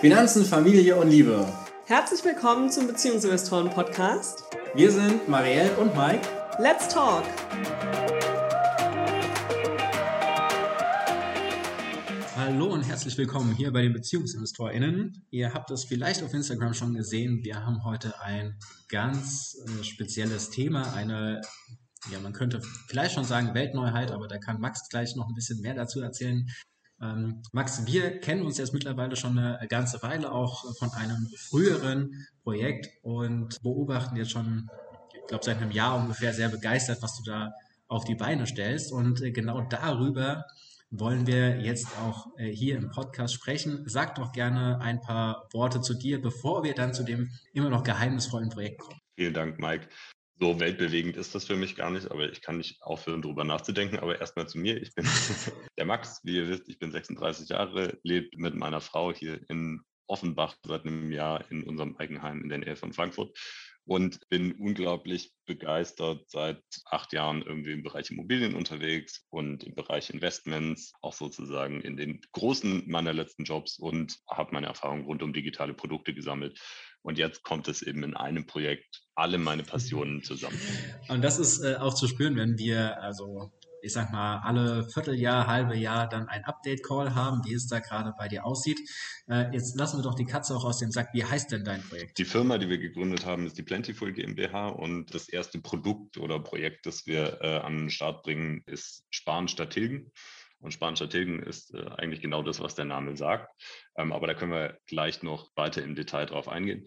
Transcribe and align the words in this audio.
Finanzen, 0.00 0.46
Familie 0.46 0.96
und 0.96 1.10
Liebe. 1.10 1.46
Herzlich 1.84 2.24
willkommen 2.24 2.70
zum 2.70 2.86
Beziehungsinvestoren-Podcast. 2.86 4.44
Wir 4.74 4.90
sind 4.90 5.28
Marielle 5.28 5.76
und 5.76 5.94
Mike. 5.94 6.26
Let's 6.58 6.88
talk! 6.88 7.22
Hallo 12.34 12.72
und 12.72 12.82
herzlich 12.84 13.18
willkommen 13.18 13.54
hier 13.54 13.70
bei 13.74 13.82
den 13.82 13.92
BeziehungsinvestorInnen. 13.92 15.26
Ihr 15.28 15.52
habt 15.52 15.70
es 15.70 15.84
vielleicht 15.84 16.22
auf 16.22 16.32
Instagram 16.32 16.72
schon 16.72 16.94
gesehen. 16.94 17.44
Wir 17.44 17.66
haben 17.66 17.84
heute 17.84 18.18
ein 18.22 18.58
ganz 18.88 19.58
äh, 19.66 19.84
spezielles 19.84 20.48
Thema, 20.48 20.94
eine 20.94 21.42
ja, 22.10 22.18
man 22.20 22.32
könnte 22.32 22.62
vielleicht 22.88 23.12
schon 23.12 23.24
sagen 23.24 23.52
Weltneuheit, 23.52 24.10
aber 24.10 24.26
da 24.28 24.38
kann 24.38 24.58
Max 24.58 24.88
gleich 24.88 25.14
noch 25.16 25.28
ein 25.28 25.34
bisschen 25.34 25.60
mehr 25.60 25.74
dazu 25.74 26.00
erzählen. 26.00 26.46
Ähm, 27.02 27.42
Max, 27.52 27.86
wir 27.86 28.20
kennen 28.20 28.42
uns 28.42 28.58
jetzt 28.58 28.74
mittlerweile 28.74 29.16
schon 29.16 29.38
eine 29.38 29.66
ganze 29.68 30.02
Weile 30.02 30.32
auch 30.32 30.76
von 30.76 30.90
einem 30.92 31.28
früheren 31.36 32.26
Projekt 32.42 32.88
und 33.02 33.60
beobachten 33.62 34.16
jetzt 34.16 34.32
schon, 34.32 34.68
ich 35.14 35.26
glaube, 35.26 35.44
seit 35.44 35.58
einem 35.58 35.70
Jahr 35.70 35.98
ungefähr 35.98 36.34
sehr 36.34 36.48
begeistert, 36.48 37.02
was 37.02 37.16
du 37.16 37.22
da 37.24 37.52
auf 37.88 38.04
die 38.04 38.14
Beine 38.14 38.46
stellst. 38.46 38.92
Und 38.92 39.22
äh, 39.22 39.30
genau 39.30 39.62
darüber 39.62 40.44
wollen 40.90 41.26
wir 41.26 41.60
jetzt 41.60 41.86
auch 41.98 42.26
äh, 42.36 42.52
hier 42.52 42.76
im 42.76 42.90
Podcast 42.90 43.34
sprechen. 43.34 43.84
Sag 43.86 44.16
doch 44.16 44.32
gerne 44.32 44.80
ein 44.80 45.00
paar 45.00 45.48
Worte 45.52 45.80
zu 45.80 45.94
dir, 45.94 46.20
bevor 46.20 46.64
wir 46.64 46.74
dann 46.74 46.92
zu 46.92 47.04
dem 47.04 47.30
immer 47.54 47.70
noch 47.70 47.82
geheimnisvollen 47.82 48.50
Projekt 48.50 48.80
kommen. 48.80 49.00
Vielen 49.16 49.34
Dank, 49.34 49.58
Mike 49.58 49.88
so 50.40 50.58
weltbewegend 50.58 51.16
ist 51.16 51.34
das 51.34 51.44
für 51.44 51.56
mich 51.56 51.76
gar 51.76 51.90
nicht, 51.90 52.10
aber 52.10 52.30
ich 52.32 52.40
kann 52.40 52.56
nicht 52.56 52.82
aufhören, 52.82 53.20
darüber 53.20 53.44
nachzudenken. 53.44 53.98
Aber 53.98 54.18
erstmal 54.18 54.48
zu 54.48 54.58
mir. 54.58 54.80
Ich 54.80 54.94
bin 54.94 55.06
der 55.78 55.84
Max, 55.84 56.20
wie 56.24 56.36
ihr 56.36 56.48
wisst, 56.48 56.68
ich 56.68 56.78
bin 56.78 56.90
36 56.90 57.50
Jahre, 57.50 57.98
lebe 58.02 58.28
mit 58.36 58.54
meiner 58.54 58.80
Frau 58.80 59.12
hier 59.12 59.40
in 59.50 59.82
Offenbach 60.06 60.56
seit 60.64 60.86
einem 60.86 61.12
Jahr 61.12 61.44
in 61.50 61.62
unserem 61.62 61.96
Eigenheim 61.98 62.42
in 62.42 62.48
der 62.48 62.58
Nähe 62.58 62.74
von 62.74 62.92
Frankfurt 62.92 63.38
und 63.84 64.20
bin 64.28 64.52
unglaublich 64.52 65.32
begeistert 65.46 66.28
seit 66.28 66.62
acht 66.86 67.12
Jahren 67.12 67.42
irgendwie 67.42 67.72
im 67.72 67.82
Bereich 67.82 68.10
Immobilien 68.10 68.54
unterwegs 68.54 69.26
und 69.30 69.64
im 69.64 69.74
Bereich 69.74 70.10
Investments, 70.10 70.92
auch 71.02 71.12
sozusagen 71.12 71.80
in 71.80 71.96
den 71.96 72.20
großen 72.32 72.88
meiner 72.88 73.12
letzten 73.12 73.44
Jobs 73.44 73.78
und 73.78 74.18
habe 74.28 74.52
meine 74.52 74.66
Erfahrungen 74.66 75.04
rund 75.04 75.22
um 75.22 75.32
digitale 75.32 75.74
Produkte 75.74 76.14
gesammelt 76.14 76.58
und 77.02 77.18
jetzt 77.18 77.42
kommt 77.42 77.68
es 77.68 77.82
eben 77.82 78.04
in 78.04 78.14
einem 78.14 78.46
Projekt 78.46 79.02
alle 79.14 79.38
meine 79.38 79.62
Passionen 79.62 80.22
zusammen. 80.22 80.58
Und 81.08 81.22
das 81.22 81.38
ist 81.38 81.62
äh, 81.62 81.76
auch 81.76 81.94
zu 81.94 82.06
spüren, 82.08 82.36
wenn 82.36 82.58
wir, 82.58 83.02
also 83.02 83.52
ich 83.82 83.92
sag 83.92 84.12
mal, 84.12 84.38
alle 84.38 84.88
Vierteljahr, 84.88 85.46
halbe 85.46 85.76
Jahr 85.76 86.08
dann 86.08 86.28
ein 86.28 86.44
Update-Call 86.44 87.14
haben, 87.14 87.42
wie 87.44 87.54
es 87.54 87.66
da 87.66 87.80
gerade 87.80 88.14
bei 88.18 88.28
dir 88.28 88.44
aussieht. 88.44 88.78
Äh, 89.28 89.52
jetzt 89.52 89.76
lassen 89.76 89.98
wir 89.98 90.02
doch 90.02 90.14
die 90.14 90.24
Katze 90.24 90.54
auch 90.54 90.64
aus 90.64 90.78
dem 90.78 90.90
Sack. 90.90 91.08
Wie 91.12 91.24
heißt 91.24 91.52
denn 91.52 91.64
dein 91.64 91.82
Projekt? 91.82 92.18
Die 92.18 92.24
Firma, 92.24 92.58
die 92.58 92.68
wir 92.68 92.78
gegründet 92.78 93.26
haben, 93.26 93.46
ist 93.46 93.58
die 93.58 93.62
Plentiful 93.62 94.12
GmbH 94.12 94.68
und 94.68 95.14
das 95.14 95.28
erste 95.28 95.60
Produkt 95.60 96.18
oder 96.18 96.40
Projekt, 96.40 96.86
das 96.86 97.06
wir 97.06 97.40
äh, 97.40 97.58
an 97.58 97.76
den 97.76 97.90
Start 97.90 98.22
bringen, 98.22 98.62
ist 98.66 99.04
Sparen 99.10 99.48
statt 99.48 99.70
Tilgen. 99.70 100.10
Und 100.60 100.72
spanischer 100.72 101.08
Tilgen 101.08 101.42
ist 101.42 101.74
äh, 101.74 101.86
eigentlich 101.96 102.20
genau 102.20 102.42
das, 102.42 102.60
was 102.60 102.74
der 102.74 102.84
Name 102.84 103.16
sagt. 103.16 103.50
Ähm, 103.96 104.12
aber 104.12 104.26
da 104.26 104.34
können 104.34 104.52
wir 104.52 104.78
gleich 104.86 105.22
noch 105.22 105.50
weiter 105.56 105.82
im 105.82 105.94
Detail 105.94 106.26
drauf 106.26 106.48
eingehen. 106.48 106.86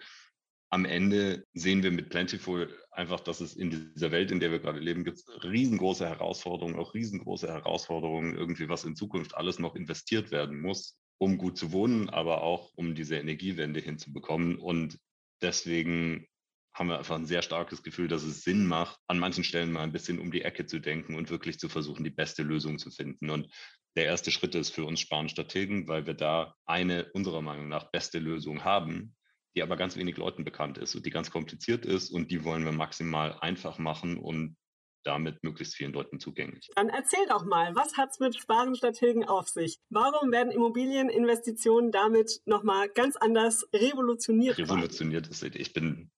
Am 0.73 0.85
Ende 0.85 1.45
sehen 1.53 1.83
wir 1.83 1.91
mit 1.91 2.09
Plentiful 2.09 2.75
einfach, 2.89 3.19
dass 3.19 3.41
es 3.41 3.55
in 3.55 3.93
dieser 3.93 4.09
Welt, 4.09 4.31
in 4.31 4.39
der 4.39 4.49
wir 4.49 4.57
gerade 4.57 4.79
leben, 4.79 5.03
gibt 5.03 5.21
riesengroße 5.43 6.09
Herausforderungen, 6.09 6.79
auch 6.79 6.95
riesengroße 6.95 7.47
Herausforderungen, 7.47 8.33
irgendwie 8.33 8.69
was 8.69 8.83
in 8.83 8.95
Zukunft 8.95 9.35
alles 9.35 9.59
noch 9.59 9.75
investiert 9.75 10.31
werden 10.31 10.59
muss, 10.59 10.97
um 11.19 11.38
gut 11.38 11.59
zu 11.59 11.73
wohnen, 11.73 12.09
aber 12.09 12.41
auch 12.41 12.71
um 12.73 12.95
diese 12.95 13.17
Energiewende 13.17 13.81
hinzubekommen. 13.81 14.57
Und 14.57 14.97
deswegen 15.44 16.25
haben 16.73 16.89
wir 16.89 16.97
einfach 16.97 17.17
ein 17.17 17.28
sehr 17.28 17.44
starkes 17.44 17.84
Gefühl, 17.84 18.07
dass 18.07 18.23
es 18.23 18.41
Sinn 18.41 18.66
macht, 18.66 18.97
an 19.05 19.19
manchen 19.19 19.44
Stellen 19.44 19.72
mal 19.72 19.84
ein 19.84 19.94
bisschen 19.94 20.17
um 20.17 20.31
die 20.31 20.41
Ecke 20.41 20.66
zu 20.66 20.79
denken 20.79 21.13
und 21.13 21.29
wirklich 21.29 21.59
zu 21.59 21.69
versuchen, 21.69 22.03
die 22.03 22.09
beste 22.09 22.41
Lösung 22.41 22.79
zu 22.79 22.90
finden. 22.90 23.29
Und 23.29 23.47
der 23.95 24.05
erste 24.05 24.31
Schritt 24.31 24.55
ist 24.55 24.72
für 24.72 24.85
uns 24.85 25.01
Sparen 25.01 25.29
Strategen, 25.29 25.88
weil 25.88 26.07
wir 26.07 26.16
da 26.16 26.55
eine 26.66 27.11
unserer 27.13 27.44
Meinung 27.44 27.67
nach 27.67 27.91
beste 27.91 28.17
Lösung 28.17 28.63
haben, 28.63 29.13
die 29.56 29.64
aber 29.64 29.75
ganz 29.78 29.96
wenig 29.96 30.18
Leuten 30.18 30.44
bekannt 30.44 30.78
ist 30.78 30.96
und 30.96 31.06
die 31.06 31.12
ganz 31.12 31.31
kompliziert 31.31 31.86
ist 31.86 32.09
und 32.09 32.31
die 32.31 32.44
wollen 32.44 32.66
wir 32.66 32.72
maximal 32.72 33.38
einfach 33.40 33.78
machen 33.78 34.18
und 34.18 34.56
damit 35.03 35.44
möglichst 35.44 35.75
vielen 35.75 35.94
Leuten 35.94 36.19
zugänglich. 36.19 36.69
Dann 36.75 36.90
erzähl 36.90 37.25
doch 37.28 37.46
mal, 37.46 37.75
was 37.75 37.97
hat 37.97 38.12
es 38.12 38.19
mit 38.19 38.38
Sparen 38.38 38.75
statt 38.75 38.96
Tilgen 38.96 39.25
auf 39.25 39.50
sich? 39.50 39.80
Warum 39.90 40.31
werden 40.31 40.52
Immobilieninvestitionen 40.52 41.91
damit 41.91 42.41
nochmal 42.46 42.90
ganz 42.90 43.18
anders 43.18 43.68
revolutioniert? 43.74 44.58
Revolutioniert 44.58 45.28
ist, 45.28 45.44
ich 45.44 45.74
bin 45.74 46.09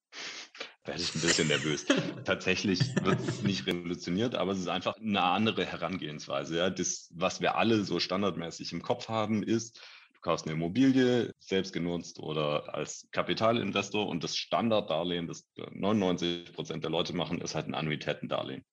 werde 0.85 1.01
ich 1.01 1.15
ein 1.15 1.21
bisschen 1.21 1.47
nervös. 1.47 1.85
Tatsächlich 2.25 2.79
wird 3.03 3.19
es 3.27 3.41
nicht 3.41 3.65
revolutioniert, 3.65 4.35
aber 4.35 4.51
es 4.51 4.59
ist 4.59 4.67
einfach 4.67 4.95
eine 4.97 5.23
andere 5.23 5.65
Herangehensweise. 5.65 6.57
Ja. 6.57 6.69
Das, 6.69 7.09
was 7.13 7.41
wir 7.41 7.55
alle 7.55 7.83
so 7.83 7.99
standardmäßig 7.99 8.71
im 8.71 8.81
Kopf 8.81 9.09
haben, 9.09 9.41
ist, 9.43 9.81
kaufst 10.25 10.47
eine 10.47 10.55
Immobilie, 10.55 11.31
selbst 11.37 11.71
genutzt 11.71 12.19
oder 12.19 12.73
als 12.73 13.07
Kapitalinvestor 13.11 14.07
und 14.07 14.23
das 14.23 14.35
Standarddarlehen, 14.35 15.27
das 15.27 15.47
99 15.55 16.51
Prozent 16.51 16.83
der 16.83 16.89
Leute 16.89 17.15
machen, 17.15 17.41
ist 17.41 17.53
halt 17.53 17.67
ein 17.67 17.75
Annuitätendarlehen. 17.75 18.65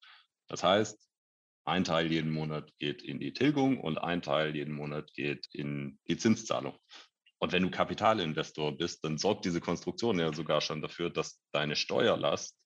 Das 0.49 0.65
heißt, 0.65 0.99
ein 1.65 1.85
Teil 1.85 2.11
jeden 2.11 2.31
Monat 2.31 2.73
geht 2.79 3.03
in 3.03 3.21
die 3.21 3.35
Tilgung 3.35 3.79
und 3.79 3.99
ein 3.99 4.23
Teil 4.23 4.57
jeden 4.57 4.75
Monat 4.75 5.13
geht 5.13 5.47
in 5.53 5.99
die 6.09 6.17
Zinszahlung. 6.17 6.75
Und 7.39 7.53
wenn 7.53 7.65
du 7.65 7.71
Kapitalinvestor 7.71 8.79
bist, 8.79 9.05
dann 9.05 9.19
sorgt 9.19 9.45
diese 9.45 9.61
Konstruktion 9.61 10.19
ja 10.19 10.33
sogar 10.33 10.63
schon 10.63 10.81
dafür, 10.81 11.11
dass 11.11 11.39
deine 11.53 11.77
Steuerlast 11.77 12.57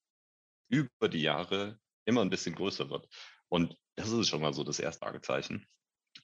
über 0.68 1.08
die 1.08 1.22
Jahre 1.22 1.80
immer 2.04 2.20
ein 2.20 2.30
bisschen 2.30 2.54
größer 2.54 2.88
wird. 2.88 3.08
Und 3.48 3.76
das 3.96 4.12
ist 4.12 4.28
schon 4.28 4.42
mal 4.42 4.54
so 4.54 4.62
das 4.62 4.78
erste 4.78 5.04
Fragezeichen. 5.04 5.66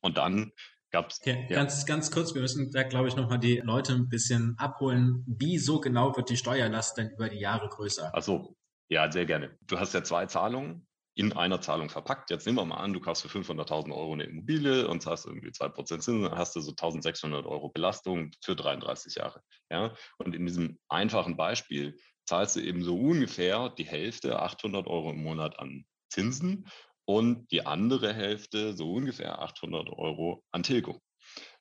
Und 0.01 0.17
dann 0.17 0.53
gab 0.93 1.11
es. 1.11 1.21
Okay, 1.21 1.47
ja. 1.49 1.57
Ganz, 1.57 1.85
ganz 1.87 2.11
kurz, 2.11 2.35
wir 2.35 2.43
müssen 2.43 2.71
da, 2.71 2.85
glaube 2.85 3.09
ich, 3.09 3.17
nochmal 3.17 3.39
die 3.39 3.57
Leute 3.57 3.95
ein 3.95 4.09
bisschen 4.09 4.55
abholen. 4.59 5.25
Wie 5.27 5.59
so 5.59 5.81
genau 5.81 6.17
wird 6.17 6.31
die 6.31 6.37
Steuerlast 6.37 6.97
denn 6.97 7.11
über 7.11 7.29
die 7.29 7.41
Jahre 7.41 7.69
größer? 7.69 8.15
Also, 8.15 8.57
ja, 8.89 9.11
sehr 9.11 9.27
gerne. 9.27 9.57
Du 9.63 9.79
hast 9.79 9.95
ja 9.95 10.05
zwei 10.05 10.27
Zahlungen 10.27 10.87
in 11.15 11.33
einer 11.33 11.61
Zahlung 11.61 11.91
verpackt. 11.91 12.31
Jetzt 12.31 12.47
nehmen 12.47 12.59
wir 12.59 12.65
mal 12.65 12.77
an, 12.77 12.93
du 12.93 13.01
kaufst 13.01 13.23
für 13.23 13.39
500.000 13.39 13.95
Euro 13.95 14.13
eine 14.13 14.25
Immobilie 14.25 14.89
und 14.89 15.03
zahlst 15.03 15.27
irgendwie 15.27 15.51
2% 15.51 15.85
Zinsen, 15.85 16.23
dann 16.23 16.39
hast 16.39 16.57
du 16.57 16.61
so 16.61 16.73
1.600 16.73 17.45
Euro 17.45 17.69
Belastung 17.69 18.31
für 18.43 18.57
33 18.57 19.17
Jahre. 19.17 19.43
Ja? 19.71 19.95
Und 20.19 20.35
in 20.35 20.47
diesem 20.47 20.79
einfachen 20.89 21.37
Beispiel 21.37 21.99
zahlst 22.25 22.57
du 22.57 22.61
eben 22.61 22.83
so 22.83 22.97
ungefähr 22.97 23.69
die 23.71 23.85
Hälfte, 23.85 24.41
800 24.41 24.87
Euro 24.87 25.11
im 25.11 25.23
Monat 25.23 25.59
an 25.59 25.85
Zinsen 26.09 26.67
und 27.05 27.51
die 27.51 27.67
andere 27.67 28.13
Hälfte, 28.13 28.75
so 28.75 28.93
ungefähr 28.93 29.41
800 29.41 29.91
Euro 29.91 30.43
an 30.53 30.63
Tilgung. 30.63 31.01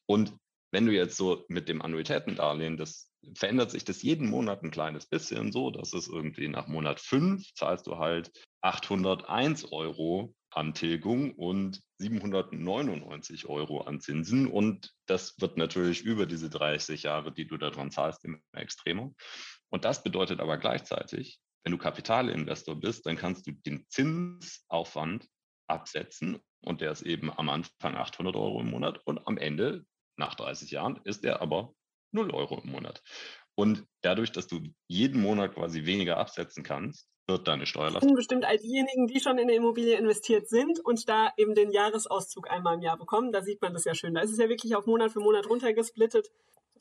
Und 0.06 0.34
wenn 0.72 0.86
du 0.86 0.94
jetzt 0.94 1.18
so 1.18 1.46
mit 1.48 1.68
dem 1.68 1.82
Annuitätendarlehen 1.82 2.78
das 2.78 3.12
verändert 3.36 3.72
sich 3.72 3.84
das 3.84 4.02
jeden 4.02 4.30
Monat 4.30 4.64
ein 4.64 4.72
kleines 4.72 5.06
bisschen 5.06 5.52
so, 5.52 5.70
dass 5.70 5.94
es 5.94 6.08
irgendwie 6.08 6.48
nach 6.48 6.68
Monat 6.68 7.00
5 7.00 7.54
zahlst 7.54 7.88
du 7.88 7.98
halt 7.98 8.32
801 8.62 9.72
Euro 9.72 10.34
an 10.50 10.74
Tilgung 10.74 11.34
und 11.36 11.82
799 12.00 13.46
Euro 13.48 13.82
an 13.82 14.02
Zinsen. 14.02 14.48
Und 14.48 14.94
das 15.06 15.36
wird 15.40 15.58
natürlich 15.58 16.02
über 16.02 16.26
diese 16.26 16.50
30 16.50 17.04
Jahre, 17.04 17.32
die 17.32 17.48
du 17.48 17.58
daran 17.58 17.92
zahlst, 17.92 18.26
immer 18.26 18.40
extremer. 18.54 19.14
Und 19.70 19.86
das 19.86 20.04
bedeutet 20.04 20.40
aber 20.40 20.58
gleichzeitig, 20.58 21.40
wenn 21.64 21.72
du 21.72 21.78
Kapitalinvestor 21.78 22.76
bist, 22.76 23.06
dann 23.06 23.18
kannst 23.18 23.48
du 23.48 23.52
den 23.52 23.86
Zinsaufwand 23.90 25.28
absetzen 25.68 26.42
und 26.64 26.82
der 26.82 26.92
ist 26.92 27.04
eben 27.04 27.32
am 27.32 27.50
Anfang 27.50 27.96
800 27.96 28.36
Euro 28.36 28.62
im 28.62 28.70
Monat 28.70 29.00
und 29.06 29.26
am 29.28 29.38
Ende, 29.38 29.86
nach 30.18 30.36
30 30.36 30.72
Jahren, 30.72 31.00
ist 31.04 31.24
der 31.24 31.42
aber 31.42 31.74
0 32.12 32.32
Euro 32.32 32.62
im 32.64 32.72
Monat. 32.72 33.02
Und 33.56 33.86
dadurch, 34.02 34.32
dass 34.32 34.48
du 34.48 34.62
jeden 34.88 35.22
Monat 35.22 35.56
quasi 35.56 35.86
weniger 35.86 36.18
absetzen 36.18 36.64
kannst, 36.64 37.08
wird 37.28 37.48
deine 37.48 37.66
Steuerlast. 37.66 38.06
Bestimmt 38.16 38.46
all 38.46 38.58
diejenigen, 38.58 39.08
die 39.08 39.20
schon 39.20 39.38
in 39.38 39.48
der 39.48 39.56
Immobilie 39.56 39.98
investiert 39.98 40.50
sind 40.50 40.80
und 40.84 41.08
da 41.08 41.32
eben 41.38 41.56
den 41.56 41.72
Jahresauszug 41.72 42.50
einmal 42.50 42.76
im 42.76 42.82
Jahr 42.82 42.98
bekommen, 42.98 43.32
da 43.32 43.42
sieht 43.42 43.62
man 43.62 43.74
das 43.74 43.86
ja 43.86 43.96
schön. 43.96 44.14
Da 44.14 44.22
ist 44.22 44.32
es 44.32 44.38
ja 44.38 44.50
wirklich 44.50 44.76
auf 44.76 44.86
Monat 44.86 45.12
für 45.12 45.20
Monat 45.20 45.48
runtergesplittet. 45.48 46.30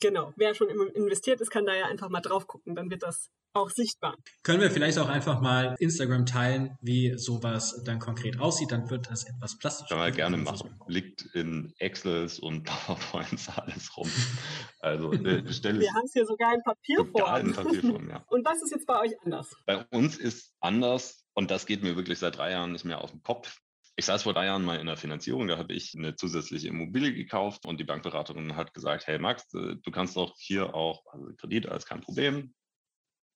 Genau, 0.01 0.33
wer 0.35 0.55
schon 0.55 0.69
investiert 0.69 1.41
ist, 1.41 1.51
kann 1.51 1.65
da 1.65 1.75
ja 1.75 1.85
einfach 1.85 2.09
mal 2.09 2.21
drauf 2.21 2.47
gucken, 2.47 2.75
dann 2.75 2.89
wird 2.89 3.03
das 3.03 3.29
auch 3.53 3.69
sichtbar. 3.69 4.15
Können 4.43 4.61
wir 4.61 4.71
vielleicht 4.71 4.97
auch 4.97 5.09
einfach 5.09 5.41
mal 5.41 5.75
Instagram 5.77 6.25
teilen, 6.25 6.77
wie 6.81 7.17
sowas 7.17 7.83
dann 7.85 7.99
konkret 7.99 8.39
aussieht, 8.39 8.71
dann 8.71 8.89
wird 8.89 9.11
das 9.11 9.25
etwas 9.25 9.57
plastischer. 9.57 9.89
Kann 9.89 9.99
man 9.99 10.13
gerne 10.13 10.37
machen. 10.37 10.79
Liegt 10.87 11.23
in 11.33 11.73
Excels 11.77 12.39
und 12.39 12.63
PowerPoints 12.65 13.49
alles 13.49 13.95
rum. 13.95 14.09
Also 14.79 15.13
äh, 15.13 15.19
Wir 15.21 15.93
haben 15.93 16.05
es 16.05 16.13
hier 16.13 16.25
sogar 16.25 16.55
in 16.55 16.63
Papierform. 16.63 17.47
in 17.47 17.53
Papierform, 17.53 18.09
ja. 18.09 18.25
Und 18.29 18.45
was 18.45 18.61
ist 18.63 18.71
jetzt 18.71 18.87
bei 18.87 18.99
euch 18.99 19.13
anders? 19.23 19.55
Bei 19.65 19.85
uns 19.91 20.17
ist 20.17 20.55
anders, 20.61 21.25
und 21.33 21.51
das 21.51 21.65
geht 21.65 21.83
mir 21.83 21.95
wirklich 21.95 22.19
seit 22.19 22.37
drei 22.37 22.51
Jahren 22.51 22.71
nicht 22.71 22.85
mehr 22.85 23.01
aus 23.01 23.11
dem 23.11 23.21
Kopf, 23.21 23.59
Ich 24.01 24.07
saß 24.07 24.23
vor 24.23 24.33
drei 24.33 24.47
Jahren 24.47 24.65
mal 24.65 24.79
in 24.79 24.87
der 24.87 24.97
Finanzierung, 24.97 25.47
da 25.47 25.59
habe 25.59 25.73
ich 25.73 25.93
eine 25.95 26.15
zusätzliche 26.15 26.69
Immobilie 26.69 27.13
gekauft 27.13 27.67
und 27.67 27.79
die 27.79 27.83
Bankberaterin 27.83 28.55
hat 28.55 28.73
gesagt, 28.73 29.05
hey 29.05 29.19
Max, 29.19 29.53
äh, 29.53 29.75
du 29.75 29.91
kannst 29.91 30.17
doch 30.17 30.35
hier 30.39 30.73
auch, 30.73 31.05
also 31.13 31.31
Kredit, 31.35 31.67
alles 31.67 31.85
kein 31.85 32.01
Problem. 32.01 32.55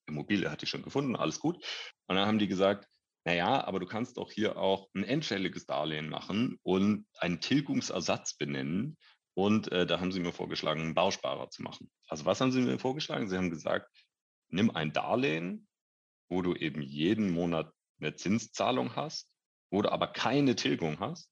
Immobilie 0.08 0.50
hatte 0.50 0.64
ich 0.64 0.70
schon 0.70 0.82
gefunden, 0.82 1.14
alles 1.14 1.38
gut. 1.38 1.64
Und 2.08 2.16
dann 2.16 2.26
haben 2.26 2.40
die 2.40 2.48
gesagt, 2.48 2.88
naja, 3.24 3.64
aber 3.64 3.78
du 3.78 3.86
kannst 3.86 4.16
doch 4.16 4.32
hier 4.32 4.56
auch 4.56 4.88
ein 4.92 5.04
endfälliges 5.04 5.66
Darlehen 5.66 6.08
machen 6.08 6.58
und 6.64 7.06
einen 7.20 7.40
Tilgungsersatz 7.40 8.36
benennen. 8.36 8.96
Und 9.34 9.70
äh, 9.70 9.86
da 9.86 10.00
haben 10.00 10.10
sie 10.10 10.18
mir 10.18 10.32
vorgeschlagen, 10.32 10.80
einen 10.80 10.94
Bausparer 10.96 11.48
zu 11.48 11.62
machen. 11.62 11.92
Also 12.08 12.24
was 12.24 12.40
haben 12.40 12.50
sie 12.50 12.62
mir 12.62 12.80
vorgeschlagen? 12.80 13.28
Sie 13.28 13.36
haben 13.36 13.50
gesagt, 13.50 13.88
nimm 14.48 14.72
ein 14.72 14.92
Darlehen, 14.92 15.68
wo 16.28 16.42
du 16.42 16.56
eben 16.56 16.82
jeden 16.82 17.30
Monat 17.30 17.72
eine 18.00 18.16
Zinszahlung 18.16 18.96
hast, 18.96 19.28
wo 19.76 19.82
du 19.82 19.92
aber 19.92 20.06
keine 20.06 20.56
Tilgung 20.56 21.00
hast 21.00 21.30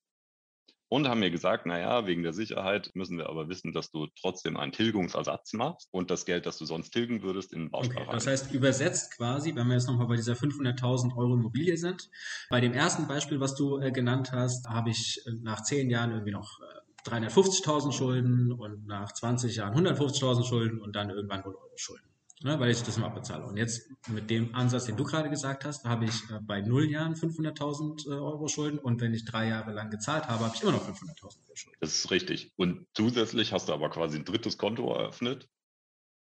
und 0.91 1.09
haben 1.09 1.21
mir 1.21 1.31
gesagt, 1.31 1.65
naja, 1.65 2.07
wegen 2.07 2.23
der 2.23 2.35
Sicherheit 2.35 2.91
müssen 2.93 3.17
wir 3.17 3.31
aber 3.31 3.49
wissen, 3.49 3.73
dass 3.73 3.91
du 3.91 4.07
trotzdem 4.21 4.59
einen 4.59 4.71
Tilgungsersatz 4.71 5.55
machst 5.55 5.89
und 5.93 6.11
das 6.11 6.27
Geld, 6.27 6.45
das 6.45 6.59
du 6.59 6.67
sonst 6.67 6.91
tilgen 6.91 7.23
würdest, 7.23 7.55
in 7.55 7.61
den 7.61 7.71
Bausparer. 7.71 8.03
Okay, 8.03 8.13
das 8.13 8.27
heißt, 8.27 8.53
übersetzt 8.53 9.17
quasi, 9.17 9.55
wenn 9.55 9.67
wir 9.67 9.75
jetzt 9.75 9.89
nochmal 9.89 10.09
bei 10.09 10.17
dieser 10.17 10.35
500.000 10.35 11.17
Euro 11.17 11.33
Immobilie 11.35 11.79
sind, 11.79 12.11
bei 12.51 12.61
dem 12.61 12.75
ersten 12.75 13.09
Beispiel, 13.09 13.41
was 13.41 13.55
du 13.55 13.79
äh, 13.79 13.91
genannt 13.93 14.31
hast, 14.33 14.69
habe 14.69 14.91
ich 14.91 15.23
äh, 15.27 15.31
nach 15.41 15.63
zehn 15.63 15.89
Jahren 15.89 16.11
irgendwie 16.11 16.33
noch 16.33 16.61
äh, 16.61 17.09
350.000 17.09 17.93
Schulden 17.93 18.53
und 18.53 18.87
nach 18.87 19.11
20 19.11 19.57
Jahren 19.57 19.75
150.000 19.75 20.47
Schulden 20.47 20.83
und 20.83 20.95
dann 20.95 21.09
irgendwann 21.09 21.41
0 21.41 21.55
Euro 21.55 21.77
Schulden 21.77 22.14
ne, 22.45 22.61
weil 22.61 22.71
ich 22.71 22.83
das 22.83 22.99
immer 22.99 23.07
abbezahle. 23.07 23.45
Und 23.45 23.57
jetzt 23.57 23.91
mit 24.09 24.31
dem 24.31 24.55
Ansatz, 24.55 24.85
den 24.85 24.97
du 24.97 25.05
gerade 25.05 25.31
gesagt 25.31 25.65
hast, 25.65 25.85
habe 25.85 26.05
ich 26.05 26.31
äh, 26.31 26.39
bei 26.43 26.61
null 26.61 26.91
Jahren 26.91 27.15
500.000 27.15 28.07
äh, 28.07 28.11
Euro 28.13 28.49
Schulden 28.49 28.79
und 28.79 29.01
wenn 29.01 29.15
ich 29.15 29.25
drei 29.25 29.49
Jahre 29.49 29.73
lang 29.73 29.91
gezahlt 29.91 30.29
habe, 30.29 30.45
habe 30.45 30.55
ich 30.55 30.63
immer 30.63 30.73
noch 30.73 30.87
500.000 30.87 31.23
Euro 31.23 31.57
Schulden. 31.57 31.79
Das 31.81 31.95
ist 31.95 32.11
richtig. 32.11 32.53
Und 32.57 32.87
zusätzlich 32.95 33.53
hast 33.53 33.69
du 33.69 33.73
aber 33.73 33.91
quasi 33.91 34.19
ein 34.19 34.27
drittes 34.27 34.59
Konto 34.59 34.93
eröffnet, 34.93 35.49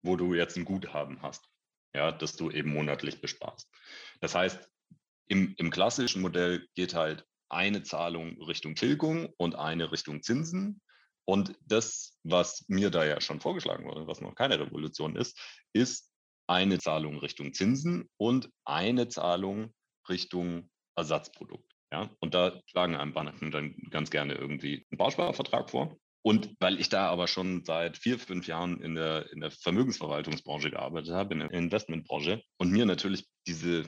wo 0.03 0.15
du 0.15 0.35
jetzt 0.35 0.55
ein 0.55 0.65
Guthaben 0.65 1.21
hast, 1.23 1.49
ja, 1.95 2.11
das 2.11 2.35
du 2.35 2.51
eben 2.51 2.71
monatlich 2.71 3.19
besparst. 3.19 3.67
Das 4.21 4.35
heißt, 4.35 4.69
im, 5.27 5.55
im 5.57 5.71
klassischen 5.71 6.21
Modell 6.21 6.67
geht 6.75 6.93
halt 6.93 7.25
eine 7.49 7.81
Zahlung 7.81 8.39
Richtung 8.43 8.75
Tilgung 8.75 9.29
und 9.37 9.55
eine 9.55 9.91
Richtung 9.91 10.21
Zinsen. 10.21 10.81
Und 11.25 11.55
das, 11.65 12.17
was 12.23 12.65
mir 12.67 12.91
da 12.91 13.03
ja 13.03 13.19
schon 13.19 13.41
vorgeschlagen 13.41 13.85
wurde, 13.85 14.07
was 14.07 14.21
noch 14.21 14.35
keine 14.35 14.59
Revolution 14.59 15.15
ist, 15.15 15.39
ist 15.73 16.11
eine 16.47 16.77
Zahlung 16.77 17.17
Richtung 17.17 17.53
Zinsen 17.53 18.09
und 18.17 18.49
eine 18.63 19.07
Zahlung 19.07 19.73
Richtung 20.07 20.69
Ersatzprodukt. 20.95 21.71
Ja? 21.91 22.09
Und 22.19 22.33
da 22.33 22.61
schlagen 22.67 22.95
einem 22.95 23.13
Banken 23.13 23.51
dann 23.51 23.75
ganz 23.89 24.11
gerne 24.11 24.35
irgendwie 24.35 24.85
einen 24.91 24.97
Bausparvertrag 24.97 25.69
vor. 25.69 25.97
Und 26.21 26.55
weil 26.59 26.79
ich 26.79 26.89
da 26.89 27.09
aber 27.09 27.27
schon 27.27 27.63
seit 27.65 27.97
vier, 27.97 28.17
fünf 28.17 28.47
Jahren 28.47 28.81
in 28.81 28.95
der, 28.95 29.31
in 29.31 29.41
der 29.41 29.51
Vermögensverwaltungsbranche 29.51 30.71
gearbeitet 30.71 31.13
habe, 31.13 31.35
in 31.35 31.39
der 31.41 31.51
Investmentbranche 31.51 32.41
und 32.57 32.71
mir 32.71 32.87
natürlich 32.87 33.27
diese, 33.45 33.83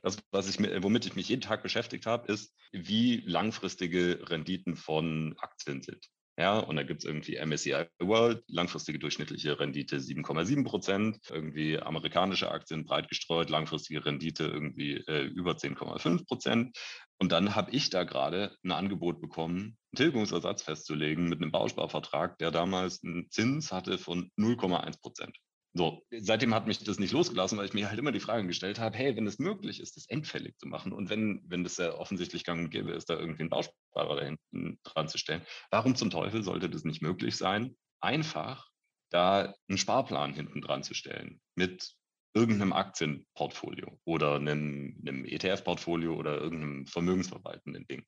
das, 0.00 0.16
was 0.30 0.48
ich 0.48 0.60
womit 0.84 1.06
ich 1.06 1.16
mich 1.16 1.28
jeden 1.28 1.42
Tag 1.42 1.64
beschäftigt 1.64 2.06
habe, 2.06 2.32
ist, 2.32 2.54
wie 2.70 3.24
langfristige 3.26 4.20
Renditen 4.30 4.76
von 4.76 5.34
Aktien 5.38 5.82
sind. 5.82 6.08
Ja, 6.38 6.58
und 6.60 6.76
da 6.76 6.82
gibt 6.82 7.02
es 7.02 7.04
irgendwie 7.04 7.36
MSCI 7.36 7.86
World, 8.00 8.42
langfristige 8.48 8.98
durchschnittliche 8.98 9.60
Rendite 9.60 9.98
7,7 9.98 10.64
Prozent, 10.64 11.18
irgendwie 11.28 11.78
amerikanische 11.78 12.50
Aktien 12.50 12.84
breit 12.84 13.08
gestreut, 13.08 13.50
langfristige 13.50 14.04
Rendite 14.06 14.44
irgendwie 14.44 14.94
äh, 15.08 15.24
über 15.24 15.52
10,5 15.52 16.26
Prozent. 16.26 16.78
Und 17.18 17.32
dann 17.32 17.54
habe 17.54 17.70
ich 17.72 17.90
da 17.90 18.04
gerade 18.04 18.56
ein 18.64 18.72
Angebot 18.72 19.20
bekommen, 19.20 19.76
einen 19.92 19.96
Tilgungsersatz 19.96 20.62
festzulegen 20.62 21.28
mit 21.28 21.42
einem 21.42 21.52
Bausparvertrag, 21.52 22.38
der 22.38 22.50
damals 22.50 23.04
einen 23.04 23.30
Zins 23.30 23.70
hatte 23.70 23.98
von 23.98 24.30
0,1 24.38 25.00
Prozent. 25.02 25.36
So, 25.74 26.02
seitdem 26.10 26.54
hat 26.54 26.66
mich 26.66 26.84
das 26.84 26.98
nicht 26.98 27.12
losgelassen, 27.12 27.56
weil 27.56 27.64
ich 27.64 27.72
mir 27.72 27.88
halt 27.88 27.98
immer 27.98 28.12
die 28.12 28.20
Frage 28.20 28.46
gestellt 28.46 28.78
habe, 28.78 28.96
hey, 28.96 29.16
wenn 29.16 29.26
es 29.26 29.38
möglich 29.38 29.80
ist, 29.80 29.96
das 29.96 30.06
endfällig 30.06 30.58
zu 30.58 30.68
machen 30.68 30.92
und 30.92 31.08
wenn, 31.08 31.42
wenn 31.46 31.64
das 31.64 31.78
ja 31.78 31.94
offensichtlich 31.94 32.44
gang 32.44 32.64
und 32.64 32.70
gäbe 32.70 32.92
ist, 32.92 33.08
da 33.08 33.18
irgendwie 33.18 33.40
einen 33.40 33.50
Bausparer 33.50 34.16
da 34.16 34.22
hinten 34.22 34.78
dran 34.82 35.08
zu 35.08 35.16
stellen, 35.16 35.42
warum 35.70 35.94
zum 35.94 36.10
Teufel 36.10 36.42
sollte 36.42 36.68
das 36.68 36.84
nicht 36.84 37.00
möglich 37.00 37.36
sein, 37.36 37.74
einfach 38.00 38.68
da 39.10 39.54
einen 39.68 39.78
Sparplan 39.78 40.34
hinten 40.34 40.60
dran 40.60 40.82
zu 40.82 40.92
stellen 40.92 41.40
mit 41.54 41.94
irgendeinem 42.34 42.72
Aktienportfolio 42.74 43.98
oder 44.04 44.36
einem, 44.36 44.98
einem 45.00 45.24
ETF-Portfolio 45.24 46.14
oder 46.14 46.38
irgendeinem 46.38 46.86
vermögensverwaltenden 46.86 47.86
Ding. 47.86 48.04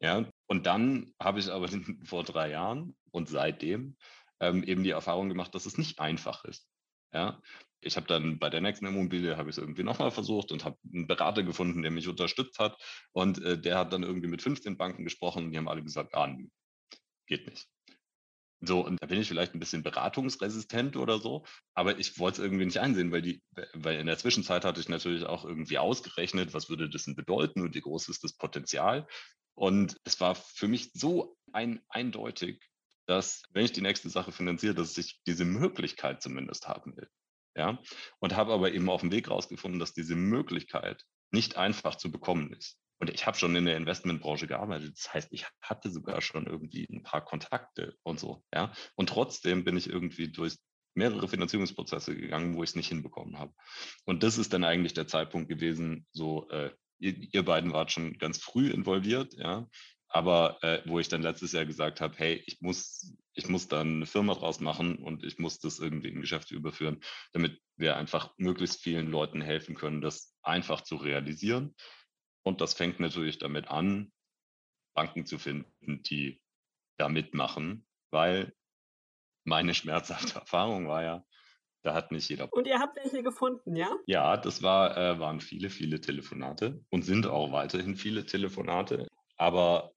Ja, 0.00 0.28
und 0.46 0.66
dann 0.66 1.12
habe 1.20 1.40
ich 1.40 1.50
aber 1.50 1.68
vor 2.04 2.24
drei 2.24 2.50
Jahren 2.50 2.96
und 3.10 3.28
seitdem 3.28 3.96
ähm, 4.40 4.62
eben 4.64 4.84
die 4.84 4.90
Erfahrung 4.90 5.28
gemacht, 5.28 5.54
dass 5.54 5.66
es 5.66 5.78
nicht 5.78 5.98
einfach 6.00 6.44
ist. 6.44 6.68
Ja, 7.14 7.40
ich 7.80 7.96
habe 7.96 8.06
dann 8.06 8.38
bei 8.38 8.50
der 8.50 8.60
nächsten 8.60 8.86
Immobilie 8.86 9.36
habe 9.36 9.48
ich 9.48 9.56
es 9.56 9.62
irgendwie 9.62 9.84
nochmal 9.84 10.10
versucht 10.10 10.50
und 10.50 10.64
habe 10.64 10.76
einen 10.92 11.06
Berater 11.06 11.44
gefunden, 11.44 11.82
der 11.82 11.90
mich 11.90 12.08
unterstützt 12.08 12.58
hat. 12.58 12.76
Und 13.12 13.40
äh, 13.42 13.58
der 13.58 13.78
hat 13.78 13.92
dann 13.92 14.02
irgendwie 14.02 14.26
mit 14.26 14.42
15 14.42 14.76
Banken 14.76 15.04
gesprochen 15.04 15.44
und 15.44 15.52
die 15.52 15.58
haben 15.58 15.68
alle 15.68 15.82
gesagt, 15.82 16.14
ah, 16.14 16.36
geht 17.26 17.46
nicht. 17.48 17.68
So, 18.60 18.84
und 18.84 19.00
da 19.02 19.06
bin 19.06 19.20
ich 19.20 19.28
vielleicht 19.28 19.54
ein 19.54 19.60
bisschen 19.60 19.82
beratungsresistent 19.82 20.96
oder 20.96 21.18
so, 21.18 21.44
aber 21.74 21.98
ich 21.98 22.18
wollte 22.18 22.40
es 22.40 22.44
irgendwie 22.44 22.64
nicht 22.64 22.78
einsehen, 22.78 23.12
weil 23.12 23.20
die, 23.20 23.42
weil 23.74 24.00
in 24.00 24.06
der 24.06 24.16
Zwischenzeit 24.16 24.64
hatte 24.64 24.80
ich 24.80 24.88
natürlich 24.88 25.24
auch 25.24 25.44
irgendwie 25.44 25.76
ausgerechnet, 25.76 26.54
was 26.54 26.70
würde 26.70 26.88
das 26.88 27.04
denn 27.04 27.14
bedeuten 27.14 27.60
und 27.60 27.74
wie 27.74 27.82
groß 27.82 28.08
ist 28.08 28.24
das 28.24 28.32
Potenzial. 28.32 29.06
Und 29.54 30.00
es 30.04 30.18
war 30.20 30.34
für 30.34 30.66
mich 30.66 30.90
so 30.94 31.36
ein, 31.52 31.82
eindeutig, 31.88 32.60
dass, 33.06 33.42
wenn 33.52 33.64
ich 33.64 33.72
die 33.72 33.82
nächste 33.82 34.08
Sache 34.08 34.32
finanziere, 34.32 34.74
dass 34.74 34.96
ich 34.98 35.20
diese 35.26 35.44
Möglichkeit 35.44 36.22
zumindest 36.22 36.68
haben 36.68 36.96
will. 36.96 37.08
Ja, 37.56 37.78
und 38.18 38.34
habe 38.34 38.52
aber 38.52 38.72
eben 38.72 38.90
auf 38.90 39.02
dem 39.02 39.12
Weg 39.12 39.30
rausgefunden, 39.30 39.78
dass 39.78 39.92
diese 39.92 40.16
Möglichkeit 40.16 41.04
nicht 41.30 41.56
einfach 41.56 41.94
zu 41.94 42.10
bekommen 42.10 42.52
ist. 42.52 42.78
Und 42.98 43.10
ich 43.10 43.26
habe 43.26 43.36
schon 43.36 43.54
in 43.54 43.66
der 43.66 43.76
Investmentbranche 43.76 44.46
gearbeitet. 44.46 44.96
Das 44.96 45.12
heißt, 45.12 45.28
ich 45.32 45.46
hatte 45.60 45.90
sogar 45.90 46.20
schon 46.20 46.46
irgendwie 46.46 46.86
ein 46.90 47.02
paar 47.02 47.24
Kontakte 47.24 47.96
und 48.02 48.18
so. 48.18 48.42
Ja, 48.52 48.72
und 48.96 49.08
trotzdem 49.08 49.64
bin 49.64 49.76
ich 49.76 49.88
irgendwie 49.88 50.28
durch 50.28 50.56
mehrere 50.94 51.28
Finanzierungsprozesse 51.28 52.16
gegangen, 52.16 52.56
wo 52.56 52.62
ich 52.62 52.70
es 52.70 52.76
nicht 52.76 52.88
hinbekommen 52.88 53.38
habe. 53.38 53.52
Und 54.04 54.22
das 54.22 54.38
ist 54.38 54.52
dann 54.52 54.64
eigentlich 54.64 54.94
der 54.94 55.06
Zeitpunkt 55.06 55.48
gewesen, 55.48 56.06
so 56.12 56.48
äh, 56.50 56.70
ihr, 56.98 57.16
ihr 57.32 57.44
beiden 57.44 57.72
wart 57.72 57.92
schon 57.92 58.16
ganz 58.18 58.38
früh 58.38 58.70
involviert, 58.70 59.34
ja, 59.34 59.68
aber 60.14 60.62
äh, 60.62 60.80
wo 60.84 61.00
ich 61.00 61.08
dann 61.08 61.22
letztes 61.22 61.50
Jahr 61.50 61.66
gesagt 61.66 62.00
habe, 62.00 62.14
hey, 62.16 62.40
ich 62.46 62.60
muss, 62.60 63.12
ich 63.32 63.48
muss 63.48 63.66
dann 63.66 63.96
eine 63.96 64.06
Firma 64.06 64.34
draus 64.34 64.60
machen 64.60 64.98
und 64.98 65.24
ich 65.24 65.40
muss 65.40 65.58
das 65.58 65.80
irgendwie 65.80 66.08
in 66.08 66.20
Geschäfte 66.20 66.54
überführen, 66.54 67.00
damit 67.32 67.60
wir 67.74 67.96
einfach 67.96 68.32
möglichst 68.36 68.80
vielen 68.80 69.10
Leuten 69.10 69.40
helfen 69.40 69.74
können, 69.74 70.00
das 70.00 70.32
einfach 70.40 70.82
zu 70.82 70.94
realisieren. 70.94 71.74
Und 72.44 72.60
das 72.60 72.74
fängt 72.74 73.00
natürlich 73.00 73.38
damit 73.38 73.66
an, 73.66 74.12
Banken 74.94 75.26
zu 75.26 75.36
finden, 75.36 76.04
die 76.04 76.40
da 76.96 77.08
mitmachen, 77.08 77.84
weil 78.12 78.54
meine 79.42 79.74
schmerzhafte 79.74 80.38
Erfahrung 80.38 80.86
war 80.86 81.02
ja, 81.02 81.24
da 81.82 81.92
hat 81.92 82.12
nicht 82.12 82.28
jeder. 82.28 82.52
Und 82.52 82.68
ihr 82.68 82.78
habt 82.78 82.96
welche 82.96 83.24
gefunden, 83.24 83.74
ja? 83.74 83.90
Ja, 84.06 84.36
das 84.36 84.62
war, 84.62 84.96
äh, 84.96 85.18
waren 85.18 85.40
viele, 85.40 85.70
viele 85.70 86.00
Telefonate 86.00 86.84
und 86.90 87.02
sind 87.02 87.26
auch 87.26 87.50
weiterhin 87.50 87.96
viele 87.96 88.24
Telefonate. 88.24 89.08
Aber 89.36 89.93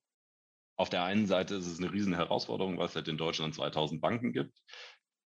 auf 0.77 0.89
der 0.89 1.03
einen 1.03 1.25
Seite 1.25 1.55
ist 1.55 1.67
es 1.67 1.79
eine 1.79 1.91
riesen 1.91 2.13
Herausforderung, 2.13 2.77
weil 2.77 2.86
es 2.88 2.96
halt 2.96 3.07
in 3.07 3.17
Deutschland 3.17 3.55
2000 3.55 4.00
Banken 4.00 4.31
gibt. 4.31 4.57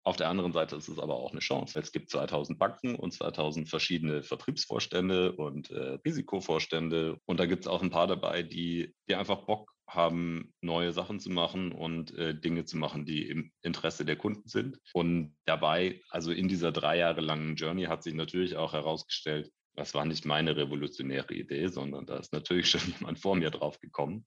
Auf 0.03 0.15
der 0.15 0.29
anderen 0.29 0.53
Seite 0.53 0.75
ist 0.77 0.87
es 0.87 0.99
aber 0.99 1.15
auch 1.15 1.31
eine 1.31 1.41
Chance. 1.41 1.79
Es 1.79 1.91
gibt 1.91 2.09
2000 2.09 2.57
Banken 2.57 2.95
und 2.95 3.11
2000 3.11 3.67
verschiedene 3.67 4.23
Vertriebsvorstände 4.23 5.33
und 5.33 5.69
äh, 5.69 5.97
Risikovorstände. 6.05 7.19
Und 7.25 7.39
da 7.39 7.45
gibt 7.45 7.63
es 7.63 7.67
auch 7.67 7.81
ein 7.81 7.89
paar 7.89 8.07
dabei, 8.07 8.43
die, 8.43 8.93
die 9.09 9.15
einfach 9.15 9.45
Bock 9.45 9.73
haben, 9.89 10.53
neue 10.61 10.91
Sachen 10.91 11.19
zu 11.19 11.29
machen 11.29 11.71
und 11.71 12.13
äh, 12.17 12.37
Dinge 12.37 12.65
zu 12.65 12.77
machen, 12.77 13.05
die 13.05 13.27
im 13.27 13.51
Interesse 13.61 14.05
der 14.05 14.15
Kunden 14.15 14.47
sind. 14.47 14.79
Und 14.93 15.35
dabei, 15.45 16.01
also 16.09 16.31
in 16.31 16.47
dieser 16.47 16.71
drei 16.71 16.97
Jahre 16.97 17.21
langen 17.21 17.55
Journey, 17.55 17.83
hat 17.85 18.03
sich 18.03 18.13
natürlich 18.13 18.55
auch 18.55 18.73
herausgestellt, 18.73 19.51
das 19.75 19.93
war 19.93 20.05
nicht 20.05 20.25
meine 20.25 20.57
revolutionäre 20.57 21.33
Idee, 21.33 21.67
sondern 21.67 22.05
da 22.05 22.17
ist 22.17 22.33
natürlich 22.33 22.69
schon 22.71 22.81
jemand 22.97 23.19
vor 23.19 23.35
mir 23.35 23.51
drauf 23.51 23.79
gekommen. 23.79 24.25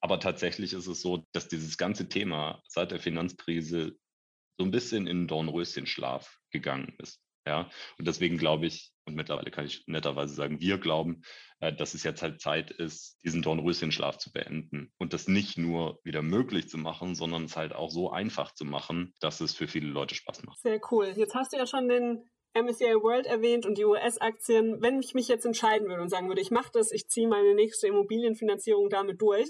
Aber 0.00 0.20
tatsächlich 0.20 0.72
ist 0.72 0.86
es 0.86 1.02
so, 1.02 1.24
dass 1.32 1.48
dieses 1.48 1.76
ganze 1.76 2.08
Thema 2.08 2.62
seit 2.66 2.90
der 2.90 3.00
Finanzkrise 3.00 3.96
so 4.58 4.64
ein 4.64 4.70
bisschen 4.70 5.06
in 5.06 5.26
Dornröschenschlaf 5.26 6.38
gegangen 6.50 6.94
ist. 6.98 7.20
Ja, 7.46 7.70
und 7.98 8.06
deswegen 8.06 8.36
glaube 8.36 8.66
ich, 8.66 8.92
und 9.06 9.14
mittlerweile 9.14 9.50
kann 9.50 9.64
ich 9.64 9.84
netterweise 9.86 10.34
sagen, 10.34 10.60
wir 10.60 10.78
glauben, 10.78 11.22
äh, 11.60 11.72
dass 11.72 11.94
es 11.94 12.02
jetzt 12.02 12.22
halt 12.22 12.40
Zeit 12.40 12.70
ist, 12.70 13.18
diesen 13.24 13.40
Dornröschenschlaf 13.42 14.18
zu 14.18 14.30
beenden 14.30 14.92
und 14.98 15.14
das 15.14 15.26
nicht 15.26 15.56
nur 15.56 15.98
wieder 16.04 16.20
möglich 16.20 16.68
zu 16.68 16.76
machen, 16.76 17.14
sondern 17.14 17.44
es 17.44 17.56
halt 17.56 17.74
auch 17.74 17.90
so 17.90 18.10
einfach 18.10 18.52
zu 18.52 18.66
machen, 18.66 19.14
dass 19.20 19.40
es 19.40 19.54
für 19.54 19.68
viele 19.68 19.88
Leute 19.88 20.14
Spaß 20.14 20.42
macht. 20.44 20.60
Sehr 20.60 20.80
cool. 20.90 21.12
Jetzt 21.16 21.34
hast 21.34 21.52
du 21.52 21.56
ja 21.56 21.66
schon 21.66 21.88
den 21.88 22.30
MSCI 22.52 22.94
World 23.02 23.26
erwähnt 23.26 23.64
und 23.64 23.78
die 23.78 23.84
US-Aktien. 23.84 24.82
Wenn 24.82 25.00
ich 25.00 25.14
mich 25.14 25.28
jetzt 25.28 25.46
entscheiden 25.46 25.88
würde 25.88 26.02
und 26.02 26.10
sagen 26.10 26.28
würde, 26.28 26.42
ich 26.42 26.50
mache 26.50 26.70
das, 26.72 26.92
ich 26.92 27.08
ziehe 27.08 27.28
meine 27.28 27.54
nächste 27.54 27.86
Immobilienfinanzierung 27.86 28.90
damit 28.90 29.20
durch, 29.22 29.48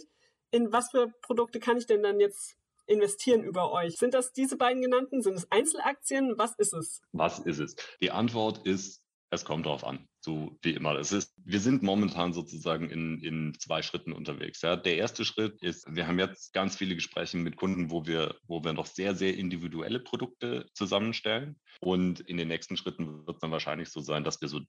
in 0.51 0.73
was 0.73 0.91
für 0.91 1.13
Produkte 1.23 1.61
kann 1.61 1.77
ich 1.77 1.87
denn 1.87 2.03
dann 2.03 2.21
jetzt 2.21 2.57
investieren 2.87 3.45
über 3.45 3.73
euch? 3.73 3.97
Sind 3.97 4.15
das 4.15 4.33
diese 4.33 4.57
beiden 4.57 4.83
genannten? 4.83 5.23
Sind 5.23 5.35
es 5.35 5.51
Einzelaktien? 5.51 6.35
Was 6.37 6.55
ist 6.59 6.75
es? 6.75 7.01
Was 7.13 7.39
ist 7.39 7.61
es? 7.61 7.77
Die 8.01 8.11
Antwort 8.11 8.67
ist, 8.67 9.03
es 9.31 9.45
kommt 9.45 9.67
darauf 9.67 9.85
an, 9.85 10.09
so 10.21 10.59
wie 10.63 10.73
immer. 10.73 10.97
Es 10.97 11.13
ist, 11.13 11.33
wir 11.37 11.61
sind 11.61 11.85
momentan 11.85 12.33
sozusagen 12.33 12.91
in, 12.91 13.21
in 13.23 13.55
zwei 13.61 13.83
Schritten 13.83 14.13
unterwegs. 14.13 14.61
Ja. 14.63 14.77
Der 14.77 14.97
erste 14.97 15.25
Schritt 15.25 15.63
ist, 15.63 15.87
wir 15.89 16.09
haben 16.09 16.19
jetzt 16.19 16.53
ganz 16.53 16.77
viele 16.77 16.97
Gespräche 16.97 17.37
mit 17.37 17.57
Kunden, 17.57 17.93
wo 17.93 18.07
wir, 18.07 18.37
wo 18.49 18.65
wir 18.65 18.73
noch 18.73 18.87
sehr, 18.87 19.15
sehr 19.15 19.37
individuelle 19.37 20.01
Produkte 20.01 20.67
zusammenstellen. 20.75 21.61
Und 21.81 22.21
in 22.21 22.37
den 22.37 22.49
nächsten 22.49 22.77
Schritten 22.77 23.25
wird 23.25 23.37
es 23.37 23.41
dann 23.41 23.53
wahrscheinlich 23.53 23.91
so 23.91 24.01
sein, 24.01 24.25
dass 24.25 24.41
wir 24.41 24.49
so 24.49 24.61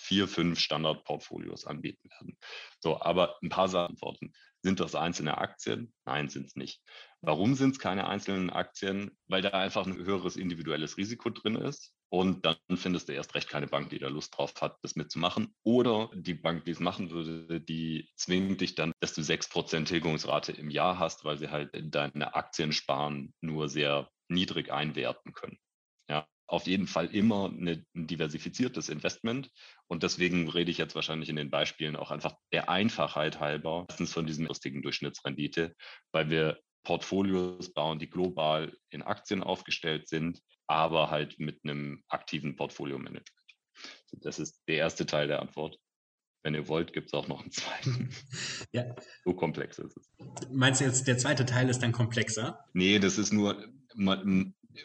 vier, 0.00 0.28
fünf 0.28 0.58
Standardportfolios 0.60 1.66
anbieten 1.66 2.08
werden. 2.10 2.38
So, 2.80 3.00
aber 3.00 3.36
ein 3.42 3.48
paar 3.48 3.72
Antworten. 3.74 4.32
Sind 4.62 4.80
das 4.80 4.94
einzelne 4.94 5.38
Aktien? 5.38 5.92
Nein, 6.04 6.28
sind 6.28 6.46
es 6.46 6.56
nicht. 6.56 6.82
Warum 7.20 7.54
sind 7.54 7.72
es 7.72 7.78
keine 7.78 8.08
einzelnen 8.08 8.50
Aktien? 8.50 9.16
Weil 9.28 9.42
da 9.42 9.50
einfach 9.50 9.86
ein 9.86 9.96
höheres 9.96 10.36
individuelles 10.36 10.96
Risiko 10.96 11.30
drin 11.30 11.56
ist. 11.56 11.94
Und 12.10 12.46
dann 12.46 12.56
findest 12.74 13.08
du 13.08 13.12
erst 13.12 13.34
recht 13.34 13.50
keine 13.50 13.66
Bank, 13.66 13.90
die 13.90 13.98
da 13.98 14.08
Lust 14.08 14.36
drauf 14.36 14.54
hat, 14.60 14.78
das 14.82 14.96
mitzumachen. 14.96 15.54
Oder 15.62 16.10
die 16.14 16.34
Bank, 16.34 16.64
die 16.64 16.70
es 16.70 16.80
machen 16.80 17.10
würde, 17.10 17.60
die 17.60 18.08
zwingt 18.16 18.60
dich 18.60 18.74
dann, 18.74 18.92
dass 19.00 19.14
du 19.14 19.22
6% 19.22 19.88
Tilgungsrate 19.88 20.52
im 20.52 20.70
Jahr 20.70 20.98
hast, 20.98 21.24
weil 21.24 21.38
sie 21.38 21.50
halt 21.50 21.70
deine 21.74 22.34
Aktiensparen 22.34 23.34
nur 23.40 23.68
sehr 23.68 24.10
niedrig 24.28 24.72
einwerten 24.72 25.34
können. 25.34 25.58
Auf 26.48 26.66
jeden 26.66 26.86
Fall 26.86 27.14
immer 27.14 27.50
eine, 27.50 27.84
ein 27.94 28.06
diversifiziertes 28.06 28.88
Investment. 28.88 29.50
Und 29.86 30.02
deswegen 30.02 30.48
rede 30.48 30.70
ich 30.70 30.78
jetzt 30.78 30.94
wahrscheinlich 30.94 31.28
in 31.28 31.36
den 31.36 31.50
Beispielen 31.50 31.94
auch 31.94 32.10
einfach 32.10 32.34
der 32.52 32.70
Einfachheit 32.70 33.38
halber, 33.38 33.86
erstens 33.88 34.12
von 34.12 34.26
diesem 34.26 34.46
lustigen 34.46 34.82
Durchschnittsrendite, 34.82 35.74
weil 36.10 36.30
wir 36.30 36.58
Portfolios 36.84 37.72
bauen, 37.74 37.98
die 37.98 38.08
global 38.08 38.74
in 38.90 39.02
Aktien 39.02 39.42
aufgestellt 39.42 40.08
sind, 40.08 40.40
aber 40.66 41.10
halt 41.10 41.38
mit 41.38 41.60
einem 41.64 42.02
aktiven 42.08 42.56
Portfolio-Management. 42.56 43.28
Das 44.12 44.38
ist 44.38 44.62
der 44.68 44.76
erste 44.76 45.04
Teil 45.04 45.28
der 45.28 45.40
Antwort. 45.40 45.78
Wenn 46.42 46.54
ihr 46.54 46.68
wollt, 46.68 46.92
gibt 46.94 47.08
es 47.08 47.14
auch 47.14 47.28
noch 47.28 47.42
einen 47.42 47.50
zweiten. 47.50 48.10
Ja. 48.72 48.94
So 49.24 49.34
komplex 49.34 49.78
ist 49.78 49.96
es. 49.96 50.10
Meinst 50.50 50.80
du 50.80 50.84
jetzt, 50.84 51.06
der 51.06 51.16
zweite 51.16 51.46
Teil 51.46 51.68
ist 51.70 51.82
dann 51.82 51.92
komplexer? 51.92 52.64
Nee, 52.74 52.98
das 52.98 53.16
ist 53.16 53.32
nur, 53.32 53.66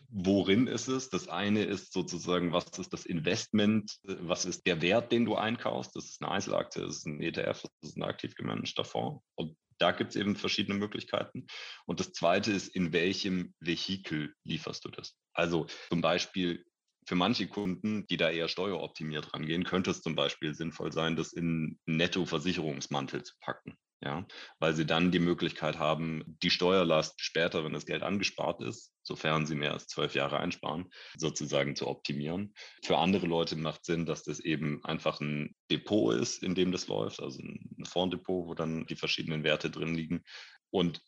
worin 0.10 0.68
ist 0.68 0.88
es? 0.88 1.10
Das 1.10 1.28
eine 1.28 1.64
ist 1.64 1.94
sozusagen, 1.94 2.52
was 2.52 2.66
ist 2.78 2.94
das 2.94 3.06
Investment? 3.06 4.00
Was 4.04 4.46
ist 4.46 4.66
der 4.66 4.82
Wert, 4.82 5.12
den 5.12 5.26
du 5.26 5.36
einkaufst? 5.36 5.96
Das 5.96 6.06
ist 6.06 6.22
eine 6.22 6.32
Einzelaktie, 6.32 6.82
das 6.82 6.98
ist 6.98 7.08
ein 7.08 7.22
ETF, 7.22 7.62
das 7.82 7.92
ist 7.92 7.98
ein 7.98 8.04
aktiv 8.04 8.36
gemanagter 8.36 8.86
Fonds. 8.86 9.24
Und 9.36 9.58
da 9.80 9.92
gibt 9.92 10.12
es 10.12 10.16
eben 10.16 10.36
verschiedene 10.36 10.78
Möglichkeiten. 10.78 11.48
Und 11.86 12.00
das 12.00 12.14
zweite 12.14 12.52
ist, 12.52 12.70
in 12.70 12.94
welchem 12.94 13.54
Vehikel 13.60 14.34
lieferst 14.44 14.86
du 14.86 14.90
das? 14.90 15.18
Also 15.34 15.68
zum 15.90 16.02
Beispiel 16.02 16.64
für 17.06 17.16
manche 17.16 17.48
Kunden, 17.48 18.08
die 18.08 18.16
da 18.16 18.30
eher 18.30 18.48
steueroptimiert 18.48 19.34
rangehen, 19.34 19.66
könnte 19.66 19.92
es 19.92 20.02
zum 20.02 20.16
Beispiel 20.16 20.54
sinnvoll 20.54 20.94
sein, 20.94 21.18
das 21.18 21.34
in 21.34 21.78
Netto-Versicherungsmantel 21.86 23.24
zu 23.24 23.34
packen 23.42 23.78
ja, 24.04 24.26
weil 24.60 24.74
sie 24.74 24.86
dann 24.86 25.12
die 25.12 25.20
Möglichkeit 25.20 25.80
haben, 25.80 26.24
die 26.44 26.50
Steuerlast 26.50 27.22
später, 27.22 27.64
wenn 27.64 27.74
das 27.74 27.86
Geld 27.86 28.04
angespart 28.04 28.62
ist, 28.62 28.93
sofern 29.04 29.46
sie 29.46 29.56
mehr 29.56 29.74
als 29.74 29.88
zwölf 29.88 30.16
Jahre 30.16 30.40
einsparen, 30.40 30.92
sozusagen 31.18 31.76
zu 31.76 31.88
optimieren. 31.88 32.54
Für 32.84 32.98
andere 32.98 33.28
Leute 33.28 33.56
macht 33.56 33.86
Sinn, 33.86 34.06
dass 34.06 34.24
das 34.24 34.40
eben 34.40 34.84
einfach 34.84 35.20
ein 35.22 35.56
Depot 35.70 36.16
ist, 36.16 36.42
in 36.44 36.56
dem 36.56 36.72
das 36.72 36.88
läuft, 36.88 37.22
also 37.22 37.42
ein 37.42 37.86
Fonddepot, 37.86 38.48
wo 38.48 38.54
dann 38.54 38.86
die 38.86 38.96
verschiedenen 38.96 39.44
Werte 39.44 39.70
drin 39.70 39.94
liegen. 39.96 40.24
Und 40.70 41.02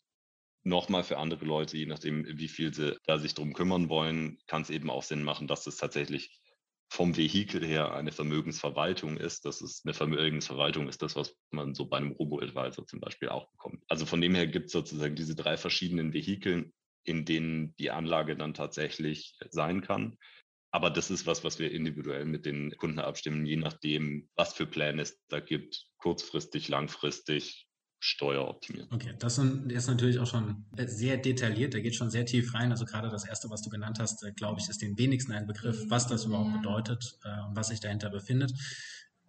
nochmal 0.62 1.04
für 1.04 1.18
andere 1.18 1.44
Leute, 1.44 1.76
je 1.76 1.86
nachdem, 1.86 2.26
wie 2.38 2.48
viel 2.48 2.74
sie 2.74 2.98
da 3.06 3.18
sich 3.18 3.34
drum 3.34 3.54
kümmern 3.54 3.88
wollen, 3.88 4.38
kann 4.46 4.62
es 4.62 4.70
eben 4.70 4.90
auch 4.90 5.02
Sinn 5.02 5.22
machen, 5.22 5.46
dass 5.46 5.66
es 5.66 5.76
tatsächlich 5.76 6.40
vom 6.88 7.16
Vehikel 7.16 7.64
her 7.64 7.94
eine 7.94 8.12
Vermögensverwaltung 8.12 9.16
ist. 9.16 9.44
Das 9.44 9.60
ist 9.60 9.84
eine 9.84 9.94
Vermögensverwaltung 9.94 10.88
ist 10.88 11.02
das, 11.02 11.16
was 11.16 11.34
man 11.50 11.74
so 11.74 11.86
bei 11.86 11.96
einem 11.96 12.12
Robo-Advisor 12.12 12.86
zum 12.86 13.00
Beispiel 13.00 13.28
auch 13.28 13.50
bekommt. 13.50 13.82
Also 13.88 14.06
von 14.06 14.20
dem 14.20 14.34
her 14.34 14.46
gibt 14.46 14.66
es 14.66 14.72
sozusagen 14.72 15.16
diese 15.16 15.34
drei 15.34 15.56
verschiedenen 15.56 16.12
Vehikeln, 16.12 16.72
in 17.06 17.24
denen 17.24 17.74
die 17.76 17.90
Anlage 17.90 18.36
dann 18.36 18.54
tatsächlich 18.54 19.36
sein 19.50 19.80
kann. 19.80 20.18
Aber 20.70 20.90
das 20.90 21.10
ist 21.10 21.26
was, 21.26 21.44
was 21.44 21.58
wir 21.58 21.70
individuell 21.70 22.26
mit 22.26 22.44
den 22.44 22.76
Kunden 22.76 22.98
abstimmen, 22.98 23.46
je 23.46 23.56
nachdem, 23.56 24.28
was 24.36 24.52
für 24.52 24.66
Pläne 24.66 25.02
es 25.02 25.18
da 25.28 25.40
gibt, 25.40 25.86
kurzfristig, 25.96 26.68
langfristig, 26.68 27.66
Steuer 27.98 28.46
optimieren. 28.46 28.88
Okay, 28.92 29.14
das 29.18 29.38
ist 29.38 29.88
natürlich 29.88 30.18
auch 30.18 30.26
schon 30.26 30.66
sehr 30.76 31.16
detailliert, 31.16 31.74
da 31.74 31.80
geht 31.80 31.94
schon 31.94 32.10
sehr 32.10 32.26
tief 32.26 32.52
rein. 32.54 32.70
Also 32.70 32.84
gerade 32.84 33.08
das 33.08 33.26
erste, 33.26 33.48
was 33.48 33.62
du 33.62 33.70
genannt 33.70 33.98
hast, 33.98 34.22
äh, 34.22 34.32
glaube 34.32 34.60
ich, 34.60 34.68
ist 34.68 34.82
den 34.82 34.98
wenigsten 34.98 35.32
ein 35.32 35.46
Begriff, 35.46 35.84
was 35.88 36.06
das 36.06 36.26
überhaupt 36.26 36.52
bedeutet 36.52 37.18
äh, 37.24 37.48
und 37.48 37.56
was 37.56 37.68
sich 37.68 37.80
dahinter 37.80 38.10
befindet. 38.10 38.52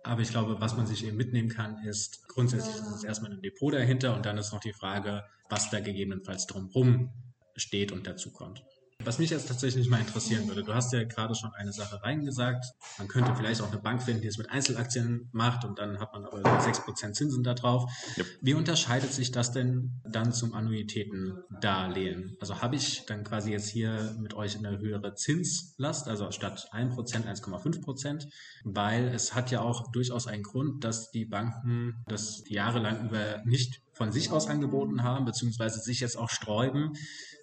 Aber 0.03 0.21
ich 0.21 0.29
glaube, 0.29 0.59
was 0.59 0.75
man 0.75 0.85
sich 0.85 1.05
eben 1.05 1.17
mitnehmen 1.17 1.49
kann, 1.49 1.83
ist 1.85 2.27
grundsätzlich 2.27 2.75
ist 2.75 2.87
es 2.87 3.03
erstmal 3.03 3.31
ein 3.31 3.41
Depot 3.41 3.73
dahinter 3.73 4.15
und 4.15 4.25
dann 4.25 4.37
ist 4.37 4.53
noch 4.53 4.59
die 4.59 4.73
Frage, 4.73 5.23
was 5.49 5.69
da 5.69 5.79
gegebenenfalls 5.79 6.45
drumherum 6.45 7.11
steht 7.57 7.91
und 7.91 8.07
dazukommt. 8.07 8.63
Was 9.03 9.19
mich 9.19 9.29
jetzt 9.29 9.47
tatsächlich 9.47 9.89
mal 9.89 9.99
interessieren 9.99 10.47
würde, 10.47 10.63
du 10.63 10.73
hast 10.73 10.91
ja 10.91 11.03
gerade 11.03 11.35
schon 11.35 11.53
eine 11.53 11.71
Sache 11.71 12.01
reingesagt. 12.01 12.65
Man 12.97 13.07
könnte 13.07 13.33
vielleicht 13.35 13.61
auch 13.61 13.71
eine 13.71 13.79
Bank 13.79 14.01
finden, 14.01 14.21
die 14.21 14.27
es 14.27 14.37
mit 14.37 14.49
Einzelaktien 14.49 15.29
macht 15.31 15.63
und 15.63 15.77
dann 15.79 15.99
hat 15.99 16.13
man 16.13 16.25
aber 16.25 16.41
6% 16.41 17.13
Zinsen 17.13 17.43
da 17.43 17.53
drauf. 17.53 17.89
Yep. 18.17 18.25
Wie 18.41 18.53
unterscheidet 18.55 19.13
sich 19.13 19.31
das 19.31 19.51
denn 19.51 20.01
dann 20.03 20.33
zum 20.33 20.53
Annuitätendarlehen? 20.53 22.35
Also 22.41 22.61
habe 22.61 22.75
ich 22.75 23.05
dann 23.05 23.23
quasi 23.23 23.51
jetzt 23.51 23.69
hier 23.69 24.15
mit 24.19 24.33
euch 24.33 24.57
eine 24.57 24.79
höhere 24.79 25.13
Zinslast, 25.13 26.07
also 26.07 26.31
statt 26.31 26.67
1% 26.73 26.95
1,5%, 26.95 28.25
weil 28.65 29.07
es 29.09 29.35
hat 29.35 29.51
ja 29.51 29.61
auch 29.61 29.91
durchaus 29.91 30.27
einen 30.27 30.43
Grund, 30.43 30.83
dass 30.83 31.11
die 31.11 31.25
Banken 31.25 32.03
das 32.07 32.43
jahrelang 32.49 33.07
über 33.07 33.41
nicht 33.45 33.81
von 33.97 34.11
sich 34.11 34.31
aus 34.31 34.47
angeboten 34.47 35.03
haben, 35.03 35.25
beziehungsweise 35.25 35.79
sich 35.79 35.99
jetzt 35.99 36.17
auch 36.17 36.29
sträuben, 36.29 36.93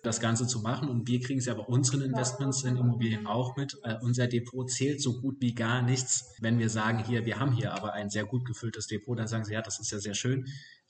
das 0.03 0.21
Ganze 0.21 0.47
zu 0.47 0.61
machen. 0.61 0.89
Und 0.89 1.09
wir 1.09 1.21
kriegen 1.21 1.41
es 1.41 1.47
ja 1.47 1.55
bei 1.55 1.65
unseren 1.65 2.03
Investments 2.03 2.63
in 2.63 2.77
Immobilien 2.77 3.27
auch 3.27 3.57
mit. 3.57 3.77
Äh, 3.83 3.97
unser 4.01 4.29
Depot 4.29 4.71
zählt 4.71 5.03
so 5.03 5.21
gut 5.21 5.37
wie 5.41 5.55
gar 5.55 5.83
nichts. 5.83 6.35
Wenn 6.41 6.59
wir 6.59 6.71
sagen, 6.71 7.05
hier, 7.05 7.27
wir 7.27 7.41
haben 7.41 7.53
hier 7.53 7.75
aber 7.75 7.93
ein 7.93 8.09
sehr 8.09 8.25
gut 8.25 8.45
gefülltes 8.45 8.87
Depot, 8.87 9.19
dann 9.19 9.29
sagen 9.29 9.45
sie, 9.45 9.53
ja, 9.53 9.63
das 9.63 9.81
ist 9.81 9.91
ja 9.91 9.99
sehr 9.99 10.15
schön. 10.15 10.47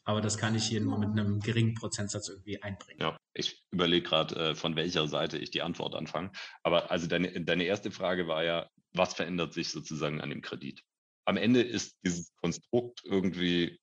Aber 0.06 0.21
das 0.21 0.37
kann 0.37 0.54
ich 0.54 0.64
hier 0.64 0.83
nur 0.83 0.99
mit 0.99 1.11
einem 1.11 1.40
geringen 1.40 1.75
Prozentsatz 1.75 2.28
irgendwie 2.28 2.62
einbringen. 2.62 3.00
Ja, 3.00 3.16
ich 3.33 3.64
überlege 3.71 4.06
gerade, 4.06 4.50
äh, 4.50 4.54
von 4.54 4.76
welcher 4.76 5.09
Seite 5.09 5.38
ich 5.38 5.50
die 5.50 5.62
Antwort 5.62 5.94
anfange. 5.94 6.30
Aber 6.62 6.90
also 6.90 7.06
deine, 7.06 7.42
deine 7.42 7.64
erste 7.64 7.90
Frage 7.90 8.28
war 8.28 8.44
ja, 8.44 8.68
was 8.92 9.14
verändert 9.14 9.54
sich 9.54 9.71
sozusagen 9.71 10.21
an 10.21 10.28
dem 10.28 10.42
Kredit? 10.42 10.83
Am 11.26 11.38
Ende 11.38 11.62
ist 11.62 11.97
dieses 12.04 12.35
Konstrukt 12.37 13.00
irgendwie 13.04 13.78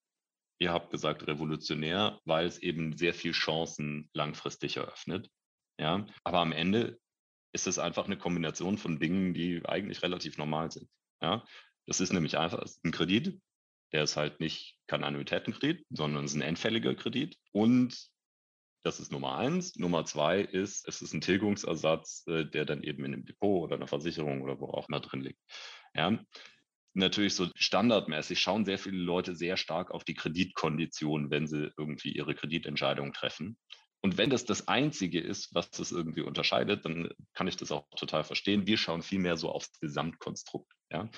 ihr 0.61 0.71
habt 0.71 0.91
gesagt 0.91 1.25
revolutionär, 1.25 2.21
weil 2.23 2.45
es 2.45 2.59
eben 2.59 2.95
sehr 2.95 3.15
viel 3.15 3.31
Chancen 3.31 4.09
langfristig 4.13 4.77
eröffnet. 4.77 5.27
Ja, 5.79 6.05
aber 6.23 6.39
am 6.39 6.51
Ende 6.51 6.99
ist 7.51 7.65
es 7.65 7.79
einfach 7.79 8.05
eine 8.05 8.17
Kombination 8.17 8.77
von 8.77 8.99
Dingen, 8.99 9.33
die 9.33 9.65
eigentlich 9.65 10.03
relativ 10.03 10.37
normal 10.37 10.71
sind. 10.71 10.87
Ja, 11.19 11.43
das 11.87 11.99
ist 11.99 12.13
nämlich 12.13 12.37
einfach 12.37 12.63
ein 12.83 12.91
Kredit, 12.91 13.41
der 13.91 14.03
ist 14.03 14.17
halt 14.17 14.39
nicht 14.39 14.77
kein 14.85 15.03
Annuitätenkredit, 15.03 15.83
sondern 15.89 16.25
es 16.25 16.31
ist 16.31 16.37
ein 16.37 16.43
endfälliger 16.43 16.93
Kredit 16.93 17.37
und 17.51 18.09
das 18.83 18.99
ist 18.99 19.11
Nummer 19.11 19.37
eins. 19.37 19.75
Nummer 19.77 20.05
zwei 20.05 20.41
ist, 20.41 20.87
es 20.87 21.01
ist 21.01 21.13
ein 21.13 21.21
Tilgungsersatz, 21.21 22.23
äh, 22.27 22.45
der 22.45 22.65
dann 22.65 22.83
eben 22.83 23.03
in 23.03 23.13
einem 23.13 23.25
Depot 23.25 23.63
oder 23.63 23.77
einer 23.77 23.87
Versicherung 23.87 24.43
oder 24.43 24.59
wo 24.59 24.65
auch 24.67 24.89
immer 24.89 24.99
drin 24.99 25.21
liegt. 25.21 25.39
Ja, 25.95 26.23
natürlich 26.93 27.35
so 27.35 27.47
standardmäßig 27.55 28.39
schauen 28.39 28.65
sehr 28.65 28.77
viele 28.77 28.97
Leute 28.97 29.35
sehr 29.35 29.57
stark 29.57 29.91
auf 29.91 30.03
die 30.03 30.13
Kreditkonditionen, 30.13 31.29
wenn 31.29 31.47
sie 31.47 31.71
irgendwie 31.77 32.11
ihre 32.11 32.35
Kreditentscheidung 32.35 33.13
treffen. 33.13 33.57
Und 34.03 34.17
wenn 34.17 34.31
das 34.31 34.45
das 34.45 34.67
Einzige 34.67 35.19
ist, 35.19 35.53
was 35.53 35.69
das 35.69 35.91
irgendwie 35.91 36.21
unterscheidet, 36.21 36.85
dann 36.85 37.09
kann 37.33 37.47
ich 37.47 37.55
das 37.55 37.71
auch 37.71 37.87
total 37.95 38.23
verstehen. 38.23 38.65
Wir 38.65 38.77
schauen 38.77 39.03
viel 39.03 39.19
mehr 39.19 39.37
so 39.37 39.49
aufs 39.49 39.79
Gesamtkonstrukt. 39.79 40.73
Ja? 40.89 41.09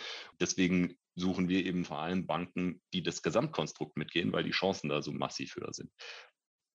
Deswegen 0.42 0.98
suchen 1.16 1.48
wir 1.48 1.66
eben 1.66 1.86
vor 1.86 2.00
allem 2.00 2.28
Banken, 2.28 2.82
die 2.94 3.02
das 3.02 3.22
Gesamtkonstrukt 3.22 3.96
mitgehen, 3.98 4.34
weil 4.34 4.44
die 4.44 4.52
Chancen 4.52 4.90
da 4.90 5.02
so 5.02 5.14
massiv 5.14 5.56
höher 5.56 5.74
sind. 5.74 5.92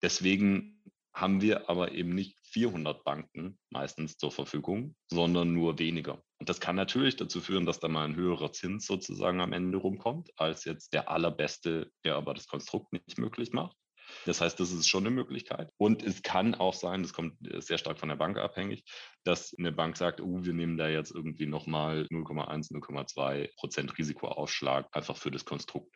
Deswegen 0.02 0.82
haben 1.14 1.40
wir 1.40 1.70
aber 1.70 1.92
eben 1.92 2.14
nicht 2.14 2.38
400 2.48 3.04
Banken 3.04 3.58
meistens 3.70 4.16
zur 4.16 4.32
Verfügung, 4.32 4.96
sondern 5.08 5.52
nur 5.52 5.78
weniger. 5.78 6.22
Und 6.38 6.48
das 6.48 6.60
kann 6.60 6.76
natürlich 6.76 7.16
dazu 7.16 7.40
führen, 7.40 7.66
dass 7.66 7.80
da 7.80 7.88
mal 7.88 8.04
ein 8.04 8.16
höherer 8.16 8.52
Zins 8.52 8.86
sozusagen 8.86 9.40
am 9.40 9.52
Ende 9.52 9.78
rumkommt, 9.78 10.30
als 10.36 10.64
jetzt 10.64 10.92
der 10.92 11.08
allerbeste, 11.08 11.90
der 12.04 12.16
aber 12.16 12.34
das 12.34 12.46
Konstrukt 12.46 12.92
nicht 12.92 13.18
möglich 13.18 13.52
macht. 13.52 13.76
Das 14.26 14.40
heißt, 14.40 14.58
das 14.60 14.72
ist 14.72 14.88
schon 14.88 15.06
eine 15.06 15.14
Möglichkeit. 15.14 15.70
Und 15.78 16.02
es 16.02 16.22
kann 16.22 16.54
auch 16.54 16.74
sein, 16.74 17.02
das 17.02 17.12
kommt 17.12 17.36
sehr 17.40 17.78
stark 17.78 17.98
von 17.98 18.08
der 18.08 18.16
Bank 18.16 18.36
abhängig, 18.36 18.84
dass 19.24 19.54
eine 19.58 19.72
Bank 19.72 19.96
sagt, 19.96 20.20
oh, 20.20 20.44
wir 20.44 20.52
nehmen 20.52 20.76
da 20.76 20.88
jetzt 20.88 21.14
irgendwie 21.14 21.46
nochmal 21.46 22.06
0,1, 22.10 22.72
0,2 22.72 23.50
Prozent 23.56 23.96
Risikoaufschlag 23.96 24.88
einfach 24.92 25.16
für 25.16 25.30
das 25.30 25.44
Konstrukt. 25.44 25.94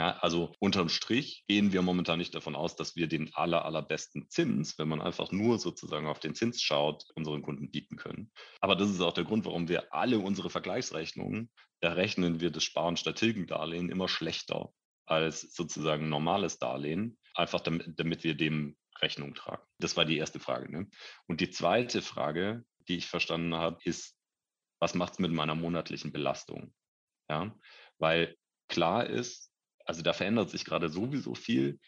Ja, 0.00 0.16
also 0.22 0.54
unterm 0.60 0.88
Strich 0.88 1.44
gehen 1.46 1.74
wir 1.74 1.82
momentan 1.82 2.18
nicht 2.18 2.34
davon 2.34 2.56
aus, 2.56 2.74
dass 2.74 2.96
wir 2.96 3.06
den 3.06 3.34
aller, 3.34 3.66
allerbesten 3.66 4.30
Zins, 4.30 4.78
wenn 4.78 4.88
man 4.88 5.02
einfach 5.02 5.30
nur 5.30 5.58
sozusagen 5.58 6.06
auf 6.06 6.18
den 6.18 6.34
Zins 6.34 6.62
schaut, 6.62 7.04
unseren 7.16 7.42
Kunden 7.42 7.70
bieten 7.70 7.96
können. 7.98 8.32
Aber 8.62 8.76
das 8.76 8.88
ist 8.88 9.02
auch 9.02 9.12
der 9.12 9.24
Grund, 9.24 9.44
warum 9.44 9.68
wir 9.68 9.92
alle 9.92 10.18
unsere 10.18 10.48
Vergleichsrechnungen, 10.48 11.50
da 11.80 11.92
rechnen 11.92 12.40
wir 12.40 12.50
das 12.50 12.64
Sparen 12.64 12.96
statt 12.96 13.16
Tilgendarlehen 13.16 13.90
immer 13.90 14.08
schlechter 14.08 14.72
als 15.04 15.42
sozusagen 15.54 16.08
normales 16.08 16.58
Darlehen, 16.58 17.18
einfach 17.34 17.60
damit, 17.60 18.00
damit 18.00 18.24
wir 18.24 18.34
dem 18.34 18.78
Rechnung 19.02 19.34
tragen. 19.34 19.66
Das 19.80 19.98
war 19.98 20.06
die 20.06 20.16
erste 20.16 20.40
Frage. 20.40 20.72
Ne? 20.72 20.88
Und 21.26 21.42
die 21.42 21.50
zweite 21.50 22.00
Frage, 22.00 22.64
die 22.88 22.96
ich 22.96 23.06
verstanden 23.06 23.54
habe, 23.54 23.76
ist, 23.84 24.16
was 24.80 24.94
macht 24.94 25.12
es 25.12 25.18
mit 25.18 25.32
meiner 25.32 25.54
monatlichen 25.54 26.10
Belastung? 26.10 26.72
Ja, 27.28 27.54
weil 27.98 28.34
klar 28.70 29.04
ist, 29.04 29.49
also 29.90 30.02
da 30.02 30.12
verändert 30.12 30.50
sich 30.50 30.64
gerade 30.64 30.88
sowieso 30.88 31.34
viel. 31.34 31.80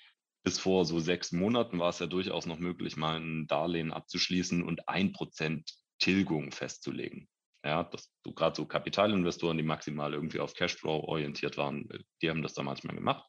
Bis 0.44 0.58
vor 0.58 0.84
so 0.84 0.98
sechs 0.98 1.30
Monaten 1.30 1.78
war 1.78 1.90
es 1.90 2.00
ja 2.00 2.06
durchaus 2.06 2.46
noch 2.46 2.58
möglich, 2.58 2.96
mal 2.96 3.20
ein 3.20 3.46
Darlehen 3.46 3.92
abzuschließen 3.92 4.64
und 4.64 4.88
ein 4.88 5.12
Prozent 5.12 5.72
Tilgung 6.00 6.50
festzulegen. 6.50 7.28
Ja, 7.64 7.84
dass 7.84 8.12
so 8.24 8.32
gerade 8.32 8.56
so 8.56 8.66
Kapitalinvestoren, 8.66 9.56
die 9.56 9.62
maximal 9.62 10.14
irgendwie 10.14 10.40
auf 10.40 10.54
Cashflow 10.54 11.04
orientiert 11.04 11.56
waren, 11.58 11.88
die 12.20 12.28
haben 12.28 12.42
das 12.42 12.54
da 12.54 12.64
manchmal 12.64 12.96
gemacht. 12.96 13.24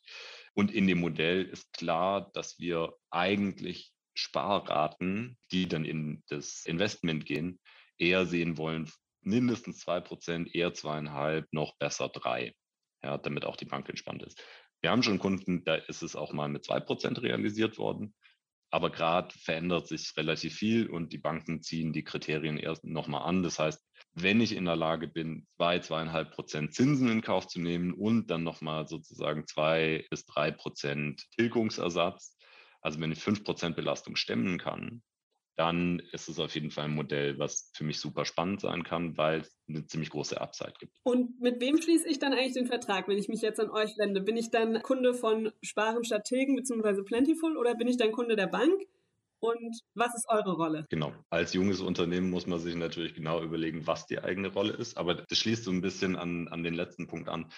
Und 0.56 0.72
in 0.72 0.88
dem 0.88 1.02
Modell 1.02 1.44
ist 1.44 1.72
klar, 1.74 2.32
dass 2.34 2.58
wir 2.58 2.96
eigentlich 3.12 3.94
Sparraten, 4.16 5.38
die 5.52 5.68
dann 5.68 5.86
in 5.86 6.24
das 6.30 6.66
Investment 6.66 7.28
gehen, 7.28 7.60
eher 8.00 8.26
sehen 8.26 8.58
wollen, 8.58 8.92
mindestens 9.22 9.82
zwei 9.82 10.02
Prozent, 10.02 10.56
eher 10.56 10.74
zweieinhalb, 10.74 11.46
noch 11.54 11.78
besser 11.78 12.10
drei, 12.10 12.56
ja, 13.04 13.20
damit 13.20 13.46
auch 13.46 13.56
die 13.56 13.66
Bank 13.66 13.88
entspannt 13.88 14.24
ist. 14.24 14.42
Wir 14.84 14.92
haben 14.92 15.02
schon 15.02 15.18
Kunden, 15.18 15.64
da 15.64 15.76
ist 15.76 16.04
es 16.04 16.18
auch 16.18 16.34
mal 16.34 16.50
mit 16.50 16.66
zwei 16.66 16.82
Prozent 16.82 17.22
realisiert 17.22 17.78
worden. 17.78 18.14
Aber 18.70 18.90
gerade 18.90 19.34
verändert 19.40 19.88
sich 19.88 20.12
relativ 20.18 20.56
viel 20.56 20.90
und 20.90 21.14
die 21.14 21.20
Banken 21.20 21.62
ziehen 21.62 21.94
die 21.94 22.04
Kriterien 22.04 22.58
erst 22.58 22.84
nochmal 22.84 23.22
an. 23.24 23.44
Das 23.44 23.60
heißt, 23.60 23.82
wenn 24.14 24.42
ich 24.42 24.54
in 24.54 24.66
der 24.66 24.76
Lage 24.76 25.08
bin, 25.08 25.48
zwei, 25.56 25.80
zweieinhalb 25.80 26.32
Prozent 26.32 26.74
Zinsen 26.74 27.08
in 27.08 27.22
Kauf 27.22 27.48
zu 27.48 27.62
nehmen 27.62 27.94
und 27.94 28.30
dann 28.30 28.44
nochmal 28.44 28.86
sozusagen 28.86 29.48
zwei 29.48 30.06
bis 30.10 30.26
drei 30.26 30.52
Prozent 30.52 31.24
Tilgungsersatz, 31.38 32.38
also 32.82 33.00
wenn 33.00 33.14
ich 33.14 33.20
fünf 33.20 33.46
Prozent 33.46 33.78
Belastung 33.78 34.18
stemmen 34.18 34.58
kann, 34.58 35.02
dann 35.56 36.00
ist 36.12 36.30
es 36.30 36.40
auf 36.40 36.54
jeden 36.56 36.72
Fall 36.72 36.86
ein 36.86 36.96
Modell, 36.96 37.38
was 37.38 37.72
für 37.76 37.84
mich 37.84 38.00
super 38.00 38.26
spannend 38.26 38.62
sein 38.62 38.84
kann, 38.84 39.18
weil 39.18 39.42
es 39.42 39.56
eine 39.68 39.86
ziemlich 39.86 40.10
große 40.10 40.40
Upside 40.42 40.74
gibt. 40.80 40.98
Und 41.04 41.40
mit 41.40 41.62
wem 41.62 41.80
schließe 41.80 42.08
ich 42.08 42.20
dann 42.20 42.34
eigentlich 42.34 42.54
den 42.54 42.66
Vertrag, 42.66 43.08
wenn 43.08 43.18
ich 43.18 43.28
mich 43.28 43.42
jetzt 43.42 43.60
an 43.60 43.70
euch 43.70 43.98
wende? 43.98 44.22
Bin 44.22 44.36
ich 44.36 44.50
dann 44.50 44.82
Kunde 44.82 45.14
von 45.14 45.52
Sparen 45.62 46.04
statt 46.04 46.26
Tilgen 46.26 46.56
bzw. 46.56 47.04
Plentiful 47.04 47.58
oder 47.58 47.76
bin 47.76 47.88
ich 47.88 47.98
dann 47.98 48.12
Kunde 48.12 48.36
der 48.36 48.48
Bank? 48.48 48.82
Und 49.40 49.82
was 49.94 50.16
ist 50.16 50.26
eure 50.30 50.54
Rolle? 50.54 50.88
Genau. 50.90 51.14
Als 51.30 51.54
junges 51.54 51.82
Unternehmen 51.82 52.30
muss 52.30 52.48
man 52.48 52.60
sich 52.60 52.76
natürlich 52.76 53.14
genau 53.14 53.44
überlegen, 53.44 53.86
was 53.86 54.08
die 54.08 54.20
eigene 54.20 54.48
Rolle 54.48 54.74
ist. 54.74 54.98
Aber 54.98 55.16
das 55.16 55.38
schließt 55.38 55.66
so 55.66 55.72
ein 55.72 55.82
bisschen 55.82 56.16
an, 56.16 56.48
an 56.48 56.64
den 56.64 56.74
letzten 56.74 57.08
Punkt 57.08 57.28
an. 57.28 57.52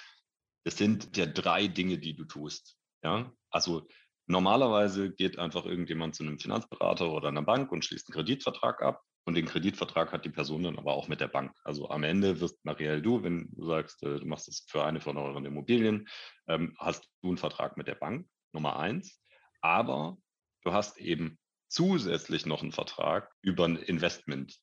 Es 0.64 0.78
sind 0.78 1.16
ja 1.16 1.28
drei 1.28 1.68
Dinge, 1.68 2.00
die 2.00 2.16
du 2.16 2.26
tust. 2.26 2.76
Ja, 3.04 3.32
also 3.52 3.88
Normalerweise 4.28 5.14
geht 5.14 5.38
einfach 5.38 5.66
irgendjemand 5.66 6.16
zu 6.16 6.24
einem 6.24 6.40
Finanzberater 6.40 7.12
oder 7.12 7.28
einer 7.28 7.44
Bank 7.44 7.72
und 7.72 7.86
schließt 7.86 8.10
einen 8.10 8.16
Kreditvertrag 8.16 8.82
ab. 8.82 9.04
Und 9.28 9.36
den 9.36 9.46
Kreditvertrag 9.46 10.12
hat 10.12 10.24
die 10.24 10.30
Person 10.30 10.64
dann 10.64 10.78
aber 10.78 10.94
auch 10.94 11.08
mit 11.08 11.20
der 11.20 11.28
Bank. 11.28 11.56
Also 11.64 11.90
am 11.90 12.04
Ende 12.04 12.40
wirst 12.42 12.64
Marielle 12.64 13.02
du, 13.02 13.24
wenn 13.24 13.50
du 13.56 13.66
sagst, 13.66 14.04
äh, 14.04 14.20
du 14.20 14.26
machst 14.26 14.48
das 14.48 14.66
für 14.68 14.84
eine 14.84 15.02
von 15.02 15.18
euren 15.18 15.46
Immobilien, 15.46 16.08
ähm, 16.48 16.76
hast 16.78 17.10
du 17.22 17.30
einen 17.30 17.38
Vertrag 17.38 17.76
mit 17.76 17.88
der 17.88 17.96
Bank, 17.96 18.28
Nummer 18.54 18.78
eins. 18.78 19.20
Aber 19.62 20.18
du 20.64 20.74
hast 20.74 20.98
eben 20.98 21.40
zusätzlich 21.68 22.46
noch 22.46 22.62
einen 22.62 22.72
Vertrag 22.72 23.32
über 23.42 23.66
ein 23.66 23.78
Investment 23.78 24.60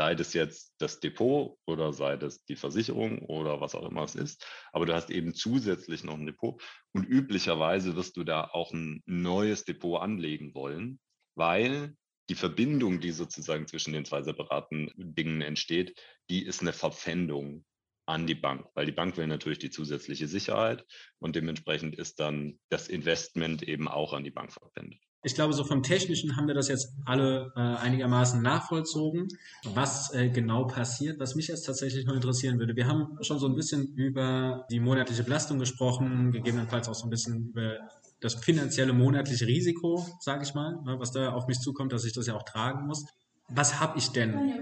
sei 0.00 0.14
das 0.14 0.32
jetzt 0.32 0.72
das 0.78 0.98
Depot 0.98 1.58
oder 1.66 1.92
sei 1.92 2.16
das 2.16 2.42
die 2.46 2.56
Versicherung 2.56 3.18
oder 3.18 3.60
was 3.60 3.74
auch 3.74 3.86
immer 3.86 4.02
es 4.02 4.14
ist. 4.14 4.46
Aber 4.72 4.86
du 4.86 4.94
hast 4.94 5.10
eben 5.10 5.34
zusätzlich 5.34 6.04
noch 6.04 6.14
ein 6.14 6.24
Depot 6.24 6.62
und 6.94 7.04
üblicherweise 7.04 7.96
wirst 7.96 8.16
du 8.16 8.24
da 8.24 8.44
auch 8.44 8.72
ein 8.72 9.02
neues 9.04 9.66
Depot 9.66 10.00
anlegen 10.00 10.54
wollen, 10.54 11.00
weil 11.34 11.94
die 12.30 12.34
Verbindung, 12.34 13.00
die 13.00 13.10
sozusagen 13.10 13.66
zwischen 13.66 13.92
den 13.92 14.06
zwei 14.06 14.22
separaten 14.22 14.90
Dingen 14.96 15.42
entsteht, 15.42 16.00
die 16.30 16.46
ist 16.46 16.62
eine 16.62 16.72
Verpfändung 16.72 17.66
an 18.06 18.26
die 18.26 18.34
Bank, 18.34 18.68
weil 18.72 18.86
die 18.86 18.92
Bank 18.92 19.18
will 19.18 19.26
natürlich 19.26 19.58
die 19.58 19.68
zusätzliche 19.68 20.28
Sicherheit 20.28 20.82
und 21.18 21.36
dementsprechend 21.36 21.94
ist 21.94 22.20
dann 22.20 22.58
das 22.70 22.88
Investment 22.88 23.62
eben 23.62 23.86
auch 23.86 24.14
an 24.14 24.24
die 24.24 24.30
Bank 24.30 24.50
verpfändet. 24.50 25.02
Ich 25.22 25.34
glaube, 25.34 25.52
so 25.52 25.64
vom 25.64 25.82
Technischen 25.82 26.36
haben 26.36 26.46
wir 26.46 26.54
das 26.54 26.68
jetzt 26.68 26.94
alle 27.04 27.52
äh, 27.54 27.60
einigermaßen 27.60 28.40
nachvollzogen, 28.40 29.28
was 29.64 30.14
äh, 30.14 30.30
genau 30.30 30.64
passiert. 30.64 31.20
Was 31.20 31.34
mich 31.34 31.48
jetzt 31.48 31.64
tatsächlich 31.64 32.06
noch 32.06 32.14
interessieren 32.14 32.58
würde, 32.58 32.74
wir 32.74 32.86
haben 32.86 33.18
schon 33.20 33.38
so 33.38 33.46
ein 33.46 33.54
bisschen 33.54 33.92
über 33.94 34.66
die 34.70 34.80
monatliche 34.80 35.22
Belastung 35.22 35.58
gesprochen, 35.58 36.32
gegebenenfalls 36.32 36.88
auch 36.88 36.94
so 36.94 37.04
ein 37.04 37.10
bisschen 37.10 37.50
über 37.50 37.78
das 38.20 38.34
finanzielle 38.34 38.94
monatliche 38.94 39.46
Risiko, 39.46 40.06
sage 40.20 40.42
ich 40.44 40.54
mal, 40.54 40.80
ne, 40.84 40.98
was 40.98 41.12
da 41.12 41.32
auf 41.32 41.46
mich 41.48 41.58
zukommt, 41.58 41.92
dass 41.92 42.04
ich 42.04 42.12
das 42.14 42.26
ja 42.26 42.34
auch 42.34 42.44
tragen 42.44 42.86
muss. 42.86 43.04
Was 43.52 43.80
habe 43.80 43.98
ich 43.98 44.12
denn 44.12 44.52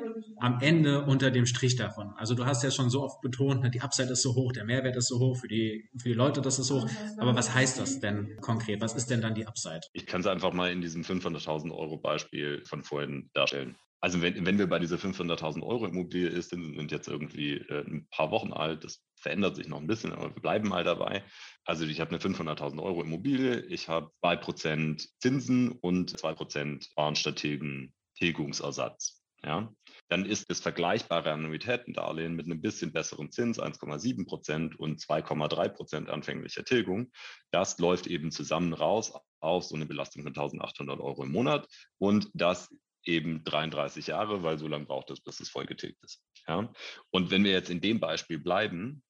am 0.40 0.60
Ende 0.60 1.04
unter 1.04 1.30
dem 1.30 1.46
Strich 1.46 1.76
davon? 1.76 2.14
Also 2.16 2.34
du 2.34 2.46
hast 2.46 2.62
ja 2.62 2.70
schon 2.70 2.90
so 2.90 3.02
oft 3.02 3.20
betont, 3.20 3.62
ne, 3.62 3.70
die 3.70 3.80
Upside 3.82 4.10
ist 4.10 4.22
so 4.22 4.34
hoch, 4.34 4.52
der 4.52 4.64
Mehrwert 4.64 4.96
ist 4.96 5.08
so 5.08 5.18
hoch, 5.18 5.36
für 5.36 5.48
die, 5.48 5.88
für 6.00 6.08
die 6.08 6.14
Leute 6.14 6.40
das 6.40 6.58
ist 6.58 6.70
hoch. 6.70 6.88
Aber 7.18 7.34
was 7.34 7.52
heißt 7.54 7.78
das 7.78 8.00
denn 8.00 8.36
konkret? 8.40 8.80
Was 8.80 8.94
ist 8.94 9.10
denn 9.10 9.20
dann 9.20 9.34
die 9.34 9.46
Upside? 9.46 9.80
Ich 9.92 10.06
kann 10.06 10.20
es 10.22 10.26
einfach 10.26 10.52
mal 10.52 10.70
in 10.72 10.80
diesem 10.80 11.04
500.000 11.04 11.70
Euro 11.72 11.98
Beispiel 11.98 12.62
von 12.66 12.82
vorhin 12.82 13.30
darstellen. 13.34 13.76
Also 14.00 14.22
wenn, 14.22 14.46
wenn 14.46 14.58
wir 14.58 14.68
bei 14.68 14.78
dieser 14.78 14.96
500.000 14.96 15.62
Euro 15.62 15.86
Immobilie 15.86 16.28
ist, 16.28 16.50
sind 16.50 16.92
jetzt 16.92 17.08
irgendwie 17.08 17.54
äh, 17.56 17.84
ein 17.84 18.06
paar 18.10 18.30
Wochen 18.30 18.52
alt, 18.52 18.84
das 18.84 19.02
verändert 19.16 19.56
sich 19.56 19.66
noch 19.66 19.80
ein 19.80 19.88
bisschen, 19.88 20.12
aber 20.12 20.34
wir 20.34 20.40
bleiben 20.40 20.68
mal 20.68 20.84
dabei. 20.84 21.24
Also 21.64 21.84
ich 21.84 22.00
habe 22.00 22.10
eine 22.10 22.20
500.000 22.20 22.80
Euro 22.80 23.02
Immobilie, 23.02 23.60
ich 23.66 23.88
habe 23.88 24.12
2% 24.20 25.08
Zinsen 25.20 25.72
und 25.72 26.16
2% 26.16 26.88
Warenstrategien 26.94 27.92
Tilgungsersatz. 28.18 29.22
Ja, 29.44 29.72
dann 30.08 30.26
ist 30.26 30.50
das 30.50 30.58
vergleichbare 30.58 31.30
Annuitätendarlehen 31.30 32.34
mit 32.34 32.46
einem 32.46 32.60
bisschen 32.60 32.92
besseren 32.92 33.30
Zins, 33.30 33.60
1,7 33.60 34.26
Prozent 34.26 34.78
und 34.80 35.00
2,3 35.00 35.68
Prozent 35.68 36.10
anfänglicher 36.10 36.64
Tilgung. 36.64 37.12
Das 37.52 37.78
läuft 37.78 38.08
eben 38.08 38.32
zusammen 38.32 38.72
raus 38.72 39.12
auf 39.38 39.62
so 39.62 39.76
eine 39.76 39.86
Belastung 39.86 40.24
von 40.24 40.30
1800 40.30 40.98
Euro 40.98 41.22
im 41.22 41.30
Monat 41.30 41.68
und 41.98 42.28
das 42.34 42.68
eben 43.04 43.44
33 43.44 44.08
Jahre, 44.08 44.42
weil 44.42 44.58
so 44.58 44.66
lange 44.66 44.86
braucht 44.86 45.10
es, 45.10 45.20
bis 45.20 45.38
es 45.38 45.50
vollgetilgt 45.50 46.02
ist. 46.02 46.20
Ja? 46.48 46.72
Und 47.10 47.30
wenn 47.30 47.44
wir 47.44 47.52
jetzt 47.52 47.70
in 47.70 47.80
dem 47.80 48.00
Beispiel 48.00 48.40
bleiben, 48.40 49.04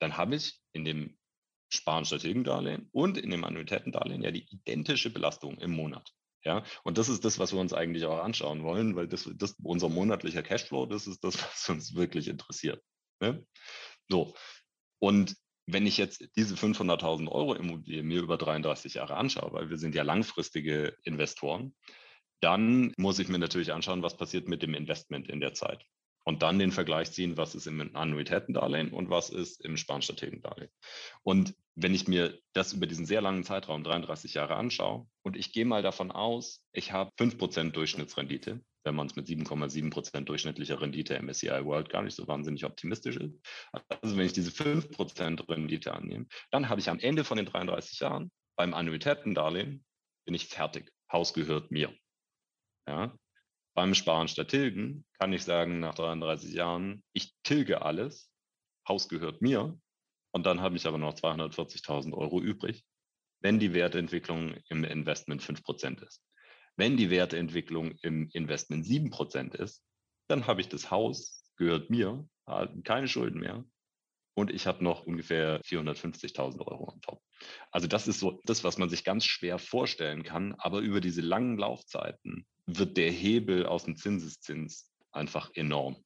dann 0.00 0.16
habe 0.16 0.36
ich 0.36 0.58
in 0.72 0.86
dem 0.86 1.18
Sparen-Strategendarlehen 1.68 2.88
und 2.92 3.18
in 3.18 3.30
dem 3.30 3.44
Annuitätendarlehen 3.44 4.22
ja 4.22 4.30
die 4.30 4.46
identische 4.50 5.10
Belastung 5.10 5.58
im 5.58 5.72
Monat. 5.72 6.10
Ja, 6.42 6.64
und 6.84 6.96
das 6.96 7.10
ist 7.10 7.24
das, 7.24 7.38
was 7.38 7.52
wir 7.52 7.60
uns 7.60 7.74
eigentlich 7.74 8.06
auch 8.06 8.18
anschauen 8.18 8.62
wollen, 8.62 8.96
weil 8.96 9.06
das, 9.06 9.28
das 9.34 9.56
unser 9.62 9.90
monatlicher 9.90 10.42
Cashflow, 10.42 10.86
das 10.86 11.06
ist 11.06 11.22
das, 11.22 11.36
was 11.42 11.68
uns 11.68 11.94
wirklich 11.94 12.28
interessiert. 12.28 12.82
Ne? 13.20 13.44
So. 14.08 14.34
Und 14.98 15.36
wenn 15.66 15.86
ich 15.86 15.98
jetzt 15.98 16.24
diese 16.36 16.54
500.000 16.54 17.30
Euro 17.30 17.54
Immobilie 17.54 18.02
mir 18.02 18.22
über 18.22 18.38
33 18.38 18.94
Jahre 18.94 19.16
anschaue, 19.16 19.52
weil 19.52 19.70
wir 19.70 19.78
sind 19.78 19.94
ja 19.94 20.02
langfristige 20.02 20.96
Investoren, 21.04 21.74
dann 22.40 22.92
muss 22.96 23.18
ich 23.18 23.28
mir 23.28 23.38
natürlich 23.38 23.72
anschauen, 23.72 24.02
was 24.02 24.16
passiert 24.16 24.48
mit 24.48 24.62
dem 24.62 24.74
Investment 24.74 25.28
in 25.28 25.40
der 25.40 25.52
Zeit 25.52 25.84
und 26.24 26.42
dann 26.42 26.58
den 26.58 26.72
Vergleich 26.72 27.12
ziehen, 27.12 27.36
was 27.36 27.54
ist 27.54 27.66
im 27.66 27.96
Annuitätendarlehen 27.96 28.90
und 28.92 29.10
was 29.10 29.30
ist 29.30 29.64
im 29.64 29.76
Sparstrategendarlehen. 29.76 30.70
Und 31.22 31.54
wenn 31.74 31.94
ich 31.94 32.08
mir 32.08 32.38
das 32.52 32.72
über 32.72 32.86
diesen 32.86 33.06
sehr 33.06 33.22
langen 33.22 33.44
Zeitraum, 33.44 33.84
33 33.84 34.34
Jahre, 34.34 34.56
anschaue 34.56 35.06
und 35.22 35.36
ich 35.36 35.52
gehe 35.52 35.64
mal 35.64 35.82
davon 35.82 36.10
aus, 36.10 36.64
ich 36.72 36.92
habe 36.92 37.10
5% 37.18 37.72
Durchschnittsrendite, 37.72 38.60
wenn 38.84 38.94
man 38.94 39.06
es 39.06 39.16
mit 39.16 39.26
7,7% 39.26 40.20
durchschnittlicher 40.24 40.80
Rendite 40.80 41.20
MSCI 41.20 41.64
World 41.64 41.88
gar 41.88 42.02
nicht 42.02 42.14
so 42.14 42.26
wahnsinnig 42.26 42.64
optimistisch 42.64 43.16
ist. 43.16 43.38
Also 44.02 44.16
wenn 44.16 44.26
ich 44.26 44.32
diese 44.32 44.50
5% 44.50 45.48
Rendite 45.48 45.94
annehme, 45.94 46.26
dann 46.50 46.68
habe 46.68 46.80
ich 46.80 46.88
am 46.90 46.98
Ende 46.98 47.24
von 47.24 47.36
den 47.36 47.46
33 47.46 48.00
Jahren 48.00 48.30
beim 48.56 48.74
Annuitätendarlehen 48.74 49.84
bin 50.26 50.34
ich 50.34 50.46
fertig. 50.46 50.92
Haus 51.10 51.32
gehört 51.32 51.70
mir. 51.70 51.92
Ja, 52.86 53.16
beim 53.74 53.94
Sparen 53.94 54.28
statt 54.28 54.48
Tilgen 54.48 55.04
kann 55.18 55.32
ich 55.32 55.44
sagen, 55.44 55.80
nach 55.80 55.94
33 55.94 56.52
Jahren, 56.52 57.02
ich 57.12 57.34
tilge 57.42 57.82
alles, 57.82 58.30
Haus 58.88 59.08
gehört 59.08 59.42
mir 59.42 59.78
und 60.32 60.46
dann 60.46 60.60
habe 60.60 60.76
ich 60.76 60.86
aber 60.86 60.98
noch 60.98 61.14
240.000 61.14 62.12
Euro 62.12 62.40
übrig, 62.40 62.84
wenn 63.40 63.58
die 63.58 63.72
Wertentwicklung 63.72 64.54
im 64.68 64.84
Investment 64.84 65.42
5% 65.42 66.04
ist. 66.04 66.22
Wenn 66.76 66.96
die 66.96 67.10
Wertentwicklung 67.10 67.92
im 68.02 68.28
Investment 68.32 68.86
7% 68.86 69.54
ist, 69.54 69.82
dann 70.28 70.46
habe 70.46 70.60
ich 70.60 70.68
das 70.68 70.90
Haus, 70.90 71.44
gehört 71.56 71.90
mir, 71.90 72.26
keine 72.84 73.08
Schulden 73.08 73.40
mehr 73.40 73.64
und 74.40 74.50
ich 74.50 74.66
habe 74.66 74.82
noch 74.82 75.04
ungefähr 75.06 75.60
450.000 75.62 76.60
Euro 76.66 76.92
on 76.92 77.00
top. 77.00 77.20
Also 77.70 77.86
das 77.86 78.08
ist 78.08 78.20
so 78.20 78.40
das, 78.44 78.64
was 78.64 78.78
man 78.78 78.88
sich 78.88 79.04
ganz 79.04 79.24
schwer 79.24 79.58
vorstellen 79.58 80.22
kann, 80.22 80.54
aber 80.58 80.80
über 80.80 81.00
diese 81.00 81.20
langen 81.20 81.58
Laufzeiten 81.58 82.46
wird 82.66 82.96
der 82.96 83.10
Hebel 83.10 83.66
aus 83.66 83.84
dem 83.84 83.96
Zinseszins 83.96 84.92
einfach 85.12 85.50
enorm. 85.54 85.96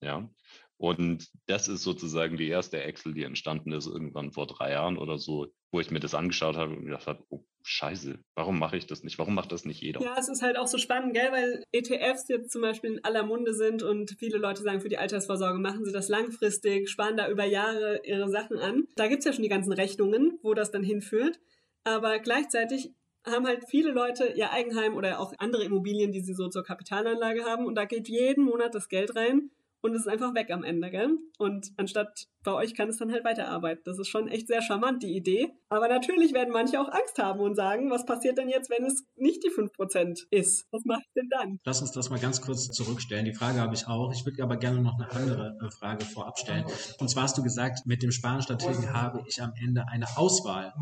Ja, 0.00 0.30
und 0.76 1.28
das 1.46 1.66
ist 1.66 1.82
sozusagen 1.82 2.36
die 2.36 2.48
erste 2.48 2.82
Excel, 2.82 3.12
die 3.12 3.24
entstanden 3.24 3.72
ist 3.72 3.86
irgendwann 3.86 4.30
vor 4.30 4.46
drei 4.46 4.70
Jahren 4.70 4.96
oder 4.96 5.18
so, 5.18 5.48
wo 5.72 5.80
ich 5.80 5.90
mir 5.90 5.98
das 5.98 6.14
angeschaut 6.14 6.56
habe 6.56 6.76
und 6.76 6.84
gedacht 6.84 7.08
habe, 7.08 7.24
oh 7.30 7.44
Scheiße, 7.70 8.18
warum 8.34 8.58
mache 8.58 8.78
ich 8.78 8.86
das 8.86 9.02
nicht? 9.02 9.18
Warum 9.18 9.34
macht 9.34 9.52
das 9.52 9.66
nicht 9.66 9.82
jeder? 9.82 10.00
Ja, 10.00 10.16
es 10.18 10.30
ist 10.30 10.40
halt 10.40 10.56
auch 10.56 10.66
so 10.66 10.78
spannend, 10.78 11.12
gell, 11.12 11.30
weil 11.32 11.62
ETFs 11.70 12.26
jetzt 12.28 12.50
zum 12.50 12.62
Beispiel 12.62 12.92
in 12.92 13.04
aller 13.04 13.24
Munde 13.24 13.52
sind 13.52 13.82
und 13.82 14.16
viele 14.18 14.38
Leute 14.38 14.62
sagen, 14.62 14.80
für 14.80 14.88
die 14.88 14.96
Altersvorsorge 14.96 15.58
machen 15.58 15.84
sie 15.84 15.92
das 15.92 16.08
langfristig, 16.08 16.88
sparen 16.88 17.18
da 17.18 17.28
über 17.28 17.44
Jahre 17.44 18.00
ihre 18.04 18.30
Sachen 18.30 18.56
an. 18.56 18.84
Da 18.96 19.06
gibt 19.06 19.18
es 19.18 19.26
ja 19.26 19.34
schon 19.34 19.42
die 19.42 19.50
ganzen 19.50 19.74
Rechnungen, 19.74 20.38
wo 20.42 20.54
das 20.54 20.70
dann 20.70 20.82
hinführt. 20.82 21.40
Aber 21.84 22.18
gleichzeitig 22.20 22.94
haben 23.26 23.46
halt 23.46 23.64
viele 23.68 23.90
Leute 23.90 24.28
ihr 24.28 24.50
Eigenheim 24.50 24.96
oder 24.96 25.20
auch 25.20 25.34
andere 25.36 25.64
Immobilien, 25.64 26.10
die 26.10 26.20
sie 26.20 26.32
so 26.32 26.48
zur 26.48 26.64
Kapitalanlage 26.64 27.44
haben 27.44 27.66
und 27.66 27.74
da 27.74 27.84
geht 27.84 28.08
jeden 28.08 28.44
Monat 28.44 28.74
das 28.74 28.88
Geld 28.88 29.14
rein 29.14 29.50
und 29.82 29.94
es 29.94 30.02
ist 30.02 30.08
einfach 30.08 30.34
weg 30.34 30.50
am 30.50 30.64
Ende, 30.64 30.90
gell? 30.90 31.18
Und 31.36 31.72
anstatt 31.76 32.28
bei 32.48 32.54
euch 32.54 32.74
kann 32.74 32.88
es 32.88 32.96
dann 32.96 33.12
halt 33.12 33.24
weiterarbeiten. 33.24 33.82
Das 33.84 33.98
ist 33.98 34.08
schon 34.08 34.26
echt 34.26 34.46
sehr 34.46 34.62
charmant, 34.62 35.02
die 35.02 35.14
Idee. 35.14 35.52
Aber 35.68 35.86
natürlich 35.86 36.32
werden 36.32 36.50
manche 36.50 36.80
auch 36.80 36.88
Angst 36.88 37.18
haben 37.18 37.40
und 37.40 37.54
sagen, 37.56 37.90
was 37.90 38.06
passiert 38.06 38.38
denn 38.38 38.48
jetzt, 38.48 38.70
wenn 38.70 38.86
es 38.86 39.04
nicht 39.16 39.44
die 39.44 39.50
5% 39.50 40.20
ist? 40.30 40.66
Was 40.70 40.82
mache 40.86 41.02
ich 41.02 41.12
denn 41.14 41.28
dann? 41.28 41.58
Lass 41.64 41.82
uns 41.82 41.92
das 41.92 42.08
mal 42.08 42.18
ganz 42.18 42.40
kurz 42.40 42.68
zurückstellen. 42.68 43.26
Die 43.26 43.34
Frage 43.34 43.60
habe 43.60 43.74
ich 43.74 43.86
auch. 43.86 44.14
Ich 44.14 44.24
würde 44.24 44.42
aber 44.42 44.56
gerne 44.56 44.80
noch 44.80 44.98
eine 44.98 45.10
andere 45.10 45.58
äh, 45.62 45.70
Frage 45.70 46.06
vorab 46.06 46.38
stellen. 46.38 46.64
Und 46.98 47.10
zwar 47.10 47.24
hast 47.24 47.36
du 47.36 47.42
gesagt, 47.42 47.84
mit 47.84 48.02
dem 48.02 48.12
Sparenstrategen 48.12 48.94
habe 48.94 49.22
ich 49.28 49.42
am 49.42 49.52
Ende 49.62 49.86
eine 49.88 50.06
Auswahl. 50.16 50.72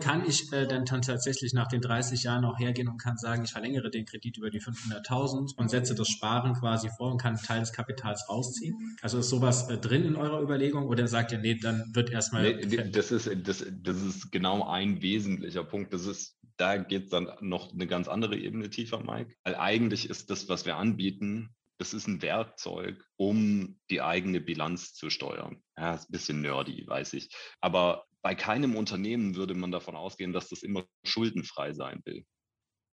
Kann 0.00 0.24
ich 0.28 0.52
äh, 0.52 0.68
dann 0.68 0.84
tatsächlich 0.84 1.54
nach 1.54 1.66
den 1.66 1.80
30 1.80 2.22
Jahren 2.22 2.44
auch 2.44 2.60
hergehen 2.60 2.88
und 2.88 2.98
kann 2.98 3.16
sagen, 3.16 3.42
ich 3.42 3.50
verlängere 3.50 3.90
den 3.90 4.06
Kredit 4.06 4.36
über 4.38 4.50
die 4.50 4.60
500.000 4.60 5.56
und 5.56 5.70
setze 5.70 5.96
das 5.96 6.06
Sparen 6.06 6.54
quasi 6.54 6.88
vor 6.96 7.10
und 7.10 7.20
kann 7.20 7.34
einen 7.34 7.42
Teil 7.42 7.60
des 7.60 7.72
Kapitals 7.72 8.28
rausziehen? 8.28 8.96
Also 9.02 9.18
ist 9.18 9.28
sowas 9.28 9.68
äh, 9.70 9.76
drin 9.76 10.04
in 10.04 10.14
eurer 10.14 10.40
Überlegung 10.40 10.67
oder 10.74 11.08
sagt 11.08 11.32
ihr, 11.32 11.38
nee, 11.38 11.54
dann 11.54 11.84
wird 11.94 12.10
erstmal. 12.10 12.54
Nee, 12.54 12.90
das, 12.90 13.10
ist, 13.10 13.30
das, 13.46 13.64
das 13.70 14.02
ist 14.02 14.30
genau 14.30 14.68
ein 14.68 15.02
wesentlicher 15.02 15.64
Punkt. 15.64 15.92
Das 15.92 16.06
ist, 16.06 16.38
da 16.56 16.76
geht 16.76 17.04
es 17.04 17.10
dann 17.10 17.30
noch 17.40 17.72
eine 17.72 17.86
ganz 17.86 18.08
andere 18.08 18.36
Ebene 18.36 18.70
tiefer, 18.70 19.02
Mike. 19.02 19.34
Weil 19.44 19.56
eigentlich 19.56 20.08
ist 20.08 20.30
das, 20.30 20.48
was 20.48 20.66
wir 20.66 20.76
anbieten, 20.76 21.54
das 21.78 21.94
ist 21.94 22.08
ein 22.08 22.22
Werkzeug, 22.22 23.04
um 23.16 23.78
die 23.90 24.02
eigene 24.02 24.40
Bilanz 24.40 24.94
zu 24.94 25.10
steuern. 25.10 25.62
Ja, 25.76 25.94
ist 25.94 26.10
ein 26.10 26.12
bisschen 26.12 26.40
nerdy, 26.40 26.84
weiß 26.86 27.12
ich. 27.12 27.30
Aber 27.60 28.04
bei 28.22 28.34
keinem 28.34 28.76
Unternehmen 28.76 29.36
würde 29.36 29.54
man 29.54 29.70
davon 29.70 29.94
ausgehen, 29.94 30.32
dass 30.32 30.48
das 30.48 30.62
immer 30.62 30.84
schuldenfrei 31.04 31.72
sein 31.72 32.00
will. 32.04 32.24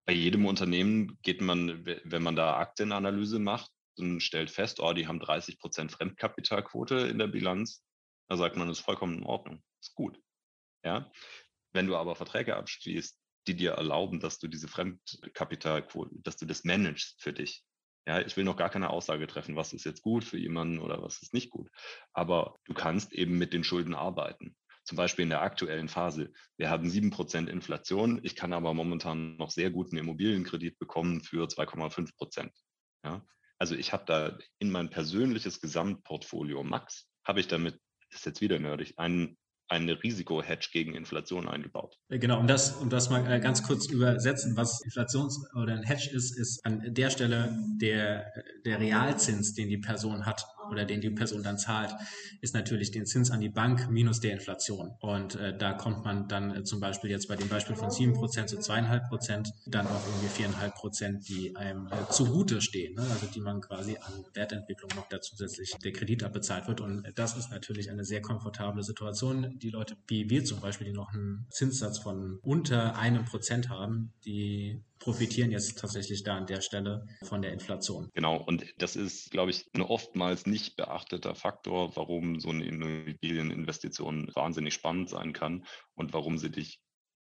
Bei 0.07 0.13
jedem 0.13 0.45
Unternehmen 0.45 1.17
geht 1.23 1.41
man, 1.41 1.83
wenn 1.83 2.21
man 2.21 2.35
da 2.35 2.57
Aktienanalyse 2.57 3.39
macht, 3.39 3.71
stellt 4.19 4.51
fest, 4.51 4.79
oh, 4.79 4.93
die 4.93 5.07
haben 5.07 5.19
30 5.19 5.59
Prozent 5.59 5.91
Fremdkapitalquote 5.91 6.95
in 7.07 7.17
der 7.17 7.27
Bilanz, 7.27 7.83
da 8.29 8.37
sagt 8.37 8.55
man, 8.55 8.67
das 8.67 8.79
ist 8.79 8.85
vollkommen 8.85 9.19
in 9.19 9.23
Ordnung, 9.23 9.63
ist 9.81 9.95
gut. 9.95 10.19
Ja? 10.83 11.11
Wenn 11.73 11.87
du 11.87 11.95
aber 11.95 12.15
Verträge 12.15 12.55
abschließt, 12.55 13.19
die 13.47 13.55
dir 13.55 13.73
erlauben, 13.73 14.19
dass 14.19 14.39
du 14.39 14.47
diese 14.47 14.67
Fremdkapitalquote, 14.67 16.15
dass 16.21 16.37
du 16.37 16.45
das 16.45 16.63
managst 16.63 17.21
für 17.21 17.33
dich. 17.33 17.63
Ja, 18.07 18.19
ich 18.19 18.37
will 18.37 18.43
noch 18.43 18.57
gar 18.57 18.69
keine 18.69 18.91
Aussage 18.91 19.25
treffen, 19.25 19.55
was 19.55 19.73
ist 19.73 19.83
jetzt 19.83 20.03
gut 20.03 20.23
für 20.23 20.37
jemanden 20.37 20.79
oder 20.79 21.01
was 21.01 21.21
ist 21.21 21.33
nicht 21.33 21.49
gut. 21.49 21.69
Aber 22.13 22.55
du 22.65 22.73
kannst 22.73 23.13
eben 23.13 23.37
mit 23.37 23.51
den 23.51 23.63
Schulden 23.63 23.95
arbeiten. 23.95 24.55
Zum 24.83 24.97
Beispiel 24.97 25.23
in 25.23 25.29
der 25.29 25.41
aktuellen 25.41 25.89
Phase. 25.89 26.31
Wir 26.57 26.69
haben 26.69 26.87
7% 26.87 27.47
Inflation. 27.47 28.19
Ich 28.21 28.35
kann 28.35 28.53
aber 28.53 28.75
momentan 28.75 29.35
noch 29.37 29.49
sehr 29.49 29.71
guten 29.71 29.97
Immobilienkredit 29.97 30.77
bekommen 30.77 31.21
für 31.21 31.47
2,5 31.47 32.15
Prozent. 32.15 32.53
Ja? 33.03 33.25
Also 33.65 33.73
ich 33.73 33.93
habe 33.93 34.03
da 34.05 34.37
in 34.59 34.69
mein 34.69 34.91
persönliches 34.91 35.59
Gesamtportfolio 35.59 36.61
Max, 36.61 37.07
habe 37.23 37.39
ich 37.39 37.47
damit, 37.47 37.79
das 38.11 38.19
ist 38.19 38.25
jetzt 38.27 38.41
wieder 38.41 38.59
nerdig, 38.59 38.93
einen 38.97 39.37
ein 39.69 39.89
Risiko-Hedge 39.89 40.69
gegen 40.71 40.93
Inflation 40.93 41.47
eingebaut. 41.47 41.97
Äh, 42.09 42.19
genau, 42.19 42.39
um 42.39 42.45
das, 42.45 42.73
um 42.75 42.91
das 42.91 43.09
mal 43.09 43.25
äh, 43.25 43.39
ganz 43.39 43.63
kurz 43.63 43.87
übersetzen, 43.87 44.55
was 44.55 44.81
Inflations- 44.85 45.39
oder 45.55 45.73
ein 45.73 45.81
Hedge 45.81 46.11
ist, 46.13 46.37
ist 46.37 46.63
an 46.63 46.93
der 46.93 47.09
Stelle 47.09 47.57
der, 47.81 48.31
der 48.63 48.79
Realzins, 48.79 49.55
den 49.55 49.67
die 49.67 49.79
Person 49.79 50.27
hat 50.27 50.45
oder 50.69 50.85
den 50.85 51.01
die 51.01 51.09
Person 51.09 51.43
dann 51.43 51.57
zahlt, 51.57 51.93
ist 52.41 52.53
natürlich 52.53 52.91
den 52.91 53.05
Zins 53.05 53.31
an 53.31 53.41
die 53.41 53.49
Bank 53.49 53.89
minus 53.89 54.19
der 54.19 54.33
Inflation. 54.33 54.91
Und 54.99 55.35
äh, 55.35 55.57
da 55.57 55.73
kommt 55.73 56.03
man 56.03 56.27
dann 56.27 56.55
äh, 56.55 56.63
zum 56.63 56.79
Beispiel 56.79 57.09
jetzt 57.09 57.27
bei 57.27 57.35
dem 57.35 57.49
Beispiel 57.49 57.75
von 57.75 57.89
7% 57.89 58.45
zu 58.45 58.57
2,5% 58.57 59.49
dann 59.67 59.87
auf 59.87 60.07
irgendwie 60.07 60.43
4,5%, 60.43 61.25
die 61.27 61.55
einem 61.55 61.87
äh, 61.87 62.11
zugute 62.11 62.61
stehen, 62.61 62.95
ne? 62.95 63.01
also 63.01 63.27
die 63.27 63.41
man 63.41 63.61
quasi 63.61 63.97
an 63.97 64.25
Wertentwicklung 64.33 64.91
noch 64.95 65.07
da 65.09 65.21
zusätzlich 65.21 65.73
der 65.83 65.91
Kredit 65.91 66.23
abbezahlt 66.23 66.67
wird. 66.67 66.81
Und 66.81 67.03
das 67.15 67.37
ist 67.37 67.51
natürlich 67.51 67.89
eine 67.89 68.03
sehr 68.03 68.21
komfortable 68.21 68.83
Situation. 68.83 69.57
Die 69.59 69.69
Leute 69.69 69.95
wie 70.07 70.29
wir 70.29 70.43
zum 70.45 70.59
Beispiel, 70.59 70.87
die 70.87 70.93
noch 70.93 71.13
einen 71.13 71.47
Zinssatz 71.49 71.99
von 71.99 72.39
unter 72.41 72.97
einem 72.97 73.25
Prozent 73.25 73.69
haben, 73.69 74.13
die 74.25 74.81
profitieren 74.99 75.51
jetzt 75.51 75.77
tatsächlich 75.77 76.23
da 76.23 76.37
an 76.37 76.45
der 76.45 76.61
Stelle 76.61 77.05
von 77.23 77.41
der 77.41 77.53
Inflation. 77.53 78.09
Genau, 78.13 78.37
und 78.37 78.65
das 78.77 78.95
ist, 78.95 79.31
glaube 79.31 79.51
ich, 79.51 79.65
ein 79.73 79.81
oftmals 79.81 80.45
nicht 80.45 80.75
beachteter 80.75 81.35
Faktor, 81.35 81.95
warum 81.95 82.39
so 82.39 82.49
eine 82.49 82.65
Immobilieninvestition 82.65 84.31
wahnsinnig 84.33 84.73
spannend 84.73 85.09
sein 85.09 85.33
kann 85.33 85.65
und 85.95 86.13
warum 86.13 86.37
sie 86.37 86.51
dich 86.51 86.79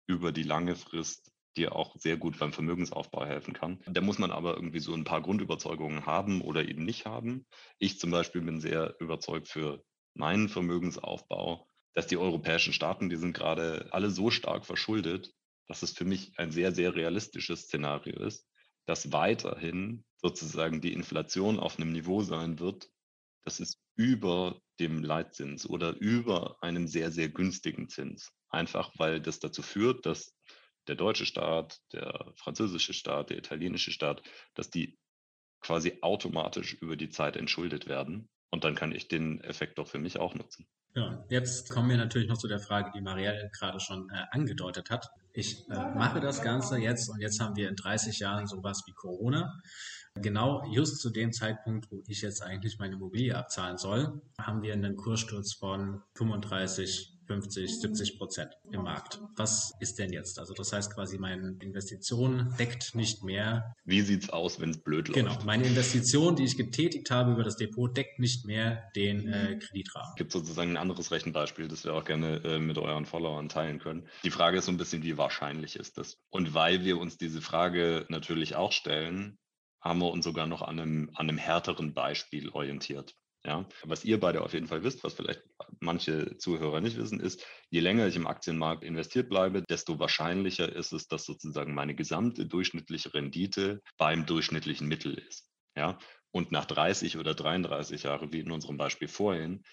über 0.07 0.31
die 0.31 0.43
lange 0.43 0.75
Frist 0.75 1.31
dir 1.57 1.75
auch 1.75 1.95
sehr 1.97 2.17
gut 2.17 2.39
beim 2.39 2.53
Vermögensaufbau 2.53 3.25
helfen 3.25 3.53
kann. 3.53 3.81
Da 3.85 4.01
muss 4.01 4.19
man 4.19 4.31
aber 4.31 4.55
irgendwie 4.55 4.79
so 4.79 4.93
ein 4.93 5.03
paar 5.03 5.21
Grundüberzeugungen 5.21 6.05
haben 6.05 6.41
oder 6.41 6.67
eben 6.67 6.85
nicht 6.85 7.05
haben. 7.05 7.45
Ich 7.77 7.99
zum 7.99 8.11
Beispiel 8.11 8.41
bin 8.41 8.61
sehr 8.61 8.95
überzeugt 8.99 9.47
für 9.47 9.83
meinen 10.13 10.49
Vermögensaufbau, 10.49 11.67
dass 11.93 12.07
die 12.07 12.17
europäischen 12.17 12.73
Staaten, 12.73 13.09
die 13.09 13.17
sind 13.17 13.33
gerade 13.33 13.89
alle 13.91 14.09
so 14.11 14.31
stark 14.31 14.65
verschuldet, 14.65 15.33
dass 15.71 15.83
es 15.83 15.93
für 15.93 16.03
mich 16.03 16.37
ein 16.37 16.51
sehr, 16.51 16.73
sehr 16.73 16.95
realistisches 16.95 17.61
Szenario 17.61 18.19
ist, 18.25 18.45
dass 18.87 19.13
weiterhin 19.13 20.03
sozusagen 20.17 20.81
die 20.81 20.91
Inflation 20.91 21.61
auf 21.61 21.79
einem 21.79 21.93
Niveau 21.93 22.23
sein 22.23 22.59
wird, 22.59 22.89
das 23.45 23.61
ist 23.61 23.81
über 23.95 24.59
dem 24.81 25.01
Leitzins 25.01 25.65
oder 25.65 25.95
über 25.95 26.61
einem 26.61 26.89
sehr, 26.89 27.09
sehr 27.09 27.29
günstigen 27.29 27.87
Zins. 27.87 28.33
Einfach 28.49 28.91
weil 28.97 29.21
das 29.21 29.39
dazu 29.39 29.61
führt, 29.61 30.05
dass 30.05 30.35
der 30.87 30.95
deutsche 30.95 31.25
Staat, 31.25 31.79
der 31.93 32.33
französische 32.35 32.93
Staat, 32.93 33.29
der 33.29 33.37
italienische 33.37 33.91
Staat, 33.91 34.23
dass 34.55 34.71
die 34.71 34.99
quasi 35.61 35.99
automatisch 36.01 36.73
über 36.73 36.97
die 36.97 37.09
Zeit 37.09 37.37
entschuldet 37.37 37.87
werden. 37.87 38.29
Und 38.49 38.65
dann 38.65 38.75
kann 38.75 38.91
ich 38.91 39.07
den 39.07 39.39
Effekt 39.45 39.77
doch 39.77 39.87
für 39.87 39.99
mich 39.99 40.19
auch 40.19 40.35
nutzen. 40.35 40.67
Ja, 40.95 41.23
jetzt 41.29 41.69
kommen 41.69 41.89
wir 41.89 41.95
natürlich 41.95 42.27
noch 42.27 42.37
zu 42.37 42.49
der 42.49 42.59
Frage, 42.59 42.91
die 42.93 42.99
Marielle 42.99 43.49
gerade 43.57 43.79
schon 43.79 44.09
äh, 44.09 44.25
angedeutet 44.31 44.89
hat. 44.89 45.07
Ich 45.33 45.69
äh, 45.69 45.73
mache 45.95 46.19
das 46.19 46.41
Ganze 46.41 46.77
jetzt 46.77 47.09
und 47.09 47.21
jetzt 47.21 47.39
haben 47.39 47.55
wir 47.55 47.69
in 47.69 47.75
30 47.75 48.19
Jahren 48.19 48.47
sowas 48.47 48.83
wie 48.85 48.91
Corona. 48.91 49.61
Genau 50.15 50.65
just 50.73 50.99
zu 50.99 51.09
dem 51.09 51.31
Zeitpunkt, 51.31 51.89
wo 51.89 52.03
ich 52.07 52.21
jetzt 52.21 52.41
eigentlich 52.41 52.77
meine 52.79 52.95
Immobilie 52.95 53.37
abzahlen 53.37 53.77
soll, 53.77 54.21
haben 54.37 54.61
wir 54.61 54.73
einen 54.73 54.97
Kurssturz 54.97 55.53
von 55.53 56.01
35 56.15 57.20
50, 57.31 57.79
70 57.79 58.17
Prozent 58.17 58.51
im 58.73 58.83
Markt. 58.83 59.21
Was 59.37 59.73
ist 59.79 59.99
denn 59.99 60.11
jetzt? 60.11 60.37
Also 60.37 60.53
das 60.53 60.73
heißt 60.73 60.93
quasi, 60.93 61.17
meine 61.17 61.55
Investition 61.61 62.53
deckt 62.59 62.93
nicht 62.93 63.23
mehr. 63.23 63.73
Wie 63.85 64.01
sieht 64.01 64.23
es 64.23 64.29
aus, 64.29 64.59
wenn 64.59 64.71
es 64.71 64.83
blöd 64.83 65.07
läuft? 65.07 65.17
Genau, 65.17 65.37
meine 65.45 65.65
Investition, 65.65 66.35
die 66.35 66.43
ich 66.43 66.57
getätigt 66.57 67.09
habe 67.09 67.31
über 67.31 67.43
das 67.43 67.55
Depot, 67.55 67.95
deckt 67.95 68.19
nicht 68.19 68.45
mehr 68.45 68.83
den 68.97 69.31
äh, 69.31 69.57
Kreditrahmen. 69.59 70.09
Es 70.09 70.17
gibt 70.17 70.33
sozusagen 70.33 70.71
ein 70.71 70.77
anderes 70.77 71.11
Rechenbeispiel, 71.11 71.69
das 71.69 71.85
wir 71.85 71.93
auch 71.93 72.03
gerne 72.03 72.43
äh, 72.43 72.59
mit 72.59 72.77
euren 72.77 73.05
Followern 73.05 73.47
teilen 73.47 73.79
können. 73.79 74.07
Die 74.25 74.31
Frage 74.31 74.57
ist 74.57 74.65
so 74.65 74.71
ein 74.73 74.77
bisschen, 74.77 75.03
wie 75.03 75.17
wahrscheinlich 75.17 75.77
ist 75.77 75.97
das? 75.97 76.17
Und 76.29 76.53
weil 76.53 76.83
wir 76.83 76.97
uns 76.97 77.17
diese 77.17 77.41
Frage 77.41 78.05
natürlich 78.09 78.55
auch 78.55 78.73
stellen, 78.73 79.37
haben 79.79 79.99
wir 79.99 80.11
uns 80.11 80.25
sogar 80.25 80.47
noch 80.47 80.61
an 80.61 80.79
einem, 80.79 81.09
an 81.15 81.29
einem 81.29 81.37
härteren 81.37 81.93
Beispiel 81.93 82.49
orientiert. 82.49 83.15
Ja, 83.43 83.67
was 83.83 84.05
ihr 84.05 84.19
beide 84.19 84.43
auf 84.43 84.53
jeden 84.53 84.67
Fall 84.67 84.83
wisst, 84.83 85.03
was 85.03 85.15
vielleicht 85.15 85.41
manche 85.79 86.37
Zuhörer 86.37 86.79
nicht 86.79 86.97
wissen, 86.97 87.19
ist, 87.19 87.43
je 87.71 87.79
länger 87.79 88.05
ich 88.05 88.15
im 88.15 88.27
Aktienmarkt 88.27 88.83
investiert 88.83 89.29
bleibe, 89.29 89.63
desto 89.63 89.97
wahrscheinlicher 89.97 90.71
ist 90.71 90.91
es, 90.91 91.07
dass 91.07 91.25
sozusagen 91.25 91.73
meine 91.73 91.95
gesamte 91.95 92.45
durchschnittliche 92.45 93.13
Rendite 93.15 93.81
beim 93.97 94.27
durchschnittlichen 94.27 94.87
Mittel 94.87 95.17
ist. 95.17 95.49
Ja, 95.75 95.97
und 96.31 96.51
nach 96.51 96.65
30 96.65 97.17
oder 97.17 97.33
33 97.33 98.03
Jahren, 98.03 98.31
wie 98.31 98.41
in 98.41 98.51
unserem 98.51 98.77
Beispiel 98.77 99.07
vorhin, 99.07 99.63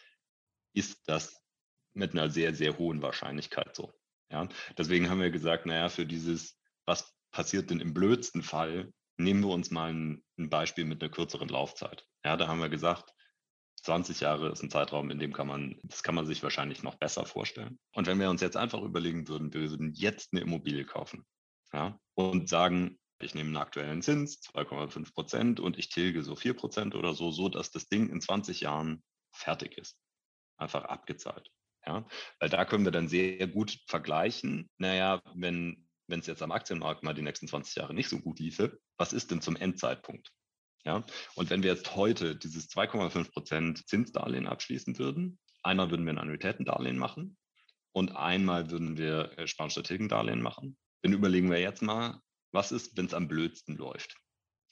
ist 0.74 1.06
das 1.06 1.44
mit 1.92 2.12
einer 2.12 2.30
sehr, 2.30 2.54
sehr 2.54 2.78
hohen 2.78 3.02
Wahrscheinlichkeit 3.02 3.76
so. 3.76 3.92
Ja, 4.30 4.48
deswegen 4.78 5.10
haben 5.10 5.20
wir 5.20 5.30
gesagt, 5.30 5.66
naja, 5.66 5.88
für 5.88 6.06
dieses, 6.06 6.58
was 6.86 7.14
passiert 7.32 7.70
denn 7.70 7.80
im 7.80 7.92
blödsten 7.92 8.42
Fall, 8.42 8.92
nehmen 9.18 9.42
wir 9.42 9.50
uns 9.50 9.70
mal 9.70 9.92
ein, 9.92 10.24
Beispiel 10.36 10.84
mit 10.84 11.02
einer 11.02 11.10
kürzeren 11.10 11.48
Laufzeit. 11.48 12.06
Ja, 12.24 12.36
da 12.36 12.46
haben 12.46 12.60
wir 12.60 12.68
gesagt, 12.68 13.12
20 13.88 14.20
Jahre 14.20 14.50
ist 14.50 14.62
ein 14.62 14.70
Zeitraum, 14.70 15.10
in 15.10 15.18
dem 15.18 15.32
kann 15.32 15.46
man, 15.46 15.78
das 15.82 16.02
kann 16.02 16.14
man 16.14 16.26
sich 16.26 16.42
wahrscheinlich 16.42 16.82
noch 16.82 16.96
besser 16.96 17.24
vorstellen. 17.24 17.78
Und 17.94 18.06
wenn 18.06 18.20
wir 18.20 18.28
uns 18.28 18.42
jetzt 18.42 18.58
einfach 18.58 18.82
überlegen 18.82 19.28
würden, 19.28 19.54
wir 19.54 19.62
würden 19.70 19.94
jetzt 19.94 20.32
eine 20.32 20.42
Immobilie 20.42 20.84
kaufen 20.84 21.24
ja, 21.72 21.98
und 22.14 22.50
sagen, 22.50 22.98
ich 23.18 23.34
nehme 23.34 23.48
einen 23.48 23.56
aktuellen 23.56 24.02
Zins, 24.02 24.42
2,5 24.42 25.14
Prozent, 25.14 25.58
und 25.58 25.78
ich 25.78 25.88
tilge 25.88 26.22
so 26.22 26.36
4 26.36 26.52
Prozent 26.52 26.94
oder 26.94 27.14
so, 27.14 27.30
so 27.30 27.48
dass 27.48 27.70
das 27.70 27.88
Ding 27.88 28.10
in 28.10 28.20
20 28.20 28.60
Jahren 28.60 29.02
fertig 29.32 29.78
ist. 29.78 29.98
Einfach 30.58 30.84
abgezahlt. 30.84 31.50
Ja, 31.86 32.06
weil 32.40 32.50
da 32.50 32.66
können 32.66 32.84
wir 32.84 32.92
dann 32.92 33.08
sehr 33.08 33.46
gut 33.48 33.78
vergleichen. 33.86 34.68
Naja, 34.76 35.22
wenn 35.34 35.88
wenn 36.08 36.20
es 36.20 36.26
jetzt 36.26 36.42
am 36.42 36.52
Aktienmarkt 36.52 37.02
mal 37.02 37.14
die 37.14 37.22
nächsten 37.22 37.46
20 37.46 37.76
Jahre 37.76 37.94
nicht 37.94 38.08
so 38.08 38.18
gut 38.18 38.40
liefe, 38.40 38.78
was 38.96 39.12
ist 39.12 39.30
denn 39.30 39.42
zum 39.42 39.56
Endzeitpunkt? 39.56 40.32
Ja, 40.84 41.04
und 41.34 41.50
wenn 41.50 41.62
wir 41.62 41.72
jetzt 41.72 41.96
heute 41.96 42.36
dieses 42.36 42.70
2,5 42.70 43.32
Prozent 43.32 43.88
Zinsdarlehen 43.88 44.46
abschließen 44.46 44.98
würden, 44.98 45.38
einmal 45.62 45.90
würden 45.90 46.06
wir 46.06 46.12
ein 46.12 46.18
Annuitätendarlehen 46.18 46.98
machen 46.98 47.36
und 47.92 48.16
einmal 48.16 48.70
würden 48.70 48.96
wir 48.96 49.36
äh, 49.38 49.46
Sparstrategendarlehen 49.46 50.40
machen. 50.40 50.78
Dann 51.02 51.12
überlegen 51.12 51.50
wir 51.50 51.60
jetzt 51.60 51.82
mal, 51.82 52.20
was 52.52 52.72
ist, 52.72 52.96
wenn 52.96 53.06
es 53.06 53.14
am 53.14 53.28
blödsten 53.28 53.76
läuft? 53.76 54.16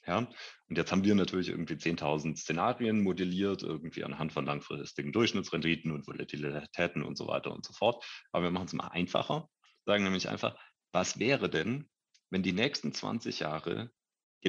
Ja, 0.07 0.19
und 0.19 0.77
jetzt 0.77 0.91
haben 0.93 1.03
wir 1.03 1.15
natürlich 1.15 1.49
irgendwie 1.49 1.73
10.000 1.73 2.37
Szenarien 2.37 3.03
modelliert, 3.03 3.61
irgendwie 3.61 4.05
anhand 4.05 4.31
von 4.31 4.45
langfristigen 4.45 5.11
Durchschnittsrenditen 5.11 5.91
und 5.91 6.07
Volatilitäten 6.07 7.03
und 7.03 7.17
so 7.17 7.27
weiter 7.27 7.51
und 7.51 7.65
so 7.65 7.73
fort. 7.73 8.05
Aber 8.31 8.45
wir 8.45 8.51
machen 8.51 8.67
es 8.67 8.73
mal 8.73 8.87
einfacher, 8.87 9.49
sagen 9.85 10.05
nämlich 10.05 10.29
einfach, 10.29 10.57
was 10.93 11.19
wäre 11.19 11.49
denn, 11.49 11.89
wenn 12.29 12.41
die 12.41 12.53
nächsten 12.53 12.93
20 12.93 13.41
Jahre 13.41 13.91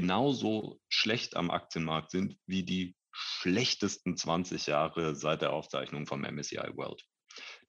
genauso 0.00 0.80
schlecht 0.88 1.34
am 1.34 1.50
Aktienmarkt 1.50 2.12
sind 2.12 2.38
wie 2.46 2.62
die 2.62 2.94
schlechtesten 3.10 4.16
20 4.16 4.68
Jahre 4.68 5.16
seit 5.16 5.42
der 5.42 5.52
Aufzeichnung 5.52 6.06
vom 6.06 6.20
MSCI 6.20 6.70
World? 6.76 7.02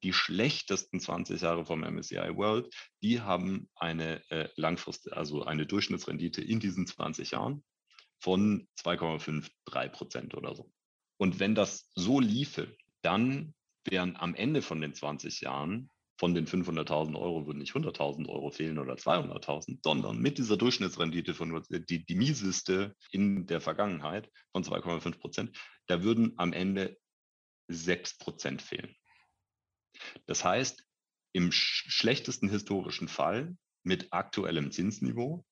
Die 0.04 0.14
schlechtesten 0.14 1.00
20 1.00 1.42
Jahre 1.42 1.66
vom 1.66 1.80
MSCI 1.80 2.36
World, 2.36 2.72
die 3.02 3.22
haben 3.22 3.68
eine 3.74 4.22
äh, 4.30 4.48
langfristige, 4.58 5.18
also 5.18 5.44
eine 5.44 5.66
Durchschnittsrendite 5.66 6.44
in 6.44 6.60
diesen 6.60 6.86
20 6.86 7.32
Jahren 7.32 7.64
von 8.20 8.68
2,53 8.80 9.90
Prozent 9.90 10.36
oder 10.36 10.54
so. 10.56 10.72
Und 11.18 11.40
wenn 11.40 11.56
das 11.56 11.90
so 11.96 12.20
liefe, 12.20 12.78
dann 13.02 13.56
wären 13.86 14.16
am 14.18 14.36
Ende 14.36 14.62
von 14.62 14.82
den 14.82 14.94
20 14.94 15.42
Jahren 15.42 15.90
von 16.20 16.36
den 16.36 16.48
500.000 16.48 17.18
Euro 17.18 17.48
würden 17.48 17.60
nicht 17.60 17.74
100.000 17.74 18.28
Euro 18.28 18.52
fehlen 18.52 18.78
oder 18.78 18.96
200.000, 18.96 19.80
sondern 19.82 20.20
mit 20.20 20.38
dieser 20.38 20.58
Durchschnittsrendite 20.58 21.34
von 21.34 21.64
die, 21.70 22.06
die 22.06 22.16
mieseste 22.16 22.94
in 23.12 23.48
der 23.48 23.62
Vergangenheit 23.62 24.30
von 24.52 24.66
2,5 24.66 25.18
Prozent, 25.18 25.58
da 25.88 26.04
würden 26.04 26.34
am 26.36 26.52
Ende 26.52 26.98
6 27.70 28.18
Prozent 28.18 28.62
fehlen. 28.62 28.94
Das 30.26 30.44
heißt, 30.44 30.86
im 31.32 31.54
schlechtesten 31.54 32.50
historischen 32.50 33.08
Fall 33.08 33.56
mit 33.84 34.12
aktuellem 34.12 34.72
Zinsniveau 34.72 35.46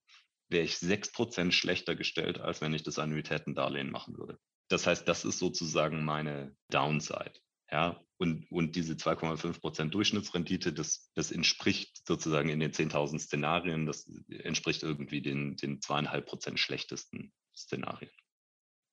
wäre 0.49 0.65
ich 0.65 0.77
6 0.80 1.13
Prozent 1.13 1.53
schlechter 1.53 1.95
gestellt, 1.95 2.41
als 2.41 2.60
wenn 2.60 2.73
ich 2.73 2.84
das 2.84 2.99
Annuitätendarlehen 2.99 3.89
machen 3.89 4.17
würde. 4.17 4.38
Das 4.67 4.86
heißt, 4.86 5.08
das 5.08 5.23
ist 5.23 5.39
sozusagen 5.39 6.03
meine 6.03 6.53
Downside. 6.69 7.39
Ja, 7.71 8.01
und, 8.17 8.49
und 8.51 8.75
diese 8.75 8.93
2,5 8.93 9.60
Prozent 9.60 9.93
Durchschnittsrendite, 9.93 10.73
das, 10.73 11.12
das 11.13 11.32
entspricht 11.32 12.08
sozusagen 12.08 12.49
in 12.49 12.60
den 12.60 12.71
10.000 12.71 13.19
Szenarien, 13.19 13.86
das 13.86 14.10
entspricht 14.30 14.84
irgendwie 14.84 15.21
den, 15.21 15.56
den 15.58 15.82
zweieinhalb 15.82 16.25
Prozent 16.25 16.60
schlechtesten 16.60 17.34
Szenarien. 17.56 18.12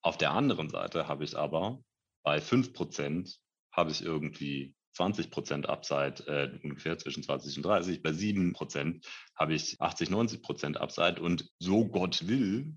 Auf 0.02 0.18
der 0.18 0.32
anderen 0.32 0.68
Seite 0.68 1.08
habe 1.08 1.24
ich 1.24 1.36
aber 1.36 1.82
bei 2.24 2.40
5 2.40 2.72
Prozent 2.72 3.38
habe 3.72 3.90
ich 3.90 4.02
irgendwie 4.02 4.74
20 4.94 5.30
Prozent 5.30 5.68
Upside, 5.68 6.26
äh, 6.26 6.58
ungefähr 6.62 6.98
zwischen 6.98 7.22
20 7.22 7.56
und 7.56 7.62
30. 7.64 8.02
Bei 8.02 8.12
7 8.12 8.52
Prozent 8.52 9.06
habe 9.36 9.54
ich 9.54 9.80
80, 9.80 10.10
90 10.10 10.42
Prozent 10.42 10.80
Upside. 10.80 11.20
Und 11.20 11.50
so 11.58 11.88
Gott 11.88 12.28
will, 12.28 12.76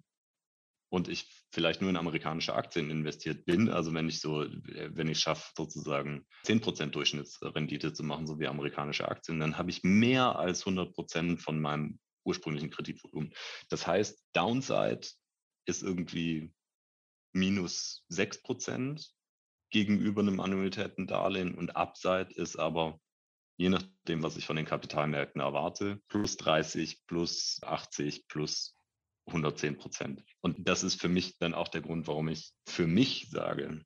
und 0.90 1.08
ich 1.08 1.30
vielleicht 1.52 1.82
nur 1.82 1.90
in 1.90 1.98
amerikanische 1.98 2.56
Aktien 2.56 2.90
investiert 2.90 3.46
bin, 3.46 3.70
also 3.70 3.94
wenn 3.94 4.08
ich 4.08 4.22
so, 4.22 4.44
äh, 4.44 4.90
wenn 4.94 5.10
ich 5.10 5.20
schaffe, 5.20 5.52
sozusagen 5.56 6.26
10% 6.46 6.92
Durchschnittsrendite 6.92 7.94
zu 7.94 8.04
machen, 8.04 8.28
so 8.28 8.40
wie 8.40 8.48
amerikanische 8.48 9.08
Aktien, 9.08 9.40
dann 9.40 9.58
habe 9.58 9.70
ich 9.70 9.84
mehr 9.84 10.38
als 10.38 10.66
100% 10.66 11.40
von 11.40 11.60
meinem 11.60 12.00
ursprünglichen 12.26 12.70
Kreditvolumen. 12.70 13.34
Das 13.70 13.88
heißt, 13.88 14.22
Downside 14.34 15.08
ist 15.66 15.84
irgendwie 15.84 16.54
minus 17.34 18.06
6% 18.10 19.06
gegenüber 19.70 20.22
einem 20.22 20.40
Annuitätendarlehen 20.40 21.56
und 21.56 21.76
Upside 21.76 22.30
ist 22.36 22.58
aber 22.58 23.00
je 23.58 23.70
nachdem, 23.70 24.24
was 24.24 24.38
ich 24.38 24.46
von 24.46 24.56
den 24.56 24.66
Kapitalmärkten 24.66 25.42
erwarte, 25.42 26.02
plus 26.08 26.38
30, 26.38 27.06
plus 27.08 27.60
80, 27.64 28.28
plus 28.28 28.77
110 29.28 29.78
Prozent. 29.78 30.24
Und 30.42 30.68
das 30.68 30.84
ist 30.84 31.00
für 31.00 31.10
mich 31.10 31.38
dann 31.38 31.54
auch 31.54 31.68
der 31.68 31.82
Grund, 31.82 32.08
warum 32.08 32.30
ich 32.30 32.52
für 32.68 32.88
mich 32.88 33.30
sage, 33.30 33.82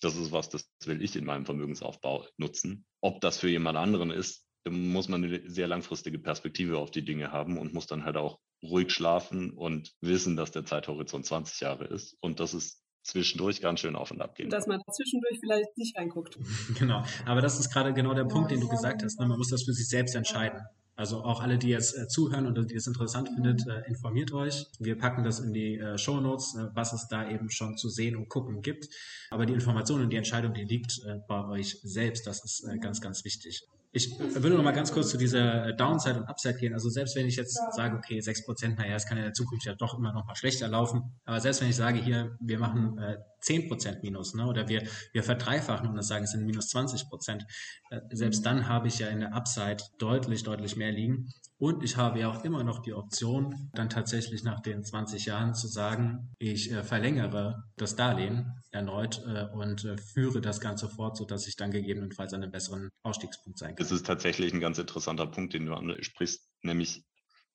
das 0.00 0.16
ist 0.16 0.32
was, 0.32 0.48
das 0.48 0.68
will 0.84 1.02
ich 1.02 1.14
in 1.16 1.24
meinem 1.24 1.46
Vermögensaufbau 1.46 2.26
nutzen. 2.36 2.84
Ob 3.00 3.20
das 3.20 3.38
für 3.38 3.48
jemand 3.48 3.78
anderen 3.78 4.10
ist, 4.10 4.44
muss 4.68 5.08
man 5.08 5.24
eine 5.24 5.48
sehr 5.48 5.68
langfristige 5.68 6.18
Perspektive 6.18 6.78
auf 6.78 6.90
die 6.90 7.04
Dinge 7.04 7.32
haben 7.32 7.58
und 7.58 7.74
muss 7.74 7.86
dann 7.86 8.04
halt 8.04 8.16
auch 8.16 8.38
ruhig 8.62 8.92
schlafen 8.92 9.50
und 9.50 9.92
wissen, 10.00 10.36
dass 10.36 10.52
der 10.52 10.64
Zeithorizont 10.64 11.26
20 11.26 11.60
Jahre 11.60 11.84
ist 11.84 12.16
und 12.20 12.38
dass 12.38 12.52
es 12.52 12.82
zwischendurch 13.02 13.60
ganz 13.60 13.80
schön 13.80 13.96
auf 13.96 14.12
und 14.12 14.20
ab 14.20 14.36
geht. 14.36 14.52
Dass 14.52 14.68
man 14.68 14.80
zwischendurch 14.92 15.38
vielleicht 15.40 15.76
nicht 15.76 15.96
reinguckt. 15.96 16.38
Genau, 16.78 17.04
aber 17.26 17.40
das 17.40 17.58
ist 17.58 17.70
gerade 17.72 17.92
genau 17.92 18.14
der 18.14 18.24
Punkt, 18.24 18.50
den 18.50 18.60
du 18.60 18.68
gesagt 18.68 19.02
hast. 19.02 19.18
Ne? 19.18 19.26
Man 19.26 19.38
muss 19.38 19.50
das 19.50 19.64
für 19.64 19.72
sich 19.72 19.88
selbst 19.88 20.14
entscheiden. 20.14 20.60
Also 20.94 21.24
auch 21.24 21.40
alle, 21.40 21.58
die 21.58 21.68
jetzt 21.68 21.96
äh, 21.96 22.06
zuhören 22.06 22.46
und 22.46 22.70
die 22.70 22.74
es 22.74 22.86
interessant 22.86 23.30
findet, 23.34 23.66
äh, 23.66 23.88
informiert 23.88 24.32
euch. 24.32 24.66
Wir 24.78 24.96
packen 24.96 25.24
das 25.24 25.40
in 25.40 25.52
die 25.52 25.78
äh, 25.78 25.96
Show 25.96 26.20
Notes, 26.20 26.54
äh, 26.54 26.68
was 26.74 26.92
es 26.92 27.08
da 27.08 27.28
eben 27.30 27.50
schon 27.50 27.78
zu 27.78 27.88
sehen 27.88 28.14
und 28.14 28.28
gucken 28.28 28.60
gibt. 28.60 28.88
Aber 29.30 29.46
die 29.46 29.54
Information 29.54 30.02
und 30.02 30.10
die 30.10 30.16
Entscheidung, 30.16 30.52
die 30.52 30.64
liegt 30.64 31.00
äh, 31.06 31.18
bei 31.26 31.46
euch 31.46 31.78
selbst. 31.82 32.26
Das 32.26 32.44
ist 32.44 32.64
äh, 32.68 32.78
ganz, 32.78 33.00
ganz 33.00 33.24
wichtig. 33.24 33.62
Ich 33.94 34.18
würde 34.18 34.56
noch 34.56 34.64
mal 34.64 34.72
ganz 34.72 34.90
kurz 34.90 35.10
zu 35.10 35.18
dieser 35.18 35.74
Downside 35.74 36.20
und 36.20 36.24
Upside 36.24 36.54
gehen. 36.54 36.72
Also 36.72 36.88
selbst 36.88 37.14
wenn 37.14 37.26
ich 37.26 37.36
jetzt 37.36 37.60
sage, 37.74 37.94
okay, 37.94 38.20
6%, 38.20 38.76
naja, 38.76 38.96
es 38.96 39.04
kann 39.04 39.18
in 39.18 39.24
der 39.24 39.34
Zukunft 39.34 39.66
ja 39.66 39.74
doch 39.74 39.98
immer 39.98 40.14
noch 40.14 40.24
mal 40.24 40.34
schlechter 40.34 40.66
laufen. 40.66 41.02
Aber 41.26 41.40
selbst 41.40 41.60
wenn 41.60 41.68
ich 41.68 41.76
sage, 41.76 41.98
hier, 41.98 42.36
wir 42.40 42.58
machen 42.58 42.96
äh, 42.98 43.18
10% 43.42 44.00
Minus, 44.02 44.32
ne, 44.32 44.46
oder 44.46 44.68
wir, 44.68 44.82
wir 45.12 45.22
verdreifachen 45.22 45.88
und 45.88 45.96
das 45.96 46.08
sagen, 46.08 46.24
es 46.24 46.30
sind 46.30 46.46
minus 46.46 46.74
20%, 46.74 47.42
äh, 47.90 48.00
selbst 48.12 48.46
dann 48.46 48.66
habe 48.66 48.88
ich 48.88 48.98
ja 48.98 49.08
in 49.08 49.20
der 49.20 49.34
Upside 49.34 49.84
deutlich, 49.98 50.42
deutlich 50.42 50.76
mehr 50.76 50.92
liegen. 50.92 51.28
Und 51.62 51.84
ich 51.84 51.96
habe 51.96 52.18
ja 52.18 52.28
auch 52.28 52.42
immer 52.42 52.64
noch 52.64 52.80
die 52.80 52.92
Option, 52.92 53.70
dann 53.72 53.88
tatsächlich 53.88 54.42
nach 54.42 54.58
den 54.58 54.82
20 54.82 55.26
Jahren 55.26 55.54
zu 55.54 55.68
sagen, 55.68 56.34
ich 56.40 56.72
äh, 56.72 56.82
verlängere 56.82 57.62
das 57.76 57.94
Darlehen 57.94 58.50
erneut 58.72 59.22
äh, 59.28 59.44
und 59.54 59.84
äh, 59.84 59.96
führe 59.96 60.40
das 60.40 60.60
Ganze 60.60 60.88
fort, 60.88 61.16
sodass 61.16 61.46
ich 61.46 61.54
dann 61.54 61.70
gegebenenfalls 61.70 62.34
an 62.34 62.42
einem 62.42 62.50
besseren 62.50 62.88
Ausstiegspunkt 63.04 63.60
sein 63.60 63.76
kann. 63.76 63.76
Das 63.76 63.92
ist 63.92 64.04
tatsächlich 64.04 64.52
ein 64.52 64.58
ganz 64.58 64.78
interessanter 64.78 65.28
Punkt, 65.28 65.54
den 65.54 65.66
du 65.66 65.74
ansprichst, 65.74 66.50
nämlich 66.62 67.04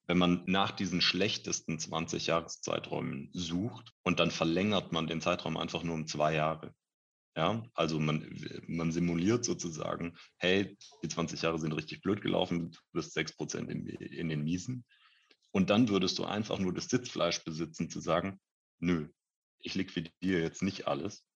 wenn 0.06 0.18
man 0.18 0.44
nach 0.46 0.72
diesen 0.72 1.02
schlechtesten 1.02 1.78
20 1.78 2.28
Jahreszeiträumen 2.28 3.30
sucht 3.34 3.92
und 4.04 4.22
dann 4.22 4.32
verlängert 4.32 4.94
man 4.94 5.08
den 5.08 5.20
Zeitraum 5.20 5.58
einfach 5.58 5.84
nur 5.84 5.96
um 5.96 6.08
zwei 6.08 6.34
Jahre. 6.34 6.74
Ja, 7.38 7.64
also 7.76 8.00
man, 8.00 8.28
man 8.68 8.92
simuliert 8.92 9.46
sozusagen, 9.46 10.18
hey, 10.38 10.76
die 11.04 11.08
20 11.08 11.44
Jahre 11.44 11.60
sind 11.60 11.72
richtig 11.72 12.02
blöd 12.02 12.22
gelaufen, 12.22 12.72
du 12.72 12.80
bist 12.94 13.16
6% 13.16 13.70
in, 13.70 13.86
in 13.86 14.30
den 14.30 14.44
Miesen. 14.44 14.84
Und 15.52 15.70
dann 15.70 15.88
würdest 15.90 16.18
du 16.18 16.26
einfach 16.26 16.58
nur 16.58 16.74
das 16.74 16.88
Sitzfleisch 16.88 17.44
besitzen, 17.44 17.92
zu 17.92 18.00
sagen, 18.00 18.40
nö, 18.80 19.10
ich 19.60 19.76
liquidiere 19.76 20.42
jetzt 20.42 20.64
nicht 20.64 20.88
alles 20.88 21.28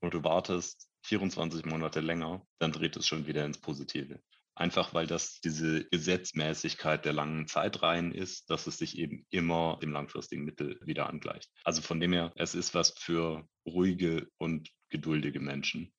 und 0.00 0.14
du 0.14 0.24
wartest 0.24 0.88
24 1.02 1.66
Monate 1.66 2.00
länger, 2.00 2.42
dann 2.58 2.72
dreht 2.72 2.96
es 2.96 3.06
schon 3.06 3.26
wieder 3.26 3.44
ins 3.44 3.60
Positive. 3.60 4.18
Einfach 4.56 4.94
weil 4.94 5.06
das 5.06 5.38
diese 5.42 5.84
Gesetzmäßigkeit 5.84 7.04
der 7.04 7.12
langen 7.12 7.46
Zeitreihen 7.46 8.10
ist, 8.10 8.48
dass 8.48 8.66
es 8.66 8.78
sich 8.78 8.96
eben 8.96 9.26
immer 9.28 9.78
dem 9.82 9.92
langfristigen 9.92 10.44
Mittel 10.44 10.80
wieder 10.82 11.10
angleicht. 11.10 11.50
Also 11.62 11.82
von 11.82 12.00
dem 12.00 12.14
her, 12.14 12.32
es 12.36 12.54
ist 12.54 12.74
was 12.74 12.94
für 12.98 13.46
ruhige 13.66 14.28
und 14.38 14.70
geduldige 14.88 15.40
Menschen, 15.40 15.92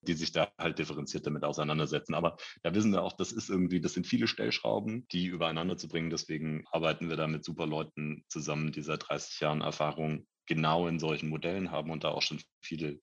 die 0.00 0.14
sich 0.14 0.32
da 0.32 0.50
halt 0.58 0.80
differenziert 0.80 1.28
damit 1.28 1.44
auseinandersetzen. 1.44 2.14
Aber 2.14 2.38
da 2.64 2.74
wissen 2.74 2.90
wir 2.90 3.02
auch, 3.02 3.12
das 3.12 3.30
ist 3.30 3.48
irgendwie, 3.48 3.80
das 3.80 3.92
sind 3.92 4.06
viele 4.06 4.26
Stellschrauben, 4.26 5.06
die 5.12 5.26
übereinander 5.26 5.76
zu 5.76 5.86
bringen. 5.86 6.10
Deswegen 6.10 6.64
arbeiten 6.72 7.08
wir 7.08 7.16
da 7.16 7.28
mit 7.28 7.44
super 7.44 7.68
Leuten 7.68 8.24
zusammen, 8.28 8.72
die 8.72 8.82
seit 8.82 9.08
30 9.08 9.38
Jahren 9.38 9.60
Erfahrung 9.60 10.26
genau 10.46 10.88
in 10.88 10.98
solchen 10.98 11.28
Modellen 11.28 11.70
haben 11.70 11.92
und 11.92 12.02
da 12.02 12.08
auch 12.08 12.22
schon 12.22 12.42
viele 12.60 12.98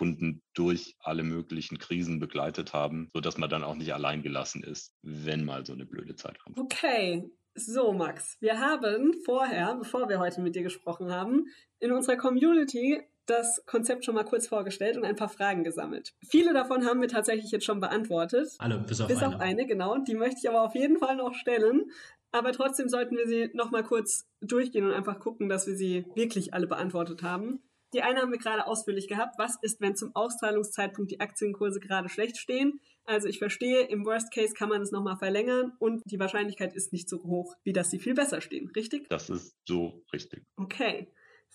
Kunden 0.00 0.40
durch 0.54 0.96
alle 1.00 1.22
möglichen 1.22 1.76
Krisen 1.76 2.20
begleitet 2.20 2.72
haben, 2.72 3.10
sodass 3.12 3.36
man 3.36 3.50
dann 3.50 3.62
auch 3.62 3.74
nicht 3.74 3.92
allein 3.92 4.22
gelassen 4.22 4.64
ist, 4.64 4.94
wenn 5.02 5.44
mal 5.44 5.66
so 5.66 5.74
eine 5.74 5.84
blöde 5.84 6.16
Zeit 6.16 6.38
kommt. 6.38 6.58
Okay, 6.58 7.30
So, 7.54 7.92
Max, 7.92 8.38
wir 8.40 8.58
haben 8.60 9.12
vorher, 9.24 9.74
bevor 9.74 10.08
wir 10.08 10.18
heute 10.18 10.40
mit 10.40 10.54
dir 10.54 10.62
gesprochen 10.62 11.12
haben, 11.12 11.48
in 11.80 11.92
unserer 11.92 12.16
Community 12.16 13.02
das 13.26 13.62
Konzept 13.66 14.06
schon 14.06 14.14
mal 14.14 14.24
kurz 14.24 14.46
vorgestellt 14.46 14.96
und 14.96 15.04
ein 15.04 15.16
paar 15.16 15.28
Fragen 15.28 15.64
gesammelt. 15.64 16.14
Viele 16.26 16.54
davon 16.54 16.86
haben 16.86 17.02
wir 17.02 17.08
tatsächlich 17.08 17.50
jetzt 17.50 17.66
schon 17.66 17.80
beantwortet. 17.80 18.54
Alle, 18.58 18.78
bis 18.78 19.02
auf 19.02 19.08
bis 19.08 19.22
eine. 19.22 19.34
auf 19.34 19.40
eine, 19.40 19.66
genau. 19.66 19.98
Die 19.98 20.14
möchte 20.14 20.38
ich 20.42 20.48
aber 20.48 20.62
auf 20.62 20.74
jeden 20.74 20.98
Fall 20.98 21.16
noch 21.16 21.34
stellen. 21.34 21.90
Aber 22.32 22.52
trotzdem 22.52 22.88
sollten 22.88 23.16
wir 23.16 23.26
sie 23.26 23.50
noch 23.52 23.70
mal 23.70 23.82
kurz 23.82 24.26
durchgehen 24.40 24.86
und 24.86 24.94
einfach 24.94 25.18
gucken, 25.20 25.48
dass 25.48 25.66
wir 25.66 25.74
sie 25.76 26.06
wirklich 26.14 26.54
alle 26.54 26.66
beantwortet 26.66 27.22
haben. 27.22 27.60
Die 27.92 28.02
eine 28.02 28.20
haben 28.20 28.30
wir 28.30 28.38
gerade 28.38 28.66
ausführlich 28.66 29.08
gehabt. 29.08 29.38
Was 29.38 29.58
ist, 29.62 29.80
wenn 29.80 29.96
zum 29.96 30.14
Ausstrahlungszeitpunkt 30.14 31.10
die 31.10 31.20
Aktienkurse 31.20 31.80
gerade 31.80 32.08
schlecht 32.08 32.38
stehen? 32.38 32.80
Also 33.04 33.26
ich 33.26 33.38
verstehe, 33.38 33.82
im 33.82 34.04
Worst 34.04 34.32
Case 34.32 34.54
kann 34.54 34.68
man 34.68 34.82
es 34.82 34.92
nochmal 34.92 35.16
verlängern 35.16 35.72
und 35.78 36.02
die 36.04 36.18
Wahrscheinlichkeit 36.20 36.74
ist 36.74 36.92
nicht 36.92 37.08
so 37.08 37.22
hoch, 37.24 37.56
wie 37.64 37.72
dass 37.72 37.90
sie 37.90 37.98
viel 37.98 38.14
besser 38.14 38.40
stehen, 38.40 38.70
richtig? 38.76 39.08
Das 39.08 39.30
ist 39.30 39.56
so 39.66 40.04
richtig. 40.12 40.44
Okay. 40.56 41.08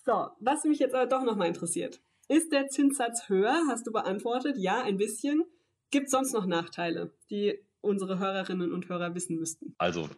So, 0.05 0.29
was 0.39 0.65
mich 0.65 0.79
jetzt 0.79 0.93
aber 0.93 1.07
doch 1.07 1.23
nochmal 1.23 1.47
interessiert. 1.47 2.01
Ist 2.27 2.51
der 2.51 2.67
Zinssatz 2.67 3.29
höher? 3.29 3.61
Hast 3.69 3.87
du 3.87 3.91
beantwortet? 3.91 4.57
Ja, 4.57 4.83
ein 4.83 4.97
bisschen. 4.97 5.43
Gibt 5.91 6.07
es 6.07 6.11
sonst 6.11 6.33
noch 6.33 6.45
Nachteile, 6.45 7.15
die 7.29 7.63
unsere 7.81 8.19
Hörerinnen 8.19 8.73
und 8.73 8.89
Hörer 8.89 9.15
wissen 9.15 9.37
müssten? 9.37 9.75
Also 9.77 10.09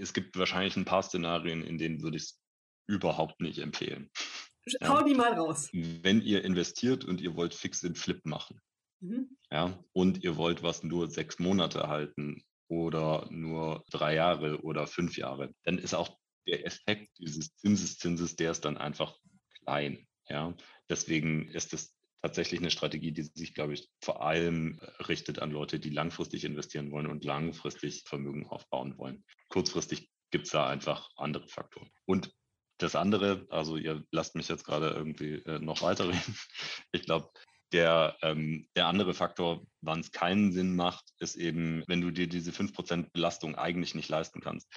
es 0.00 0.12
gibt 0.12 0.38
wahrscheinlich 0.38 0.76
ein 0.76 0.84
paar 0.84 1.02
Szenarien, 1.02 1.62
in 1.62 1.76
denen 1.76 2.02
würde 2.02 2.16
ich 2.16 2.22
es 2.22 2.40
überhaupt 2.86 3.40
nicht 3.40 3.58
empfehlen. 3.58 4.10
Hau 4.82 5.02
die 5.02 5.14
mal 5.14 5.32
raus. 5.32 5.68
Wenn 5.72 6.22
ihr 6.22 6.44
investiert 6.44 7.04
und 7.04 7.20
ihr 7.20 7.36
wollt 7.36 7.54
fix 7.54 7.80
den 7.80 7.94
Flip 7.94 8.24
machen, 8.24 8.60
mhm. 9.00 9.36
ja, 9.50 9.78
und 9.92 10.22
ihr 10.24 10.36
wollt 10.36 10.62
was 10.62 10.82
nur 10.82 11.10
sechs 11.10 11.38
Monate 11.38 11.88
halten 11.88 12.44
oder 12.68 13.26
nur 13.30 13.84
drei 13.90 14.14
Jahre 14.14 14.60
oder 14.62 14.86
fünf 14.86 15.16
Jahre, 15.16 15.54
dann 15.64 15.78
ist 15.78 15.94
auch 15.94 16.16
der 16.46 16.66
Effekt 16.66 17.18
dieses 17.18 17.54
Zinseszinses, 17.56 18.36
der 18.36 18.50
ist 18.50 18.64
dann 18.64 18.78
einfach 18.78 19.18
klein. 19.64 20.06
Ja, 20.28 20.54
deswegen 20.88 21.48
ist 21.48 21.72
es 21.72 21.94
tatsächlich 22.22 22.60
eine 22.60 22.70
Strategie, 22.70 23.12
die 23.12 23.22
sich, 23.22 23.54
glaube 23.54 23.74
ich, 23.74 23.88
vor 24.02 24.22
allem 24.22 24.78
äh, 24.80 25.02
richtet 25.04 25.38
an 25.40 25.50
Leute, 25.50 25.78
die 25.78 25.90
langfristig 25.90 26.44
investieren 26.44 26.90
wollen 26.90 27.06
und 27.06 27.24
langfristig 27.24 28.04
Vermögen 28.06 28.46
aufbauen 28.46 28.98
wollen. 28.98 29.24
Kurzfristig 29.48 30.10
gibt 30.30 30.46
es 30.46 30.52
da 30.52 30.66
einfach 30.66 31.08
andere 31.16 31.48
Faktoren. 31.48 31.90
Und 32.06 32.32
das 32.78 32.94
andere, 32.94 33.46
also 33.50 33.76
ihr 33.76 34.04
lasst 34.10 34.34
mich 34.34 34.48
jetzt 34.48 34.64
gerade 34.64 34.90
irgendwie 34.90 35.34
äh, 35.34 35.58
noch 35.58 35.82
weiterreden. 35.82 36.18
Ich 36.92 37.02
glaube, 37.02 37.30
der, 37.72 38.16
ähm, 38.22 38.66
der 38.76 38.86
andere 38.86 39.12
Faktor, 39.12 39.66
wann 39.82 40.00
es 40.00 40.12
keinen 40.12 40.52
Sinn 40.52 40.74
macht, 40.74 41.04
ist 41.18 41.36
eben, 41.36 41.84
wenn 41.86 42.00
du 42.00 42.10
dir 42.10 42.26
diese 42.26 42.50
5% 42.50 43.10
Belastung 43.12 43.56
eigentlich 43.56 43.94
nicht 43.94 44.08
leisten 44.08 44.40
kannst. 44.40 44.68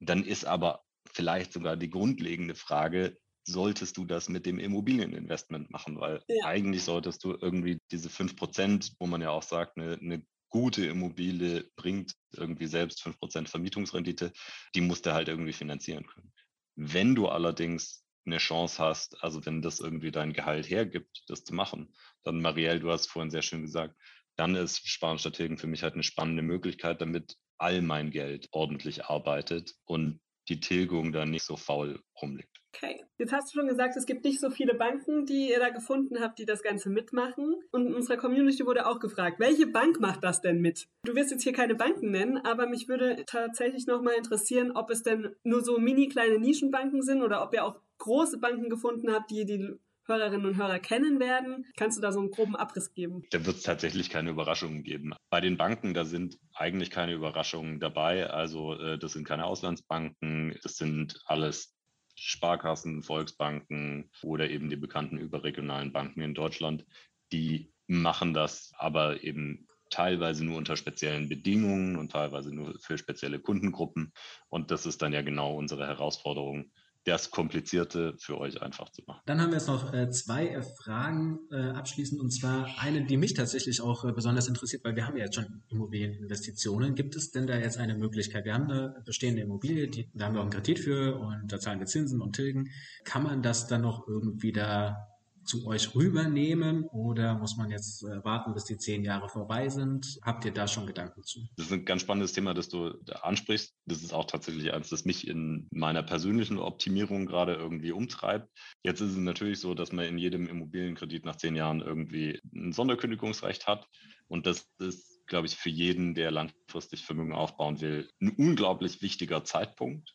Dann 0.00 0.24
ist 0.24 0.44
aber 0.44 0.82
vielleicht 1.10 1.52
sogar 1.52 1.76
die 1.76 1.90
grundlegende 1.90 2.54
Frage, 2.54 3.16
solltest 3.44 3.96
du 3.96 4.04
das 4.04 4.28
mit 4.28 4.46
dem 4.46 4.58
Immobilieninvestment 4.58 5.70
machen? 5.70 5.98
Weil 5.98 6.22
ja. 6.28 6.44
eigentlich 6.44 6.84
solltest 6.84 7.24
du 7.24 7.36
irgendwie 7.40 7.78
diese 7.90 8.08
5%, 8.08 8.92
wo 8.98 9.06
man 9.06 9.22
ja 9.22 9.30
auch 9.30 9.42
sagt, 9.42 9.78
eine, 9.78 9.94
eine 9.94 10.22
gute 10.50 10.84
Immobilie 10.86 11.64
bringt 11.76 12.14
irgendwie 12.32 12.66
selbst 12.66 13.02
5% 13.02 13.48
Vermietungsrendite, 13.48 14.32
die 14.74 14.80
musst 14.82 15.06
du 15.06 15.14
halt 15.14 15.28
irgendwie 15.28 15.54
finanzieren 15.54 16.06
können. 16.06 16.32
Wenn 16.76 17.14
du 17.14 17.28
allerdings 17.28 18.04
eine 18.24 18.38
Chance 18.38 18.82
hast, 18.82 19.22
also 19.22 19.44
wenn 19.44 19.62
das 19.62 19.80
irgendwie 19.80 20.10
dein 20.10 20.32
Gehalt 20.32 20.70
hergibt, 20.70 21.24
das 21.28 21.44
zu 21.44 21.54
machen, 21.54 21.94
dann 22.22 22.40
Marielle, 22.40 22.80
du 22.80 22.90
hast 22.90 23.08
vorhin 23.08 23.30
sehr 23.30 23.42
schön 23.42 23.62
gesagt, 23.62 23.96
dann 24.36 24.54
ist 24.54 24.88
Sparenstrategen 24.88 25.58
für 25.58 25.66
mich 25.66 25.82
halt 25.82 25.94
eine 25.94 26.02
spannende 26.02 26.42
Möglichkeit, 26.42 27.00
damit 27.00 27.36
all 27.58 27.82
mein 27.82 28.10
Geld 28.10 28.48
ordentlich 28.52 29.06
arbeitet 29.06 29.74
und 29.84 30.20
die 30.48 30.60
Tilgung 30.60 31.12
dann 31.12 31.30
nicht 31.30 31.44
so 31.44 31.56
faul 31.56 32.02
rumliegt. 32.20 32.51
Okay. 32.74 33.04
Jetzt 33.18 33.32
hast 33.32 33.52
du 33.52 33.58
schon 33.58 33.68
gesagt, 33.68 33.96
es 33.96 34.06
gibt 34.06 34.24
nicht 34.24 34.40
so 34.40 34.50
viele 34.50 34.74
Banken, 34.74 35.26
die 35.26 35.50
ihr 35.50 35.60
da 35.60 35.68
gefunden 35.68 36.20
habt, 36.20 36.38
die 36.38 36.46
das 36.46 36.62
Ganze 36.62 36.90
mitmachen. 36.90 37.54
Und 37.70 37.86
in 37.86 37.94
unserer 37.94 38.16
Community 38.16 38.64
wurde 38.66 38.86
auch 38.86 38.98
gefragt, 38.98 39.38
welche 39.38 39.66
Bank 39.66 40.00
macht 40.00 40.24
das 40.24 40.40
denn 40.40 40.60
mit? 40.60 40.88
Du 41.04 41.14
wirst 41.14 41.30
jetzt 41.30 41.42
hier 41.42 41.52
keine 41.52 41.74
Banken 41.74 42.10
nennen, 42.10 42.38
aber 42.38 42.66
mich 42.66 42.88
würde 42.88 43.24
tatsächlich 43.26 43.86
nochmal 43.86 44.14
interessieren, 44.14 44.72
ob 44.72 44.90
es 44.90 45.02
denn 45.02 45.34
nur 45.44 45.62
so 45.62 45.78
mini 45.78 46.08
kleine 46.08 46.38
Nischenbanken 46.38 47.02
sind 47.02 47.22
oder 47.22 47.42
ob 47.42 47.52
ihr 47.54 47.64
auch 47.64 47.78
große 47.98 48.38
Banken 48.38 48.68
gefunden 48.70 49.12
habt, 49.12 49.30
die 49.30 49.44
die 49.44 49.76
Hörerinnen 50.06 50.46
und 50.46 50.56
Hörer 50.56 50.80
kennen 50.80 51.20
werden. 51.20 51.66
Kannst 51.76 51.96
du 51.96 52.02
da 52.02 52.10
so 52.10 52.18
einen 52.18 52.30
groben 52.30 52.56
Abriss 52.56 52.92
geben? 52.92 53.24
Da 53.30 53.46
wird 53.46 53.56
es 53.56 53.62
tatsächlich 53.62 54.10
keine 54.10 54.30
Überraschungen 54.30 54.82
geben. 54.82 55.14
Bei 55.30 55.40
den 55.40 55.56
Banken, 55.56 55.94
da 55.94 56.04
sind 56.04 56.38
eigentlich 56.54 56.90
keine 56.90 57.12
Überraschungen 57.12 57.78
dabei. 57.78 58.28
Also 58.28 58.74
äh, 58.74 58.98
das 58.98 59.12
sind 59.12 59.26
keine 59.26 59.44
Auslandsbanken, 59.44 60.58
das 60.62 60.76
sind 60.76 61.20
alles 61.26 61.72
Sparkassen, 62.14 63.02
Volksbanken 63.02 64.10
oder 64.22 64.50
eben 64.50 64.68
die 64.68 64.76
bekannten 64.76 65.18
überregionalen 65.18 65.92
Banken 65.92 66.20
in 66.20 66.34
Deutschland, 66.34 66.84
die 67.32 67.72
machen 67.86 68.34
das 68.34 68.72
aber 68.76 69.22
eben 69.22 69.66
teilweise 69.90 70.44
nur 70.44 70.56
unter 70.56 70.76
speziellen 70.76 71.28
Bedingungen 71.28 71.96
und 71.96 72.12
teilweise 72.12 72.54
nur 72.54 72.78
für 72.80 72.96
spezielle 72.96 73.38
Kundengruppen. 73.38 74.12
Und 74.48 74.70
das 74.70 74.86
ist 74.86 75.02
dann 75.02 75.12
ja 75.12 75.22
genau 75.22 75.54
unsere 75.56 75.86
Herausforderung, 75.86 76.72
das 77.04 77.30
Komplizierte 77.30 78.14
für 78.18 78.38
euch 78.38 78.62
einfach 78.62 78.90
zu 78.90 79.02
machen. 79.06 79.22
Dann 79.26 79.40
haben 79.40 79.50
wir 79.50 79.58
jetzt 79.58 79.66
noch 79.66 79.92
äh, 79.92 80.10
zwei 80.10 80.48
äh, 80.48 80.62
Fragen 80.62 81.40
äh, 81.50 81.70
abschließend 81.70 82.20
und 82.20 82.30
zwar 82.30 82.68
eine, 82.78 83.04
die 83.04 83.16
mich 83.16 83.34
tatsächlich 83.34 83.80
auch 83.80 84.04
äh, 84.04 84.12
besonders 84.12 84.46
interessiert, 84.46 84.84
weil 84.84 84.94
wir 84.94 85.06
haben 85.06 85.16
ja 85.16 85.24
jetzt 85.24 85.34
schon 85.34 85.62
Immobilieninvestitionen. 85.68 86.94
Gibt 86.94 87.16
es 87.16 87.30
denn 87.30 87.46
da 87.46 87.56
jetzt 87.56 87.78
eine 87.78 87.96
Möglichkeit? 87.96 88.44
Wir 88.44 88.54
haben 88.54 88.70
eine 88.70 89.02
bestehende 89.04 89.42
Immobilie, 89.42 89.88
die, 89.88 90.08
da 90.14 90.26
haben 90.26 90.34
wir 90.34 90.40
auch 90.40 90.44
einen 90.44 90.52
Kredit 90.52 90.78
für 90.78 91.18
und 91.18 91.50
da 91.50 91.58
zahlen 91.58 91.80
wir 91.80 91.86
Zinsen 91.86 92.20
und 92.20 92.36
Tilgen. 92.36 92.70
Kann 93.04 93.24
man 93.24 93.42
das 93.42 93.66
dann 93.66 93.82
noch 93.82 94.06
irgendwie 94.06 94.52
da 94.52 95.11
zu 95.44 95.66
euch 95.66 95.94
rübernehmen 95.94 96.84
oder 96.84 97.38
muss 97.38 97.56
man 97.56 97.70
jetzt 97.70 98.02
äh, 98.04 98.24
warten, 98.24 98.54
bis 98.54 98.64
die 98.64 98.76
zehn 98.76 99.04
Jahre 99.04 99.28
vorbei 99.28 99.68
sind? 99.68 100.18
Habt 100.22 100.44
ihr 100.44 100.52
da 100.52 100.68
schon 100.68 100.86
Gedanken 100.86 101.22
zu? 101.22 101.40
Das 101.56 101.66
ist 101.66 101.72
ein 101.72 101.84
ganz 101.84 102.02
spannendes 102.02 102.32
Thema, 102.32 102.54
das 102.54 102.68
du 102.68 102.92
ansprichst. 103.22 103.74
Das 103.86 104.02
ist 104.02 104.12
auch 104.12 104.26
tatsächlich 104.26 104.72
eines, 104.72 104.90
das 104.90 105.04
mich 105.04 105.26
in 105.26 105.68
meiner 105.70 106.02
persönlichen 106.02 106.58
Optimierung 106.58 107.26
gerade 107.26 107.54
irgendwie 107.54 107.92
umtreibt. 107.92 108.48
Jetzt 108.82 109.00
ist 109.00 109.12
es 109.12 109.16
natürlich 109.16 109.60
so, 109.60 109.74
dass 109.74 109.92
man 109.92 110.04
in 110.06 110.18
jedem 110.18 110.46
Immobilienkredit 110.46 111.24
nach 111.24 111.36
zehn 111.36 111.56
Jahren 111.56 111.80
irgendwie 111.80 112.40
ein 112.54 112.72
Sonderkündigungsrecht 112.72 113.66
hat. 113.66 113.88
Und 114.28 114.46
das 114.46 114.66
ist, 114.78 115.26
glaube 115.26 115.46
ich, 115.46 115.56
für 115.56 115.70
jeden, 115.70 116.14
der 116.14 116.30
langfristig 116.30 117.04
Vermögen 117.04 117.32
aufbauen 117.32 117.80
will, 117.80 118.08
ein 118.20 118.30
unglaublich 118.30 119.02
wichtiger 119.02 119.44
Zeitpunkt. 119.44 120.14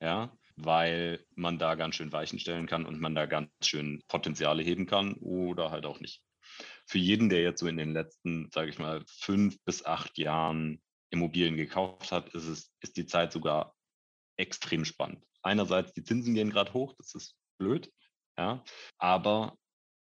Ja, 0.00 0.32
weil 0.64 1.24
man 1.34 1.58
da 1.58 1.74
ganz 1.74 1.96
schön 1.96 2.12
Weichen 2.12 2.38
stellen 2.38 2.66
kann 2.66 2.86
und 2.86 3.00
man 3.00 3.14
da 3.14 3.26
ganz 3.26 3.50
schön 3.62 4.02
Potenziale 4.08 4.62
heben 4.62 4.86
kann 4.86 5.14
oder 5.14 5.70
halt 5.70 5.86
auch 5.86 6.00
nicht. 6.00 6.22
Für 6.86 6.98
jeden, 6.98 7.28
der 7.28 7.42
jetzt 7.42 7.60
so 7.60 7.66
in 7.66 7.76
den 7.76 7.92
letzten, 7.92 8.50
sage 8.52 8.70
ich 8.70 8.78
mal, 8.78 9.04
fünf 9.06 9.56
bis 9.64 9.84
acht 9.84 10.18
Jahren 10.18 10.80
Immobilien 11.10 11.56
gekauft 11.56 12.12
hat, 12.12 12.34
ist, 12.34 12.46
es, 12.46 12.72
ist 12.80 12.96
die 12.96 13.06
Zeit 13.06 13.32
sogar 13.32 13.74
extrem 14.36 14.84
spannend. 14.84 15.24
Einerseits, 15.42 15.92
die 15.92 16.02
Zinsen 16.02 16.34
gehen 16.34 16.50
gerade 16.50 16.72
hoch, 16.72 16.94
das 16.96 17.14
ist 17.14 17.36
blöd, 17.58 17.92
ja, 18.38 18.64
aber 18.98 19.56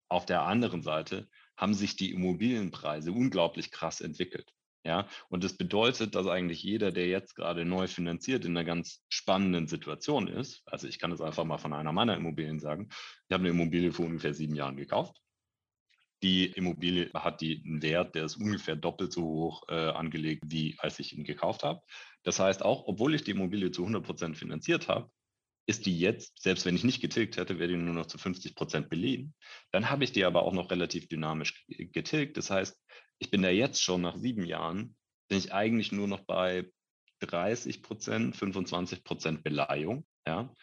auf 0.09 0.25
der 0.25 0.43
anderen 0.43 0.81
Seite 0.81 1.27
haben 1.57 1.73
sich 1.73 1.95
die 1.95 2.11
Immobilienpreise 2.11 3.11
unglaublich 3.11 3.71
krass 3.71 4.01
entwickelt. 4.01 4.51
Ja, 4.85 5.07
und 5.29 5.43
das 5.43 5.57
bedeutet, 5.57 6.13
dass 6.13 6.27
eigentlich 6.27 6.61
jeder, 6.61 6.91
der 6.91 7.07
jetzt 7.07 7.35
gerade 7.35 7.65
neu 7.65 7.87
finanziert, 7.87 8.45
in 8.45 8.55
einer 8.55 8.63
ganz 8.63 9.03
spannenden 9.09 9.67
Situation 9.67 10.27
ist. 10.27 10.61
Also 10.67 10.87
ich 10.87 10.99
kann 10.99 11.09
das 11.09 11.21
einfach 11.21 11.43
mal 11.43 11.57
von 11.57 11.73
einer 11.73 11.91
meiner 11.91 12.15
Immobilien 12.15 12.59
sagen. 12.59 12.89
Ich 13.27 13.33
habe 13.33 13.41
eine 13.41 13.49
Immobilie 13.49 13.91
vor 13.91 14.05
ungefähr 14.05 14.35
sieben 14.35 14.53
Jahren 14.53 14.77
gekauft. 14.77 15.19
Die 16.21 16.45
Immobilie 16.45 17.09
hat 17.15 17.41
die 17.41 17.63
einen 17.65 17.81
Wert, 17.81 18.13
der 18.13 18.25
ist 18.25 18.35
ungefähr 18.35 18.75
doppelt 18.75 19.11
so 19.11 19.23
hoch 19.23 19.63
äh, 19.69 19.73
angelegt, 19.73 20.43
wie 20.45 20.75
als 20.77 20.99
ich 20.99 21.17
ihn 21.17 21.23
gekauft 21.23 21.63
habe. 21.63 21.81
Das 22.21 22.39
heißt, 22.39 22.61
auch 22.63 22.83
obwohl 22.85 23.15
ich 23.15 23.23
die 23.23 23.31
Immobilie 23.31 23.71
zu 23.71 23.81
100 23.81 24.03
Prozent 24.05 24.37
finanziert 24.37 24.87
habe, 24.87 25.09
ist 25.67 25.87
die 25.87 25.99
jetzt, 25.99 26.43
selbst 26.43 26.65
wenn 26.65 26.75
ich 26.75 26.83
nicht 26.83 27.01
getilgt 27.01 27.37
hätte, 27.37 27.57
wäre 27.57 27.69
die 27.69 27.75
nur 27.75 27.95
noch 27.95 28.05
zu 28.05 28.19
50 28.19 28.53
Prozent 28.53 28.89
beliehen. 28.89 29.33
Dann 29.71 29.89
habe 29.89 30.03
ich 30.03 30.11
die 30.11 30.25
aber 30.25 30.43
auch 30.43 30.53
noch 30.53 30.69
relativ 30.69 31.07
dynamisch 31.07 31.65
getilgt. 31.67 32.37
Das 32.37 32.51
heißt, 32.51 32.79
ich 33.19 33.31
bin 33.31 33.41
da 33.41 33.49
jetzt 33.49 33.81
schon 33.81 34.01
nach 34.01 34.17
sieben 34.17 34.45
Jahren, 34.45 34.95
bin 35.27 35.37
ich 35.37 35.53
eigentlich 35.53 35.91
nur 35.91 36.07
noch 36.07 36.21
bei 36.21 36.69
30 37.21 37.81
Prozent, 37.81 38.35
25 38.35 39.03
Prozent 39.03 39.43
Beleihung. 39.43 40.05
Ja? 40.27 40.53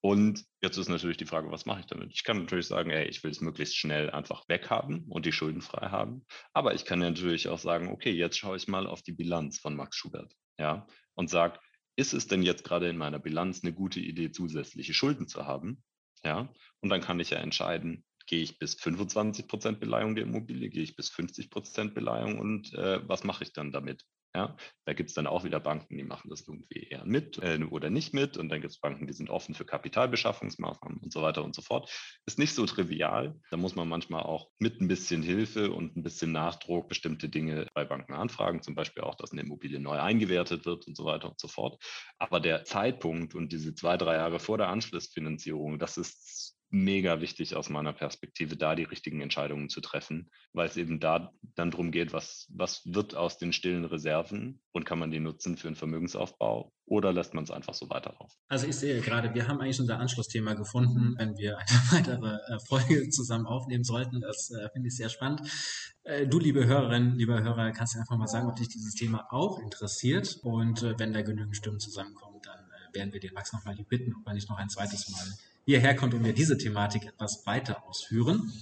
Und 0.00 0.44
jetzt 0.60 0.76
ist 0.78 0.88
natürlich 0.88 1.16
die 1.16 1.26
Frage, 1.26 1.50
was 1.50 1.64
mache 1.64 1.80
ich 1.80 1.86
damit? 1.86 2.12
Ich 2.12 2.24
kann 2.24 2.40
natürlich 2.40 2.66
sagen, 2.66 2.90
ey, 2.90 3.06
ich 3.06 3.22
will 3.22 3.30
es 3.30 3.40
möglichst 3.40 3.76
schnell 3.76 4.10
einfach 4.10 4.44
weghaben 4.48 5.06
und 5.08 5.26
die 5.26 5.32
Schulden 5.32 5.62
frei 5.62 5.90
haben. 5.90 6.26
Aber 6.52 6.74
ich 6.74 6.84
kann 6.84 6.98
natürlich 6.98 7.48
auch 7.48 7.58
sagen, 7.58 7.88
okay, 7.88 8.10
jetzt 8.10 8.36
schaue 8.36 8.56
ich 8.56 8.66
mal 8.66 8.86
auf 8.86 9.02
die 9.02 9.12
Bilanz 9.12 9.58
von 9.58 9.76
Max 9.76 9.96
Schubert. 9.96 10.34
Ja, 10.58 10.86
und 11.14 11.30
sage, 11.30 11.60
ist 11.96 12.14
es 12.14 12.26
denn 12.26 12.42
jetzt 12.42 12.64
gerade 12.64 12.88
in 12.88 12.96
meiner 12.96 13.20
Bilanz 13.20 13.62
eine 13.62 13.72
gute 13.72 14.00
Idee, 14.00 14.32
zusätzliche 14.32 14.92
Schulden 14.92 15.28
zu 15.28 15.46
haben? 15.46 15.84
Ja, 16.24 16.52
und 16.80 16.88
dann 16.88 17.00
kann 17.00 17.20
ich 17.20 17.30
ja 17.30 17.38
entscheiden, 17.38 18.04
gehe 18.26 18.42
ich 18.42 18.58
bis 18.58 18.74
25 18.74 19.48
Prozent 19.48 19.80
Beleihung 19.80 20.14
der 20.14 20.24
Immobilie, 20.24 20.68
gehe 20.68 20.82
ich 20.82 20.96
bis 20.96 21.10
50 21.10 21.50
Prozent 21.50 21.94
Beleihung 21.94 22.38
und 22.38 22.72
äh, 22.74 23.06
was 23.08 23.24
mache 23.24 23.44
ich 23.44 23.52
dann 23.52 23.72
damit? 23.72 24.04
Ja, 24.34 24.56
da 24.86 24.94
gibt 24.94 25.10
es 25.10 25.14
dann 25.14 25.26
auch 25.26 25.44
wieder 25.44 25.60
Banken, 25.60 25.98
die 25.98 26.04
machen 26.04 26.30
das 26.30 26.48
irgendwie 26.48 26.84
eher 26.84 27.04
mit 27.04 27.36
äh, 27.42 27.62
oder 27.70 27.90
nicht 27.90 28.14
mit. 28.14 28.38
Und 28.38 28.48
dann 28.48 28.62
gibt 28.62 28.72
es 28.72 28.80
Banken, 28.80 29.06
die 29.06 29.12
sind 29.12 29.28
offen 29.28 29.54
für 29.54 29.66
Kapitalbeschaffungsmaßnahmen 29.66 31.00
und 31.00 31.12
so 31.12 31.20
weiter 31.20 31.44
und 31.44 31.54
so 31.54 31.60
fort. 31.60 31.90
Ist 32.24 32.38
nicht 32.38 32.54
so 32.54 32.64
trivial. 32.64 33.38
Da 33.50 33.58
muss 33.58 33.74
man 33.74 33.88
manchmal 33.88 34.22
auch 34.22 34.48
mit 34.58 34.80
ein 34.80 34.88
bisschen 34.88 35.22
Hilfe 35.22 35.70
und 35.70 35.98
ein 35.98 36.02
bisschen 36.02 36.32
Nachdruck 36.32 36.88
bestimmte 36.88 37.28
Dinge 37.28 37.66
bei 37.74 37.84
Banken 37.84 38.14
anfragen. 38.14 38.62
Zum 38.62 38.74
Beispiel 38.74 39.02
auch, 39.02 39.16
dass 39.16 39.32
eine 39.32 39.42
Immobilie 39.42 39.80
neu 39.80 40.00
eingewertet 40.00 40.64
wird 40.64 40.86
und 40.86 40.96
so 40.96 41.04
weiter 41.04 41.28
und 41.28 41.38
so 41.38 41.48
fort. 41.48 41.82
Aber 42.18 42.40
der 42.40 42.64
Zeitpunkt 42.64 43.34
und 43.34 43.52
diese 43.52 43.74
zwei, 43.74 43.98
drei 43.98 44.14
Jahre 44.14 44.40
vor 44.40 44.56
der 44.56 44.68
Anschlussfinanzierung, 44.68 45.78
das 45.78 45.98
ist 45.98 46.56
mega 46.72 47.20
wichtig 47.20 47.54
aus 47.54 47.68
meiner 47.68 47.92
Perspektive, 47.92 48.56
da 48.56 48.74
die 48.74 48.84
richtigen 48.84 49.20
Entscheidungen 49.20 49.68
zu 49.68 49.82
treffen, 49.82 50.30
weil 50.54 50.66
es 50.66 50.76
eben 50.78 51.00
da 51.00 51.30
dann 51.54 51.70
darum 51.70 51.92
geht, 51.92 52.14
was, 52.14 52.46
was 52.50 52.82
wird 52.86 53.14
aus 53.14 53.36
den 53.36 53.52
stillen 53.52 53.84
Reserven 53.84 54.60
und 54.72 54.84
kann 54.84 54.98
man 54.98 55.10
die 55.10 55.20
nutzen 55.20 55.58
für 55.58 55.68
einen 55.68 55.76
Vermögensaufbau 55.76 56.72
oder 56.86 57.12
lässt 57.12 57.34
man 57.34 57.44
es 57.44 57.50
einfach 57.50 57.74
so 57.74 57.90
weiterlaufen? 57.90 58.34
Also 58.48 58.66
ich 58.66 58.76
sehe 58.76 59.02
gerade, 59.02 59.34
wir 59.34 59.48
haben 59.48 59.60
eigentlich 59.60 59.80
unser 59.80 59.98
Anschlussthema 59.98 60.54
gefunden, 60.54 61.14
wenn 61.18 61.36
wir 61.36 61.58
eine 61.58 61.66
weitere 61.90 62.36
äh, 62.36 62.58
Folge 62.66 63.10
zusammen 63.10 63.46
aufnehmen 63.46 63.84
sollten. 63.84 64.22
Das 64.22 64.50
äh, 64.50 64.70
finde 64.72 64.88
ich 64.88 64.96
sehr 64.96 65.10
spannend. 65.10 65.42
Äh, 66.04 66.26
du, 66.26 66.38
liebe 66.38 66.64
Hörerinnen, 66.64 67.16
lieber 67.16 67.42
Hörer, 67.42 67.72
kannst 67.72 67.94
du 67.94 67.98
einfach 67.98 68.16
mal 68.16 68.28
sagen, 68.28 68.48
ob 68.48 68.56
dich 68.56 68.68
dieses 68.68 68.94
Thema 68.94 69.26
auch 69.30 69.58
interessiert 69.60 70.38
und 70.42 70.82
äh, 70.82 70.98
wenn 70.98 71.12
da 71.12 71.20
genügend 71.20 71.54
Stimmen 71.54 71.80
zusammenkommen, 71.80 72.40
dann 72.42 72.60
werden 72.94 73.12
wir 73.12 73.20
den 73.20 73.34
Max 73.34 73.52
nochmal 73.52 73.76
bitten, 73.88 74.14
ob 74.14 74.26
er 74.26 74.34
nicht 74.34 74.48
noch 74.48 74.56
ein 74.56 74.70
zweites 74.70 75.08
Mal 75.10 75.26
hierher 75.64 75.94
kommt 75.94 76.14
und 76.14 76.24
wir 76.24 76.32
diese 76.32 76.58
Thematik 76.58 77.06
etwas 77.06 77.46
weiter 77.46 77.84
ausführen. 77.88 78.52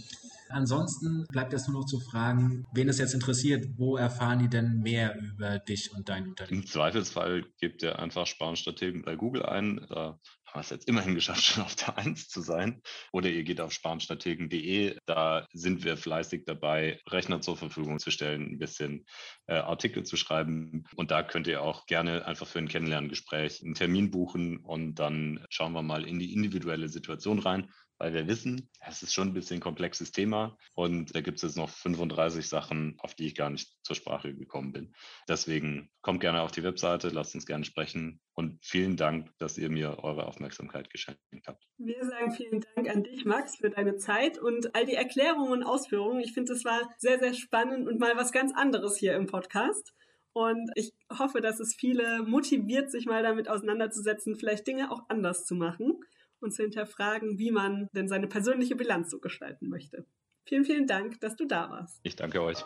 Ansonsten 0.50 1.26
bleibt 1.28 1.52
es 1.52 1.68
nur 1.68 1.80
noch 1.80 1.86
zu 1.86 2.00
fragen, 2.00 2.64
wen 2.72 2.88
es 2.88 2.98
jetzt 2.98 3.14
interessiert, 3.14 3.66
wo 3.76 3.96
erfahren 3.96 4.40
die 4.40 4.48
denn 4.48 4.80
mehr 4.80 5.18
über 5.18 5.58
dich 5.58 5.90
und 5.94 6.08
dein 6.08 6.28
Unternehmen? 6.28 6.62
Im 6.62 6.66
Zweifelsfall 6.66 7.44
gebt 7.60 7.82
ihr 7.82 7.98
einfach 7.98 8.26
Sparenstrategen 8.26 9.02
bei 9.02 9.16
Google 9.16 9.44
ein. 9.44 9.86
Da 9.88 10.18
haben 10.46 10.60
wir 10.60 10.60
es 10.60 10.70
jetzt 10.70 10.88
immerhin 10.88 11.14
geschafft, 11.14 11.42
schon 11.44 11.62
auf 11.62 11.76
der 11.76 11.96
Eins 11.96 12.28
zu 12.28 12.40
sein. 12.40 12.82
Oder 13.12 13.28
ihr 13.30 13.44
geht 13.44 13.60
auf 13.60 13.72
sparenstrategen.de. 13.72 14.96
Da 15.06 15.46
sind 15.52 15.84
wir 15.84 15.96
fleißig 15.96 16.44
dabei, 16.46 17.00
Rechner 17.08 17.40
zur 17.40 17.56
Verfügung 17.56 17.98
zu 17.98 18.10
stellen, 18.10 18.52
ein 18.52 18.58
bisschen 18.58 19.04
äh, 19.46 19.54
Artikel 19.54 20.04
zu 20.04 20.16
schreiben. 20.16 20.84
Und 20.96 21.10
da 21.10 21.22
könnt 21.22 21.46
ihr 21.46 21.62
auch 21.62 21.86
gerne 21.86 22.26
einfach 22.26 22.46
für 22.46 22.58
ein 22.58 22.68
Kennenlerngespräch 22.68 23.62
einen 23.62 23.74
Termin 23.74 24.10
buchen 24.10 24.58
und 24.58 24.96
dann 24.96 25.44
schauen 25.48 25.72
wir 25.72 25.82
mal 25.82 26.04
in 26.04 26.18
die 26.18 26.32
individuelle 26.32 26.88
Situation 26.88 27.38
rein 27.38 27.70
weil 28.00 28.14
wir 28.14 28.26
wissen, 28.26 28.70
es 28.80 29.02
ist 29.02 29.12
schon 29.12 29.28
ein 29.28 29.34
bisschen 29.34 29.58
ein 29.58 29.62
komplexes 29.62 30.10
Thema 30.10 30.56
und 30.74 31.14
da 31.14 31.20
gibt 31.20 31.36
es 31.36 31.42
jetzt 31.42 31.58
noch 31.58 31.68
35 31.68 32.48
Sachen, 32.48 32.96
auf 32.98 33.14
die 33.14 33.26
ich 33.26 33.34
gar 33.34 33.50
nicht 33.50 33.76
zur 33.82 33.94
Sprache 33.94 34.34
gekommen 34.34 34.72
bin. 34.72 34.94
Deswegen 35.28 35.90
kommt 36.00 36.20
gerne 36.20 36.40
auf 36.40 36.50
die 36.50 36.62
Webseite, 36.62 37.10
lasst 37.10 37.34
uns 37.34 37.44
gerne 37.44 37.64
sprechen 37.64 38.18
und 38.32 38.58
vielen 38.64 38.96
Dank, 38.96 39.28
dass 39.38 39.58
ihr 39.58 39.68
mir 39.68 40.02
eure 40.02 40.26
Aufmerksamkeit 40.26 40.88
geschenkt 40.88 41.20
habt. 41.46 41.62
Wir 41.76 42.02
sagen 42.06 42.32
vielen 42.32 42.64
Dank 42.74 42.88
an 42.88 43.02
dich, 43.02 43.26
Max, 43.26 43.56
für 43.56 43.68
deine 43.68 43.96
Zeit 43.96 44.38
und 44.38 44.74
all 44.74 44.86
die 44.86 44.94
Erklärungen 44.94 45.52
und 45.52 45.62
Ausführungen. 45.62 46.20
Ich 46.20 46.32
finde, 46.32 46.54
es 46.54 46.64
war 46.64 46.80
sehr, 46.96 47.18
sehr 47.18 47.34
spannend 47.34 47.86
und 47.86 48.00
mal 48.00 48.16
was 48.16 48.32
ganz 48.32 48.52
anderes 48.54 48.96
hier 48.96 49.14
im 49.14 49.26
Podcast. 49.26 49.92
Und 50.32 50.70
ich 50.74 50.94
hoffe, 51.18 51.42
dass 51.42 51.60
es 51.60 51.74
viele 51.78 52.22
motiviert, 52.22 52.90
sich 52.90 53.04
mal 53.04 53.22
damit 53.22 53.48
auseinanderzusetzen, 53.48 54.38
vielleicht 54.38 54.66
Dinge 54.66 54.90
auch 54.90 55.02
anders 55.08 55.44
zu 55.44 55.54
machen 55.54 56.00
und 56.40 56.52
zu 56.52 56.62
hinterfragen, 56.62 57.38
wie 57.38 57.50
man 57.50 57.88
denn 57.92 58.08
seine 58.08 58.26
persönliche 58.26 58.76
Bilanz 58.76 59.10
so 59.10 59.18
gestalten 59.18 59.68
möchte. 59.68 60.06
Vielen, 60.44 60.64
vielen 60.64 60.86
Dank, 60.86 61.20
dass 61.20 61.36
du 61.36 61.46
da 61.46 61.70
warst. 61.70 62.00
Ich 62.02 62.16
danke 62.16 62.42
euch. 62.42 62.64